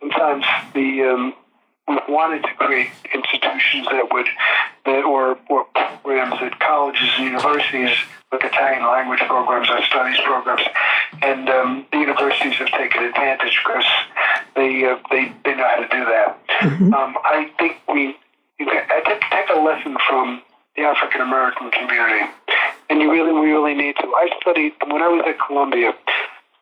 Sometimes 0.00 0.44
the 0.74 1.02
um, 1.02 1.34
wanted 2.08 2.42
to 2.42 2.54
create 2.54 2.90
institutions 3.14 3.86
that 3.86 4.08
would 4.12 4.26
that 4.84 5.04
or, 5.04 5.38
or 5.48 5.64
programs 5.74 6.34
at 6.42 6.58
colleges 6.58 7.08
and 7.16 7.26
universities 7.26 7.90
like 8.32 8.44
Italian 8.44 8.84
language 8.84 9.20
programs 9.20 9.70
or 9.70 9.82
studies 9.84 10.16
programs, 10.24 10.62
and 11.22 11.48
um, 11.48 11.86
the 11.92 11.98
universities 11.98 12.54
have 12.54 12.68
taken 12.68 13.04
advantage 13.04 13.58
because 13.64 13.84
they 14.56 14.84
uh, 14.84 14.98
they 15.10 15.32
they 15.44 15.54
know 15.54 15.66
how 15.68 15.76
to 15.76 15.88
do 15.88 16.04
that. 16.04 16.46
Mm-hmm. 16.60 16.94
Um, 16.94 17.16
I 17.24 17.50
think 17.58 17.76
we 17.88 18.16
I 18.60 19.02
think 19.04 19.22
take 19.30 19.48
a 19.50 19.60
lesson 19.60 19.96
from 20.08 20.42
the 20.76 20.82
African 20.82 21.20
American 21.20 21.70
community, 21.70 22.26
and 22.90 23.00
you 23.00 23.10
really 23.10 23.32
we 23.32 23.52
really 23.52 23.74
need 23.74 23.96
to. 23.96 24.06
I 24.06 24.30
studied 24.40 24.74
when 24.86 25.02
I 25.02 25.08
was 25.08 25.24
at 25.26 25.38
Columbia. 25.46 25.94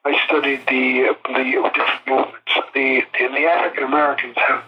I 0.05 0.21
studied 0.27 0.61
the 0.69 1.17
the 1.33 1.71
different 1.73 2.07
movements. 2.07 2.53
The 2.75 3.03
the, 3.19 3.29
the 3.29 3.47
African 3.47 3.85
Americans 3.85 4.35
have 4.37 4.65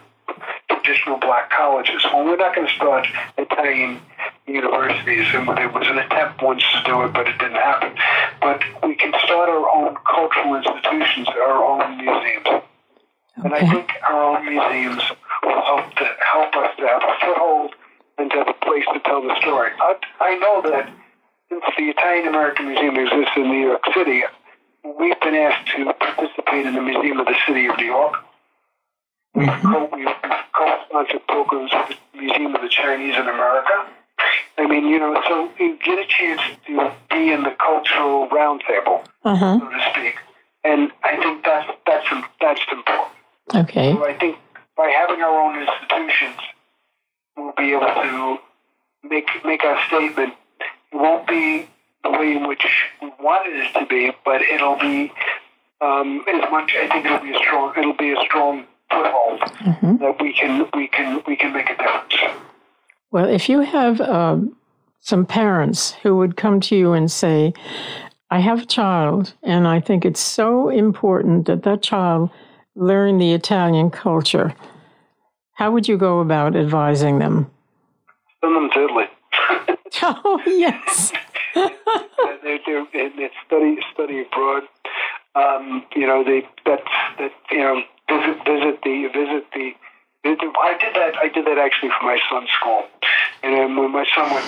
traditional 0.87 1.17
black 1.17 1.49
colleges. 1.51 2.03
Well, 2.05 2.25
we're 2.25 2.37
not 2.37 2.55
going 2.55 2.67
to 2.67 2.73
start 2.73 3.07
Italian 3.37 3.99
universities, 4.47 5.27
and 5.33 5.47
there 5.57 5.69
was 5.69 5.87
an 5.87 5.97
attempt 5.97 6.41
once 6.41 6.63
to 6.73 6.83
do 6.85 7.03
it, 7.03 7.13
but 7.13 7.27
it 7.27 7.37
didn't 7.37 7.59
happen. 7.59 7.93
But 8.41 8.63
we 8.83 8.95
can 8.95 9.11
start 9.25 9.49
our 9.49 9.69
own 9.69 9.97
cultural 10.09 10.55
institutions, 10.55 11.27
our 11.27 11.63
own 11.63 11.97
museums. 11.97 12.47
Okay. 12.47 12.63
And 13.43 13.53
I 13.53 13.69
think 13.69 13.91
our 14.09 14.23
own 14.23 14.45
museums 14.45 15.03
will 15.43 15.61
help 15.61 15.93
to 15.95 16.07
help 16.31 16.55
us 16.55 16.71
to 16.77 16.87
have 16.87 17.03
a 17.03 17.13
foothold 17.21 17.75
and 18.17 18.31
to 18.31 18.37
have 18.37 18.47
a 18.47 18.65
place 18.65 18.85
to 18.93 18.99
tell 19.01 19.21
the 19.21 19.35
story. 19.41 19.71
I, 19.79 19.95
I 20.21 20.35
know 20.37 20.61
that 20.71 20.89
since 21.49 21.63
the 21.77 21.83
Italian 21.89 22.27
American 22.27 22.67
Museum 22.67 22.95
exists 22.97 23.31
in 23.35 23.43
New 23.43 23.67
York 23.67 23.83
City, 23.93 24.23
we've 24.83 25.19
been 25.19 25.35
asked 25.35 25.67
to 25.75 25.93
participate 25.93 26.65
in 26.65 26.75
the 26.75 26.81
Museum 26.81 27.19
of 27.19 27.25
the 27.27 27.35
City 27.45 27.67
of 27.67 27.77
New 27.77 27.85
York 27.85 28.15
Co- 29.45 29.89
we've 29.93 30.07
co-sponsored 30.53 31.27
programs 31.27 31.71
with 31.73 31.97
the 32.13 32.19
Museum 32.19 32.55
of 32.55 32.61
the 32.61 32.69
Chinese 32.69 33.15
in 33.15 33.21
America. 33.27 33.85
I 34.57 34.65
mean, 34.65 34.85
you 34.87 34.97
know, 34.99 35.21
so 35.27 35.51
you 35.59 35.77
get 35.85 35.99
a 35.99 36.05
chance 36.07 36.41
to 36.65 36.91
be 37.11 37.31
in 37.31 37.43
the 37.43 37.51
cultural 37.51 38.27
roundtable, 38.29 39.05
Uh-huh. 39.23 39.59
so 39.59 39.69
to 39.69 39.79
speak, 39.91 40.15
and 40.63 40.91
I 41.03 41.17
think 41.17 41.43
that's 41.45 41.69
that's 41.85 42.07
that's 42.41 42.61
important. 42.71 43.15
Okay. 43.55 43.93
So 43.93 44.05
I 44.05 44.13
think 44.17 44.37
by 44.75 44.87
having 44.89 45.21
our 45.21 45.39
own 45.39 45.59
institutions, 45.61 46.39
we'll 47.37 47.53
be 47.55 47.71
able 47.73 47.85
to 47.85 48.37
make 49.07 49.29
make 49.45 49.63
our 49.63 49.77
statement. 49.87 50.33
It 50.91 50.95
won't 50.97 51.27
be 51.27 51.67
the 52.03 52.09
way 52.11 52.35
in 52.35 52.47
which 52.47 52.65
we 53.03 53.11
wanted 53.19 53.53
it 53.55 53.73
to 53.79 53.85
be, 53.85 54.11
but 54.25 54.41
it'll 54.41 54.77
be 54.79 55.11
um, 55.81 56.23
as 56.27 56.49
much. 56.49 56.73
I 56.75 56.87
think 56.87 57.05
it'll 57.05 57.19
be 57.19 57.33
a 57.35 57.37
strong. 57.37 57.73
It'll 57.77 57.93
be 57.93 58.13
a 58.13 58.21
strong 58.25 58.65
foothold 58.91 59.41
Mhm. 59.41 59.99
that 59.99 60.21
we 60.21 60.33
can 60.33 60.67
we 60.73 60.87
can 60.87 61.21
we 61.27 61.35
can 61.35 61.53
make 61.53 61.69
a 61.69 61.75
difference. 61.77 62.15
Well, 63.11 63.25
if 63.29 63.47
you 63.49 63.61
have 63.61 64.01
um, 64.01 64.55
some 64.99 65.25
parents 65.25 65.93
who 66.03 66.17
would 66.17 66.35
come 66.35 66.59
to 66.61 66.75
you 66.75 66.93
and 66.93 67.09
say, 67.09 67.53
I 68.29 68.39
have 68.39 68.63
a 68.63 68.65
child, 68.65 69.33
and 69.43 69.67
I 69.67 69.79
think 69.79 70.03
it's 70.05 70.19
so 70.19 70.69
important 70.69 71.45
that 71.47 71.63
that 71.63 71.81
child 71.81 72.29
learn 72.75 73.17
the 73.17 73.33
Italian 73.33 73.89
culture, 73.89 74.53
how 75.53 75.71
would 75.71 75.87
you 75.87 75.97
go 75.97 76.19
about 76.19 76.55
advising 76.55 77.19
them? 77.19 77.49
Send 78.41 78.55
them 78.55 78.69
to 78.73 78.83
Italy. 78.83 79.05
Oh, 80.03 80.41
yes. 80.45 81.11
they're, 81.55 82.59
they're, 82.65 82.85
they 82.93 83.29
study 83.45 83.77
study 83.93 84.21
abroad. 84.21 84.63
Um, 85.35 85.83
you 85.95 86.05
know, 86.05 86.23
they 86.23 86.47
that's 86.65 86.83
that 87.19 87.31
you 87.51 87.59
know 87.59 87.81
visit 88.09 88.45
visit 88.67 88.83
the 88.83 89.07
visit 89.13 89.45
the. 89.53 89.73
I 90.25 90.77
did 90.79 90.93
that. 90.95 91.15
I 91.17 91.29
did 91.29 91.45
that 91.45 91.57
actually 91.57 91.89
for 91.89 92.03
my 92.03 92.19
son's 92.29 92.49
school, 92.59 92.83
and 93.43 93.77
when 93.77 93.91
my 93.91 94.05
son 94.13 94.33
went, 94.33 94.45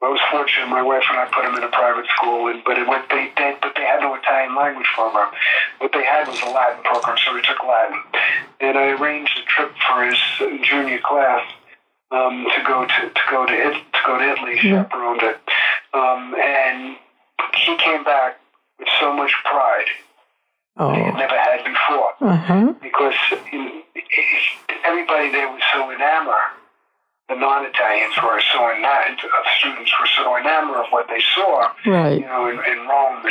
I 0.00 0.08
was 0.08 0.20
fortunate. 0.30 0.68
My 0.68 0.82
wife 0.82 1.04
and 1.10 1.18
I 1.18 1.26
put 1.26 1.44
him 1.44 1.54
in 1.56 1.62
a 1.62 1.68
private 1.68 2.06
school, 2.16 2.48
and 2.48 2.64
but 2.64 2.78
it 2.78 2.88
went 2.88 3.08
they, 3.10 3.30
they 3.36 3.56
but 3.60 3.72
they 3.76 3.84
had 3.84 4.00
no 4.00 4.14
Italian 4.14 4.56
language 4.56 4.86
program. 4.94 5.30
What 5.78 5.92
they 5.92 6.04
had 6.04 6.26
was 6.26 6.40
a 6.40 6.48
Latin 6.48 6.82
program, 6.84 7.18
so 7.18 7.34
we 7.34 7.42
took 7.42 7.60
Latin, 7.60 8.00
and 8.60 8.78
I 8.78 8.96
arranged 8.96 9.38
a 9.38 9.44
trip 9.44 9.72
for 9.86 10.04
his 10.04 10.18
junior 10.64 11.00
class 11.04 11.44
um, 12.12 12.46
to 12.56 12.62
go 12.64 12.86
to 12.86 13.00
to 13.12 13.24
go 13.28 13.44
to 13.44 13.52
it, 13.52 13.76
to 13.76 14.00
go 14.06 14.16
to 14.16 14.24
Italy, 14.24 14.56
chaperoned 14.56 15.22
it, 15.22 15.36
um, 15.92 16.32
and 16.32 16.96
he 17.60 17.76
came 17.76 18.04
back 18.04 18.40
with 18.78 18.88
so 19.00 19.12
much 19.12 19.34
pride 19.44 19.90
Oh, 20.80 20.94
he 20.94 21.00
had 21.02 21.14
never 21.14 21.36
had 21.36 21.62
before 21.62 22.12
uh 22.22 22.36
huh. 22.36 22.72
because 22.80 23.14
in, 23.52 23.82
everybody 24.84 25.30
there 25.30 25.48
was 25.52 25.60
so 25.72 25.90
enamored. 25.90 26.56
The 27.28 27.36
non-Italians 27.36 28.14
were 28.24 28.40
so 28.52 28.72
enamored, 28.72 29.20
students 29.58 29.92
were 30.00 30.08
so 30.16 30.36
enamored 30.36 30.78
of 30.78 30.86
what 30.90 31.06
they 31.06 31.22
saw, 31.34 31.70
right. 31.86 32.18
you 32.18 32.26
know, 32.26 32.48
in, 32.48 32.58
in 32.58 32.88
Rome 32.88 33.24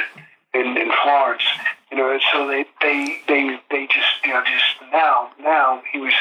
and 0.54 0.78
in, 0.78 0.78
in 0.78 0.92
Florence, 1.04 1.44
you 1.92 1.98
know, 1.98 2.20
so 2.32 2.48
they, 2.48 2.66
they, 2.82 3.22
they, 3.28 3.60
they 3.72 3.88
just, 3.88 4.26
you 4.26 4.34
know, 4.34 4.44
just 4.44 4.92
now, 4.92 5.30
now 5.42 5.82
he 5.92 6.00
was, 6.00 6.14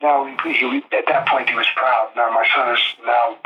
now 0.00 0.24
he, 0.44 0.52
he, 0.52 0.76
at 0.96 1.04
that 1.08 1.26
point 1.26 1.48
he 1.48 1.54
was 1.54 1.66
proud. 1.74 2.10
Now 2.14 2.30
my 2.30 2.46
son 2.54 2.74
is 2.74 2.80
now 3.04 3.36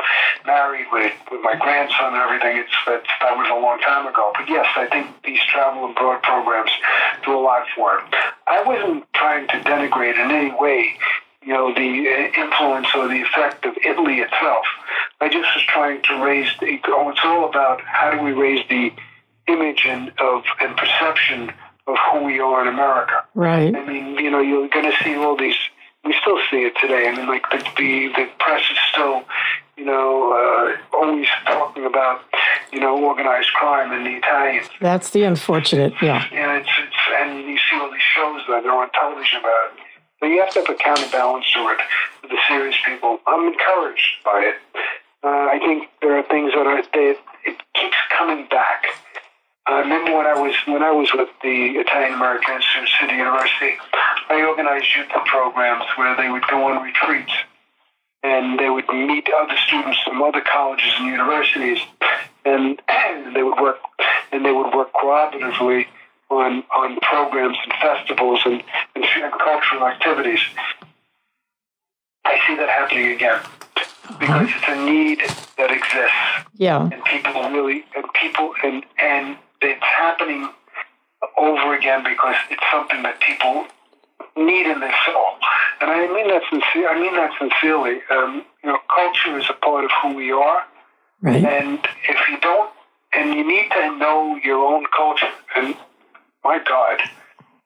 married 0.45 0.85
with, 0.91 1.13
with 1.31 1.41
my 1.41 1.55
grandson 1.55 2.13
and 2.13 2.21
everything. 2.21 2.57
It's, 2.57 2.71
that, 2.85 3.03
that 3.21 3.35
was 3.35 3.47
a 3.49 3.59
long 3.59 3.79
time 3.79 4.05
ago. 4.05 4.31
But 4.37 4.47
yes, 4.47 4.67
I 4.75 4.87
think 4.87 5.07
these 5.23 5.41
travel 5.45 5.89
abroad 5.89 6.21
programs 6.21 6.71
do 7.25 7.33
a 7.33 7.41
lot 7.41 7.65
for 7.75 7.97
him. 7.97 8.05
I 8.47 8.63
wasn't 8.63 9.05
trying 9.13 9.47
to 9.47 9.57
denigrate 9.61 10.23
in 10.23 10.29
any 10.29 10.51
way 10.53 10.97
you 11.43 11.53
know, 11.53 11.73
the 11.73 11.81
uh, 11.81 12.41
influence 12.41 12.87
or 12.95 13.07
the 13.07 13.21
effect 13.23 13.65
of 13.65 13.73
Italy 13.83 14.19
itself. 14.19 14.65
I 15.19 15.27
just 15.27 15.49
was 15.55 15.63
trying 15.67 16.01
to 16.03 16.23
raise 16.23 16.47
the, 16.59 16.79
oh, 16.89 17.09
it's 17.09 17.19
all 17.23 17.49
about 17.49 17.81
how 17.81 18.11
do 18.11 18.21
we 18.21 18.31
raise 18.31 18.63
the 18.69 18.91
image 19.47 19.85
and 19.85 20.11
of 20.19 20.43
and 20.59 20.77
perception 20.77 21.51
of 21.87 21.95
who 22.11 22.25
we 22.25 22.39
are 22.39 22.61
in 22.61 22.67
America. 22.67 23.23
Right. 23.35 23.75
I 23.75 23.85
mean, 23.85 24.15
you 24.15 24.29
know, 24.29 24.39
you're 24.39 24.69
going 24.69 24.89
to 24.89 24.97
see 25.03 25.15
all 25.15 25.35
these. 25.35 25.55
We 26.03 26.15
still 26.19 26.39
see 26.49 26.63
it 26.63 26.73
today. 26.81 27.07
I 27.07 27.15
mean, 27.15 27.27
like 27.27 27.43
the 27.51 27.57
the, 27.77 28.07
the 28.15 28.29
press 28.39 28.61
is 28.71 28.77
still, 28.91 29.23
you 29.77 29.85
know, 29.85 30.33
uh, 30.33 30.97
always 30.97 31.27
talking 31.45 31.85
about, 31.85 32.21
you 32.71 32.79
know, 32.79 32.97
organized 33.03 33.53
crime 33.53 33.91
and 33.91 34.05
the 34.05 34.17
Italians. 34.17 34.67
That's 34.79 35.11
the 35.11 35.23
unfortunate. 35.23 35.93
Yeah. 36.01 36.25
Yeah, 36.31 36.57
it's, 36.57 36.69
it's 36.79 36.95
and 37.19 37.47
you 37.47 37.57
see 37.57 37.77
all 37.79 37.91
these 37.91 38.01
shows 38.01 38.41
that 38.47 38.65
are 38.65 38.83
on 38.83 38.89
television 38.91 39.39
about 39.39 39.73
it. 39.73 39.83
But 40.19 40.27
you 40.27 40.39
have 40.41 40.51
to 40.51 40.59
have 40.61 40.69
a 40.69 40.75
counterbalance 40.75 41.51
to 41.53 41.59
it 41.69 41.79
with 42.21 42.31
the 42.31 42.37
serious 42.47 42.75
people. 42.85 43.19
I'm 43.27 43.51
encouraged 43.51 44.23
by 44.23 44.53
it. 44.53 44.55
Uh, 45.23 45.27
I 45.27 45.59
think 45.59 45.89
there 46.01 46.17
are 46.17 46.23
things 46.23 46.51
that 46.53 46.65
are 46.65 46.81
that 46.81 47.17
it 47.45 47.57
keeps 47.75 47.97
coming 48.17 48.47
back. 48.49 48.85
I 49.67 49.79
remember 49.79 50.17
when 50.17 50.25
I 50.25 50.33
was 50.33 50.55
when 50.65 50.81
I 50.83 50.91
was 50.91 51.11
with 51.13 51.29
the 51.43 51.77
Italian 51.77 52.13
American 52.13 52.55
Institute 52.55 52.89
City 52.99 53.15
University, 53.15 53.77
I 54.29 54.43
organized 54.43 54.87
youth 54.95 55.09
programs 55.25 55.85
where 55.95 56.15
they 56.17 56.29
would 56.29 56.45
go 56.47 56.65
on 56.67 56.83
retreats 56.83 57.31
and 58.23 58.59
they 58.59 58.69
would 58.69 58.87
meet 58.89 59.27
other 59.35 59.55
students 59.67 59.99
from 60.03 60.21
other 60.21 60.41
colleges 60.41 60.93
and 60.99 61.07
universities, 61.07 61.79
and, 62.45 62.79
and 62.87 63.35
they 63.35 63.43
would 63.43 63.59
work 63.59 63.77
and 64.31 64.45
they 64.45 64.51
would 64.51 64.73
work 64.73 64.93
cooperatively 64.93 65.85
on 66.29 66.63
on 66.75 66.97
programs 67.01 67.57
and 67.63 67.73
festivals 67.81 68.41
and, 68.45 68.63
and, 68.95 69.05
and 69.05 69.33
cultural 69.33 69.85
activities. 69.87 70.39
I 72.25 72.39
see 72.47 72.55
that 72.55 72.69
happening 72.69 73.11
again 73.11 73.39
uh-huh. 73.41 74.17
because 74.19 74.49
it's 74.49 74.67
a 74.67 74.85
need 74.85 75.19
that 75.57 75.71
exists 75.71 76.49
Yeah. 76.55 76.89
and 76.91 77.03
people 77.05 77.49
really 77.49 77.85
and 77.95 78.05
people 78.13 78.53
and 78.63 78.83
and 78.97 79.37
it's 79.61 79.83
happening 79.83 80.49
over 81.37 81.75
again 81.75 82.03
because 82.03 82.35
it's 82.49 82.63
something 82.71 83.03
that 83.03 83.19
people 83.19 83.65
need 84.37 84.65
in 84.65 84.79
their 84.79 84.95
soul. 85.05 85.25
And 85.81 85.89
I 85.91 86.07
mean 86.07 86.27
that 86.29 86.41
sincere. 86.49 86.89
I 86.89 86.99
mean 86.99 87.15
that 87.15 87.31
sincerely. 87.39 87.99
Um, 88.09 88.43
you 88.63 88.69
know, 88.71 88.77
culture 88.93 89.37
is 89.39 89.45
a 89.49 89.53
part 89.53 89.85
of 89.85 89.91
who 90.01 90.15
we 90.15 90.31
are, 90.31 90.63
Right. 91.21 91.43
and 91.43 91.79
if 92.07 92.17
you 92.29 92.39
don't, 92.39 92.71
and 93.13 93.33
you 93.35 93.47
need 93.47 93.69
to 93.71 93.97
know 93.97 94.39
your 94.43 94.65
own 94.73 94.85
culture. 94.95 95.29
And 95.55 95.75
my 96.43 96.59
God, 96.59 97.01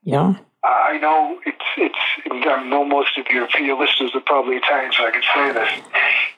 Yeah. 0.04 0.34
I 0.64 0.98
know 0.98 1.39
it's 1.46 1.58
it's. 1.78 2.00
I 2.26 2.64
know 2.64 2.84
most 2.84 3.18
of 3.20 3.28
your 3.28 3.48
your 3.60 3.78
listeners 3.80 4.12
are 4.16 4.22
probably 4.22 4.56
Italian, 4.58 4.91
so 4.93 5.06
I 5.06 5.12
can 5.12 5.22
say 5.34 5.52
this. 5.54 5.70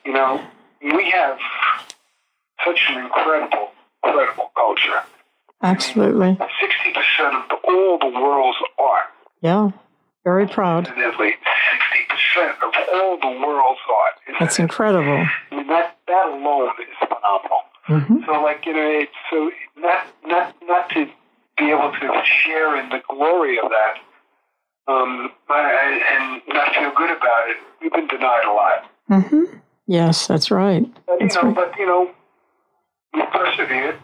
You 0.04 0.12
know, 0.12 0.40
we 0.82 1.10
have 1.10 1.38
such 2.64 2.80
an 2.90 3.04
incredible, 3.04 3.70
incredible 4.04 4.50
culture. 4.54 5.02
Absolutely. 5.62 6.38
Sixty 6.60 6.92
percent 6.92 7.34
of 7.34 7.48
the, 7.48 7.56
all 7.68 7.98
the 7.98 8.10
world's 8.20 8.58
art 8.78 9.06
Yeah. 9.42 9.70
Very 10.24 10.46
proud. 10.46 10.86
Sixty 10.86 11.36
percent 12.08 12.56
of 12.62 12.72
all 12.92 13.18
the 13.20 13.40
world's 13.46 13.80
art 13.90 14.38
That's 14.40 14.58
in 14.58 14.64
incredible. 14.64 15.26
I 15.50 15.54
mean, 15.54 15.66
that 15.68 15.96
that 16.06 16.26
alone 16.28 16.70
is 16.80 16.96
phenomenal. 17.08 17.62
hmm 17.86 18.24
So, 18.26 18.42
like 18.42 18.64
you 18.66 18.72
know, 18.74 19.00
it's 19.02 19.12
so 19.30 19.50
not 19.76 20.06
not 20.26 20.54
not 20.66 20.90
to 20.90 21.06
be 21.56 21.70
able 21.70 21.90
to 21.92 22.22
share 22.24 22.76
in 22.80 22.88
the 22.90 23.00
glory 23.08 23.58
of 23.58 23.68
that, 23.70 24.92
um, 24.92 25.30
and 25.50 26.42
not 26.48 26.72
feel 26.74 26.92
good 26.96 27.10
about 27.10 27.50
it. 27.50 27.56
We've 27.82 27.92
been 27.92 28.06
denied 28.06 28.44
a 28.46 28.52
lot. 28.52 28.90
hmm 29.22 29.44
Yes, 29.86 30.26
that's 30.26 30.50
right. 30.50 30.84
But, 31.06 31.20
you 31.20 31.26
know, 31.28 31.40
right. 31.42 31.54
but 31.54 31.76
you 31.78 31.86
know, 31.86 32.10
we 33.14 33.22
persevered. 33.32 33.98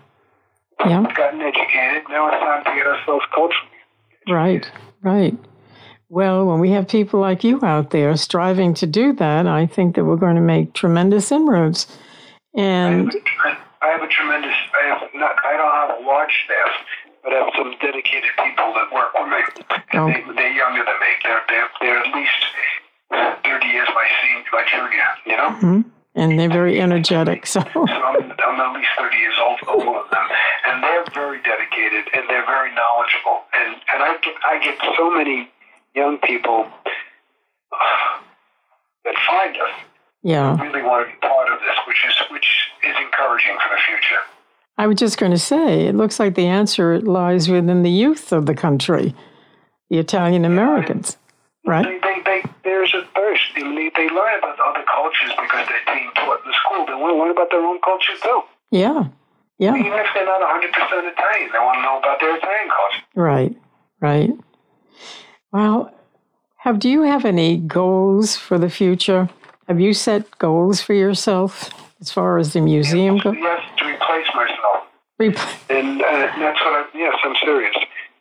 Yeah. 0.87 1.01
We've 1.01 1.17
gotten 1.17 1.41
educated. 1.41 2.03
Now 2.09 2.29
it's 2.29 2.41
time 2.41 2.65
to 2.65 2.71
get 2.77 2.87
ourselves 2.87 3.25
culturally. 3.35 3.69
Right. 4.29 4.71
Right. 5.03 5.37
Well, 6.09 6.45
when 6.47 6.61
we 6.61 6.71
have 6.73 6.89
people 6.89 7.21
like 7.21 7.43
you 7.45 7.61
out 7.65 7.91
there 7.91 8.17
striving 8.17 8.75
to 8.75 8.87
do 8.87 9.13
that, 9.15 9.47
I 9.47 9.67
think 9.67 9.97
that 9.97 10.05
we're 10.05 10.17
going 10.17 10.37
to 10.37 10.41
make 10.43 10.73
tremendous 10.75 11.33
inroads. 11.33 11.87
I 12.57 12.61
And 12.61 13.13
have, 13.13 13.15
a, 13.15 13.59
I 13.85 13.89
have 13.91 14.03
a 14.03 14.07
tremendous. 14.09 14.55
I 14.81 14.87
have 14.89 15.09
not. 15.15 15.37
I 15.45 15.57
don't 15.57 15.75
have 15.75 15.91
a 15.99 16.07
large 16.07 16.33
staff, 16.45 16.73
but 17.25 17.33
I 17.33 17.37
have 17.45 17.53
some 17.57 17.75
dedicated 17.81 18.31
people 18.45 18.73
that 18.75 18.93
work 18.93 19.13
with 19.15 19.29
me. 19.29 19.43
And 19.93 20.01
Oh. 20.01 20.07
they, 20.07 20.23
they're 20.37 20.53
younger 20.53 20.85
than 20.85 20.99
me. 21.01 21.11
They're 21.25 21.43
they're 21.49 21.69
they're 21.81 21.99
at 21.99 22.15
least 22.15 22.41
thirty 23.45 23.67
years 23.69 23.89
my 23.95 24.07
senior, 24.23 24.45
my 24.53 24.65
junior. 24.71 25.11
You 25.27 25.37
know. 25.37 25.51
mhm, 25.59 25.85
and 26.15 26.39
they're 26.39 26.49
very 26.49 26.81
energetic. 26.81 27.47
So 27.47 27.61
I'm, 27.75 28.33
I'm 28.33 28.61
at 28.61 28.75
least 28.75 28.91
30 28.99 29.17
years 29.17 29.35
old, 29.41 29.61
older 29.69 29.85
than 29.85 30.11
them. 30.11 30.29
And 30.69 30.83
they're 30.83 31.05
very 31.13 31.43
dedicated 31.43 32.13
and 32.15 32.29
they're 32.29 32.47
very 32.47 32.75
knowledgeable. 32.75 33.43
And, 33.53 33.75
and 33.93 34.03
I, 34.03 34.17
get, 34.23 34.35
I 34.45 34.59
get 34.63 34.79
so 34.97 35.11
many 35.11 35.51
young 35.95 36.19
people 36.19 36.67
uh, 37.73 37.77
that 39.05 39.15
find 39.27 39.57
us 39.57 39.71
yeah, 40.23 40.59
really 40.59 40.81
want 40.81 41.07
to 41.07 41.13
be 41.13 41.19
part 41.21 41.53
of 41.53 41.61
this, 41.61 41.77
which 41.87 42.03
is, 42.09 42.15
which 42.31 42.47
is 42.83 42.97
encouraging 43.05 43.57
for 43.63 43.77
the 43.77 43.81
future. 43.87 44.23
I 44.79 44.87
was 44.87 44.97
just 44.97 45.19
going 45.19 45.33
to 45.33 45.39
say, 45.39 45.87
it 45.87 45.95
looks 45.95 46.19
like 46.19 46.35
the 46.35 46.47
answer 46.47 46.99
lies 47.01 47.49
within 47.49 47.83
the 47.83 47.91
youth 47.91 48.33
of 48.33 48.47
the 48.47 48.55
country, 48.55 49.15
the 49.91 49.99
Italian 49.99 50.47
Americans, 50.47 51.19
right? 51.67 51.85
They, 51.85 52.23
they, 52.25 52.43
they, 52.43 52.43
they're, 53.55 54.85
cultures 54.95 55.33
because 55.41 55.69
they're 55.69 55.95
being 55.95 56.11
taught 56.15 56.41
in 56.45 56.51
the 56.51 56.57
school. 56.65 56.87
They 56.87 56.95
want 56.95 57.15
to 57.15 57.19
learn 57.19 57.31
about 57.31 57.51
their 57.51 57.61
own 57.65 57.81
culture 57.81 58.13
too. 58.23 58.43
Yeah. 58.71 59.05
Yeah. 59.59 59.77
Even 59.77 59.93
if 59.93 60.07
they're 60.15 60.25
not 60.27 60.41
100% 60.43 60.65
Italian, 60.73 61.51
they 61.53 61.59
want 61.59 61.79
to 61.79 61.83
know 61.83 61.99
about 61.99 62.21
their 62.21 62.37
Italian 62.37 62.69
culture. 62.69 63.03
Right. 63.15 63.57
Right. 64.01 64.31
Well, 65.53 65.93
have 66.59 66.79
do 66.79 66.89
you 66.89 67.03
have 67.03 67.25
any 67.25 67.57
goals 67.59 68.37
for 68.37 68.59
the 68.59 68.71
future? 68.71 69.29
Have 69.69 69.81
you 69.81 69.95
set 69.95 70.39
goals 70.39 70.81
for 70.81 70.95
yourself 70.95 71.71
as 72.01 72.11
far 72.11 72.39
as 72.39 72.53
the 72.53 72.61
museum 72.61 73.19
goes? 73.19 73.37
Yes, 73.39 73.61
to 73.79 73.85
replace 73.87 74.27
myself. 74.35 74.85
Repl- 75.21 75.71
And 75.71 76.03
uh, 76.03 76.05
that's 76.07 76.61
what 76.61 76.75
I, 76.75 76.85
yes, 76.95 77.15
I'm 77.23 77.37
serious. 77.45 77.75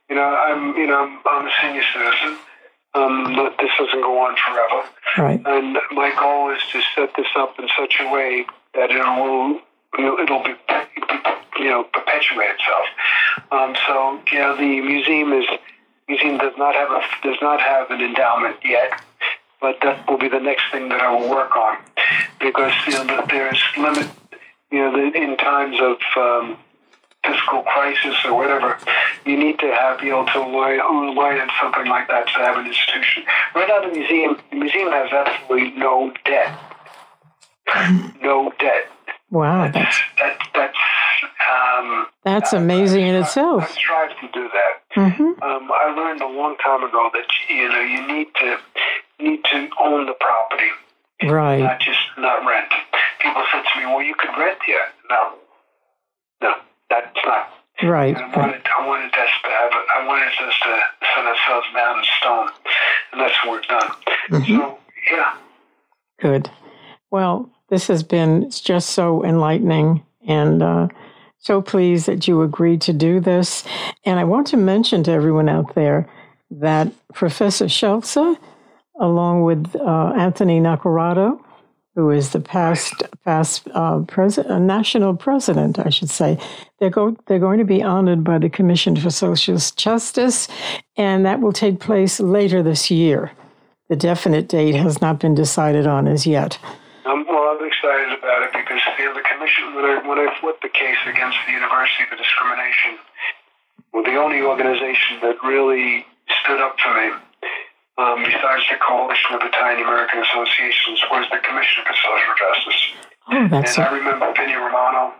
You 0.10 0.16
know, 0.16 0.24
I'm, 0.24 0.78
you 0.78 0.86
know, 0.88 1.00
I'm, 1.04 1.20
I'm 1.26 1.48
a 1.48 1.52
senior 1.62 1.82
citizen. 1.94 2.38
Um, 2.96 3.36
but 3.36 3.56
this 3.60 3.72
doesn't 3.78 4.02
go 4.02 4.20
on 4.20 4.36
forever. 4.38 4.90
right. 5.18 5.42
And 5.46 5.78
my 5.92 6.14
goal 6.20 6.52
is 6.52 6.62
to 6.72 6.82
set 6.96 7.10
this 7.18 7.28
up 7.36 7.58
in 7.60 7.68
such 7.78 7.96
a 8.00 8.12
way 8.12 8.46
that 8.76 8.92
it 8.92 9.00
will, 9.00 9.60
it'll 9.98 10.44
be, 10.44 10.54
you 11.58 11.70
know, 11.70 11.84
perpetuate 11.86 12.52
itself. 12.60 12.86
Um, 13.52 13.76
so, 13.88 14.20
you 14.32 14.40
know, 14.40 14.56
the 14.56 14.82
museum 14.82 15.34
is 15.34 15.46
museum 16.08 16.38
does 16.38 16.54
not 16.58 16.76
have 16.76 16.90
a 16.92 17.02
does 17.24 17.38
not 17.42 17.62
have 17.62 17.90
an 17.90 18.02
endowment 18.02 18.58
yet, 18.64 19.02
but 19.62 19.78
that 19.82 20.08
will 20.08 20.18
be 20.18 20.30
the 20.30 20.40
next 20.40 20.64
thing 20.72 20.90
that 20.90 21.00
I 21.00 21.14
will 21.16 21.30
work 21.30 21.56
on 21.56 21.78
because 22.40 22.74
you 22.86 22.94
know 22.94 23.06
that 23.06 23.30
there 23.30 23.54
is 23.54 23.62
limit, 23.78 24.10
you 24.72 24.80
know, 24.80 25.12
in 25.14 25.38
times 25.38 25.78
of 25.80 25.98
um, 26.18 26.58
fiscal 27.26 27.64
crisis 27.64 28.16
or 28.26 28.34
whatever, 28.36 28.78
you 29.26 29.38
need 29.38 29.58
to 29.60 29.68
have 29.74 30.00
be 30.00 30.10
able 30.10 30.26
to 30.26 30.40
rely, 30.40 30.72
rely 30.72 31.40
on 31.40 31.50
something 31.62 31.88
like 31.88 32.08
that 32.10 32.26
to 32.28 32.34
have 32.34 32.58
an 32.58 32.68
institution. 32.68 33.24
Right 33.56 33.68
now, 33.68 33.82
the 33.88 33.96
museum 33.96 34.38
the 34.52 34.58
museum 34.58 34.92
has 34.92 35.12
absolutely 35.12 35.72
no 35.80 36.12
debt, 36.26 36.58
no 38.22 38.52
debt. 38.60 38.90
Wow, 39.32 39.70
that's 39.72 40.00
That 40.20 40.38
that's 40.54 40.78
um, 41.52 42.06
that's 42.24 42.54
amazing 42.54 43.08
in 43.08 43.16
I 43.16 43.20
itself. 43.20 43.70
strive 43.72 44.10
to 44.22 44.28
do 44.34 44.50
that. 44.50 44.82
hmm 45.16 45.24
Um, 45.42 45.72
I 45.74 45.94
learned 45.96 46.22
a 46.22 46.28
long 46.28 46.56
time 46.64 46.84
ago 46.84 47.10
that 47.14 47.26
you 47.50 47.68
know 47.70 47.80
you 47.82 48.06
need 48.08 48.28
to 48.36 48.58
need 49.20 49.44
to 49.46 49.70
own 49.84 50.06
the 50.06 50.14
property, 50.20 50.70
Right. 51.32 51.60
not 51.60 51.80
just 51.80 52.00
not 52.18 52.46
rent. 52.46 52.72
People 53.22 53.44
said 53.52 53.64
to 53.74 53.80
me, 53.80 53.86
"Well, 53.88 54.02
you 54.04 54.14
could 54.16 54.30
rent 54.38 54.60
here." 54.66 54.86
No, 55.10 55.34
no, 56.42 56.54
that's 57.02 57.26
not. 57.26 57.50
Right. 57.82 58.16
I 58.16 58.38
wanted 58.38 58.62
I 58.78 58.88
wanted 58.88 59.14
us 59.14 59.30
to 59.44 59.50
have. 59.50 59.72
I 59.98 60.08
wanted 60.08 60.28
us 60.28 60.60
to 60.64 60.80
set 61.16 61.26
ourselves 61.26 61.68
down 61.74 62.00
in 62.00 62.06
stone, 62.20 62.50
and 63.12 63.22
that's 63.22 63.46
what 63.46 63.60
we've 63.60 63.70
done. 63.70 63.92
Mhm. 64.30 64.58
So 64.58 64.78
yeah, 65.12 65.34
Good. 66.20 66.50
Well, 67.12 67.50
this 67.70 67.88
has 67.88 68.04
been 68.04 68.50
just 68.50 68.92
so 68.92 69.24
enlightening 69.26 70.04
and 70.28 70.64
uh, 70.64 70.88
so 71.40 71.62
pleased 71.62 72.06
that 72.06 72.28
you 72.28 72.42
agreed 72.42 72.82
to 72.82 72.94
do 72.94 73.20
this. 73.20 73.64
And 74.06 74.20
I 74.20 74.24
want 74.24 74.48
to 74.48 74.58
mention 74.58 75.04
to 75.04 75.12
everyone 75.12 75.50
out 75.50 75.76
there 75.76 76.08
that 76.52 76.92
Professor 77.14 77.66
Scelsa, 77.66 78.38
along 79.00 79.44
with 79.44 79.76
uh, 79.76 80.14
Anthony 80.16 80.60
Nacarado, 80.60 81.43
who 81.96 82.10
is 82.10 82.32
the 82.32 82.40
past 82.40 83.04
past 83.24 83.68
uh, 83.74 84.00
president, 84.02 84.52
uh, 84.52 84.60
national 84.60 85.16
president, 85.16 85.80
I 85.80 85.90
should 85.90 86.10
say, 86.10 86.40
they're 86.80 86.90
go 86.90 87.16
they're 87.28 87.40
going 87.40 87.60
to 87.60 87.66
be 87.66 87.84
honored 87.84 88.24
by 88.24 88.40
the 88.40 88.50
Commission 88.50 88.96
for 88.96 89.10
Social 89.10 89.58
Justice, 89.58 90.48
and 90.98 91.26
that 91.26 91.42
will 91.42 91.54
take 91.54 91.80
place 91.80 92.20
later 92.20 92.64
this 92.64 92.90
year. 92.90 93.32
The 93.90 93.96
definite 93.96 94.48
date 94.48 94.76
has 94.76 95.02
not 95.02 95.20
been 95.20 95.36
decided 95.36 95.86
on 95.86 96.08
as 96.08 96.26
yet. 96.26 96.58
I'm, 97.06 97.28
well, 97.28 97.52
I'm 97.52 97.68
excited 97.68 98.18
about 98.18 98.44
it 98.44 98.52
because 98.54 98.80
you 98.98 99.06
know, 99.06 99.14
the 99.14 99.22
commission, 99.22 99.76
when 99.76 99.86
I, 99.86 100.08
when 100.08 100.18
I 100.18 100.34
flipped 100.40 100.62
the 100.64 100.70
case 100.70 100.98
against 101.06 101.38
the 101.46 101.52
university 101.52 102.06
for 102.10 102.16
discrimination, 102.16 102.98
well, 103.94 104.04
the 104.04 104.16
only 104.16 104.42
organization 104.42 105.20
that 105.22 105.36
really 105.44 106.06
stood 106.42 106.62
up 106.62 106.80
for 106.80 106.94
me, 106.96 107.12
um, 107.98 108.24
besides 108.26 108.66
the 108.70 108.78
Coalition 108.82 109.38
of 109.38 109.42
Italian 109.46 109.86
American 109.86 110.22
Associations, 110.26 110.98
was 111.12 111.26
the 111.30 111.40
Commission 111.46 111.84
for 111.86 111.94
Social 111.94 112.34
Justice. 112.38 112.82
Oh, 113.30 113.48
that's 113.50 113.78
And 113.78 113.86
I 113.86 113.90
remember 113.94 114.34
Vinny 114.34 114.58
Romano 114.58 115.14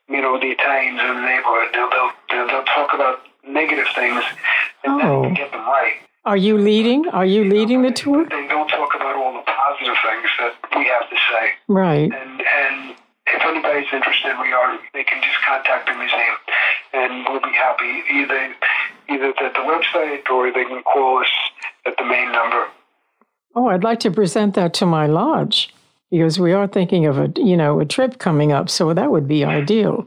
you 0.08 0.20
know, 0.20 0.38
the 0.38 0.50
Italians 0.50 0.98
in 0.98 1.14
the 1.14 1.22
neighborhood. 1.22 1.70
They'll, 1.74 1.90
they'll, 1.90 2.10
they'll, 2.30 2.46
they'll 2.46 2.70
talk 2.74 2.90
about 2.94 3.22
negative 3.48 3.86
things 3.94 4.22
and 4.84 5.02
Oh. 5.02 5.22
then 5.22 5.34
get 5.34 5.50
them 5.52 5.66
right. 5.66 5.94
Are 6.24 6.36
you 6.36 6.58
leading? 6.58 7.08
Are 7.08 7.24
you 7.24 7.44
leading 7.44 7.82
the 7.82 7.90
tour? 7.90 8.24
They 8.24 8.46
don't 8.48 8.68
talk 8.68 8.94
about 8.94 9.16
all 9.16 9.32
the 9.32 9.42
positive 9.50 9.96
things 10.04 10.28
that 10.40 10.54
we 10.76 10.84
have 10.86 11.08
to 11.08 11.16
say. 11.30 11.50
Right. 11.68 12.12
And 12.12 12.42
and 12.42 12.94
if 13.26 13.42
anybody's 13.44 13.86
interested, 13.92 14.34
we 14.42 14.52
are. 14.52 14.78
They 14.92 15.04
can 15.04 15.22
just 15.22 15.38
contact 15.46 15.86
the 15.88 15.94
museum, 15.94 16.36
and 16.92 17.24
we'll 17.28 17.40
be 17.40 17.56
happy 17.56 18.02
either 18.12 18.54
either 19.08 19.28
at 19.42 19.54
the 19.54 19.60
website 19.60 20.28
or 20.30 20.52
they 20.52 20.64
can 20.64 20.82
call 20.82 21.20
us 21.20 21.30
at 21.86 21.94
the 21.96 22.04
main 22.04 22.30
number. 22.32 22.66
Oh, 23.54 23.68
I'd 23.68 23.82
like 23.84 24.00
to 24.00 24.10
present 24.10 24.54
that 24.54 24.74
to 24.74 24.86
my 24.86 25.06
lodge 25.06 25.72
because 26.10 26.38
we 26.38 26.52
are 26.52 26.66
thinking 26.66 27.06
of 27.06 27.18
a 27.18 27.32
you 27.36 27.56
know 27.56 27.80
a 27.80 27.86
trip 27.86 28.18
coming 28.18 28.52
up, 28.52 28.68
so 28.68 28.92
that 28.92 29.10
would 29.10 29.26
be 29.28 29.44
ideal. 29.44 30.06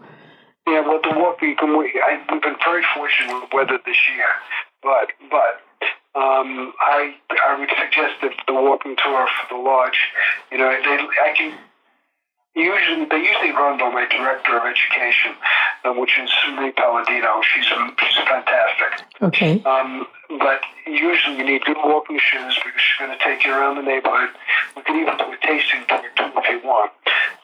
Yeah, 0.67 0.81
well, 0.81 0.99
the 1.03 1.17
walk 1.17 1.41
we 1.41 1.55
can. 1.55 1.77
We, 1.77 1.91
I, 2.03 2.21
we've 2.31 2.41
been 2.41 2.55
very 2.63 2.83
fortunate 2.95 3.41
with 3.41 3.53
weather 3.53 3.79
this 3.85 3.97
year, 4.15 4.29
but 4.81 5.11
but. 5.29 5.61
Um, 6.13 6.73
I 6.81 7.15
I 7.47 7.57
would 7.57 7.69
suggest 7.69 8.19
that 8.21 8.33
the 8.45 8.53
walking 8.53 8.97
tour 9.01 9.27
for 9.27 9.55
the 9.55 9.61
lodge, 9.61 9.97
you 10.51 10.57
know, 10.57 10.69
they 10.69 10.97
I 10.99 11.33
can 11.33 11.57
usually 12.55 13.05
they 13.05 13.17
usually 13.17 13.51
run 13.51 13.79
by 13.79 13.89
my 13.89 14.05
director 14.09 14.57
of 14.57 14.63
education, 14.65 15.31
uh, 15.85 15.93
which 15.93 16.19
is 16.19 16.29
Marie 16.53 16.71
Palladino. 16.71 17.41
She's 17.41 17.65
a, 17.71 17.95
she's 18.05 18.23
fantastic. 18.27 19.07
Okay. 19.21 19.63
Um, 19.63 20.05
but 20.39 20.61
usually 20.87 21.37
you 21.37 21.45
need 21.45 21.63
good 21.63 21.77
walking 21.83 22.19
shoes 22.19 22.59
because 22.63 22.81
she's 22.81 22.99
going 22.99 23.17
to 23.17 23.23
take 23.23 23.45
you 23.45 23.51
around 23.51 23.75
the 23.75 23.83
neighborhood. 23.83 24.29
We 24.75 24.81
could 24.83 24.95
even 24.95 25.17
do 25.17 25.31
a 25.31 25.37
tasting 25.45 25.83
tour 25.87 26.03
too 26.15 26.31
if 26.35 26.49
you 26.49 26.67
want. 26.67 26.91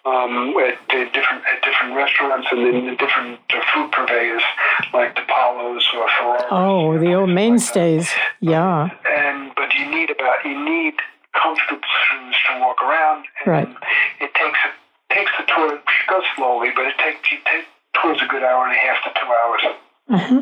Um, 0.08 0.56
at, 0.60 0.80
at 0.96 1.12
different 1.12 1.44
at 1.52 1.62
different 1.64 1.96
restaurants 1.96 2.48
and 2.52 2.60
then 2.66 2.86
the 2.86 2.96
different 2.96 3.40
uh, 3.50 3.60
food 3.74 3.92
purveyors 3.92 4.42
like 4.94 5.16
DiPalo's 5.16 5.86
or 5.96 6.08
Ferrara. 6.18 6.46
Oh, 6.50 6.98
the 6.98 7.14
old 7.14 7.30
mainstays. 7.30 8.10
Yeah. 8.40 8.90
And 9.10 9.52
but 9.56 9.74
you 9.74 9.90
need 9.90 10.10
about 10.10 10.46
you 10.46 10.56
need 10.64 10.94
comfortable 11.34 11.82
shoes 12.10 12.36
to 12.48 12.60
walk 12.62 12.82
around. 12.82 13.26
And 13.44 13.52
Right. 13.52 13.68
It 14.22 14.34
takes 14.34 14.60
it 14.66 15.14
takes 15.14 15.32
the 15.38 15.44
tour. 15.54 15.76
It 15.76 15.82
goes 16.10 16.24
slowly, 16.38 16.70
but 16.74 16.86
it 16.86 16.98
takes 17.00 17.30
you 17.32 17.40
take 17.46 17.66
tours 18.02 18.20
a 18.22 18.28
good 18.28 18.44
hour 18.44 18.66
and 18.66 18.76
a 18.76 18.80
half 18.80 19.04
to 19.04 19.10
two 19.20 19.30
hours. 19.44 19.62
Uh-huh. 20.10 20.42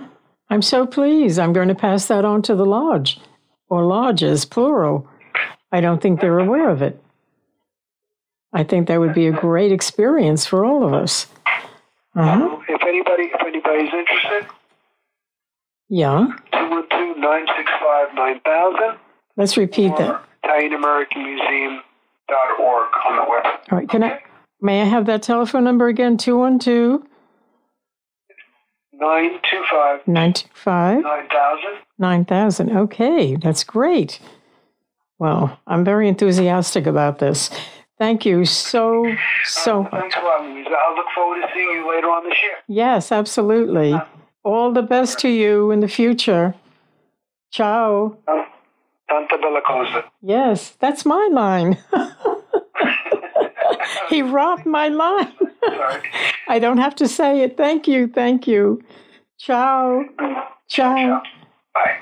I'm 0.49 0.61
so 0.61 0.85
pleased. 0.85 1.39
I'm 1.39 1.53
going 1.53 1.69
to 1.69 1.75
pass 1.75 2.07
that 2.07 2.23
on 2.23 2.41
to 2.43 2.55
the 2.55 2.65
lodge 2.65 3.19
or 3.69 3.83
lodges, 3.85 4.45
plural. 4.45 5.07
I 5.71 5.81
don't 5.81 6.01
think 6.01 6.21
they're 6.21 6.39
aware 6.39 6.69
of 6.69 6.81
it. 6.81 7.01
I 8.55 8.63
think 8.63 8.87
that 8.87 8.99
would 8.99 9.13
be 9.13 9.27
a 9.27 9.31
great 9.31 9.71
experience 9.73 10.45
for 10.45 10.63
all 10.65 10.83
of 10.85 10.93
us. 10.93 11.27
Uh-huh. 12.15 12.57
If 12.69 12.81
anybody, 12.83 13.23
if 13.33 13.41
anybody's 13.41 13.93
interested, 13.93 14.45
Yeah. 15.89 16.27
212-965-9000 16.53 18.97
Let's 19.37 19.57
repeat 19.57 19.89
that. 19.97 20.09
or 20.09 20.21
ItalianAmericanMuseum.org 20.45 22.87
on 23.09 23.15
the 23.17 23.25
web. 23.29 23.43
All 23.71 23.77
right. 23.77 23.89
Can 23.89 24.03
I? 24.03 24.21
May 24.61 24.81
I 24.81 24.85
have 24.85 25.05
that 25.07 25.21
telephone 25.21 25.63
number 25.65 25.87
again? 25.89 26.15
212 26.17 27.03
925 28.93 30.07
925 30.07 31.03
9000. 31.03 31.69
9000. 31.99 32.77
Okay, 32.77 33.35
that's 33.35 33.65
great. 33.65 34.21
Well, 35.19 35.59
I'm 35.67 35.83
very 35.83 36.07
enthusiastic 36.07 36.87
about 36.87 37.19
this. 37.19 37.49
Thank 37.97 38.25
you 38.25 38.43
so, 38.45 39.05
so 39.45 39.83
much. 39.83 39.91
Thanks 39.91 40.15
a 40.17 40.21
lot, 40.21 40.43
Louisa. 40.45 40.69
I'll 40.69 40.95
look 40.95 41.05
forward 41.15 41.41
to 41.41 41.47
seeing 41.53 41.69
you 41.69 41.89
later 41.89 42.07
on 42.07 42.27
this 42.27 42.37
year. 42.43 42.55
Yes, 42.67 43.11
absolutely. 43.11 43.93
Uh, 43.93 44.03
All 44.43 44.71
the 44.73 44.81
best 44.81 45.17
to 45.19 45.29
you 45.29 45.71
in 45.71 45.79
the 45.79 45.87
future. 45.87 46.53
Ciao. 47.51 48.17
Tanta 49.09 49.37
bella 49.37 49.61
cosa. 49.65 50.03
Yes, 50.21 50.71
that's 50.79 51.05
my 51.05 51.29
line. 51.31 51.77
he 54.09 54.21
robbed 54.21 54.65
my 54.65 54.89
line. 54.89 55.31
I 56.49 56.59
don't 56.59 56.79
have 56.79 56.95
to 56.95 57.07
say 57.07 57.41
it. 57.43 57.55
Thank 57.55 57.87
you. 57.87 58.07
Thank 58.07 58.45
you. 58.47 58.81
Ciao. 59.37 60.03
Ciao. 60.67 61.21
Bye. 61.73 61.99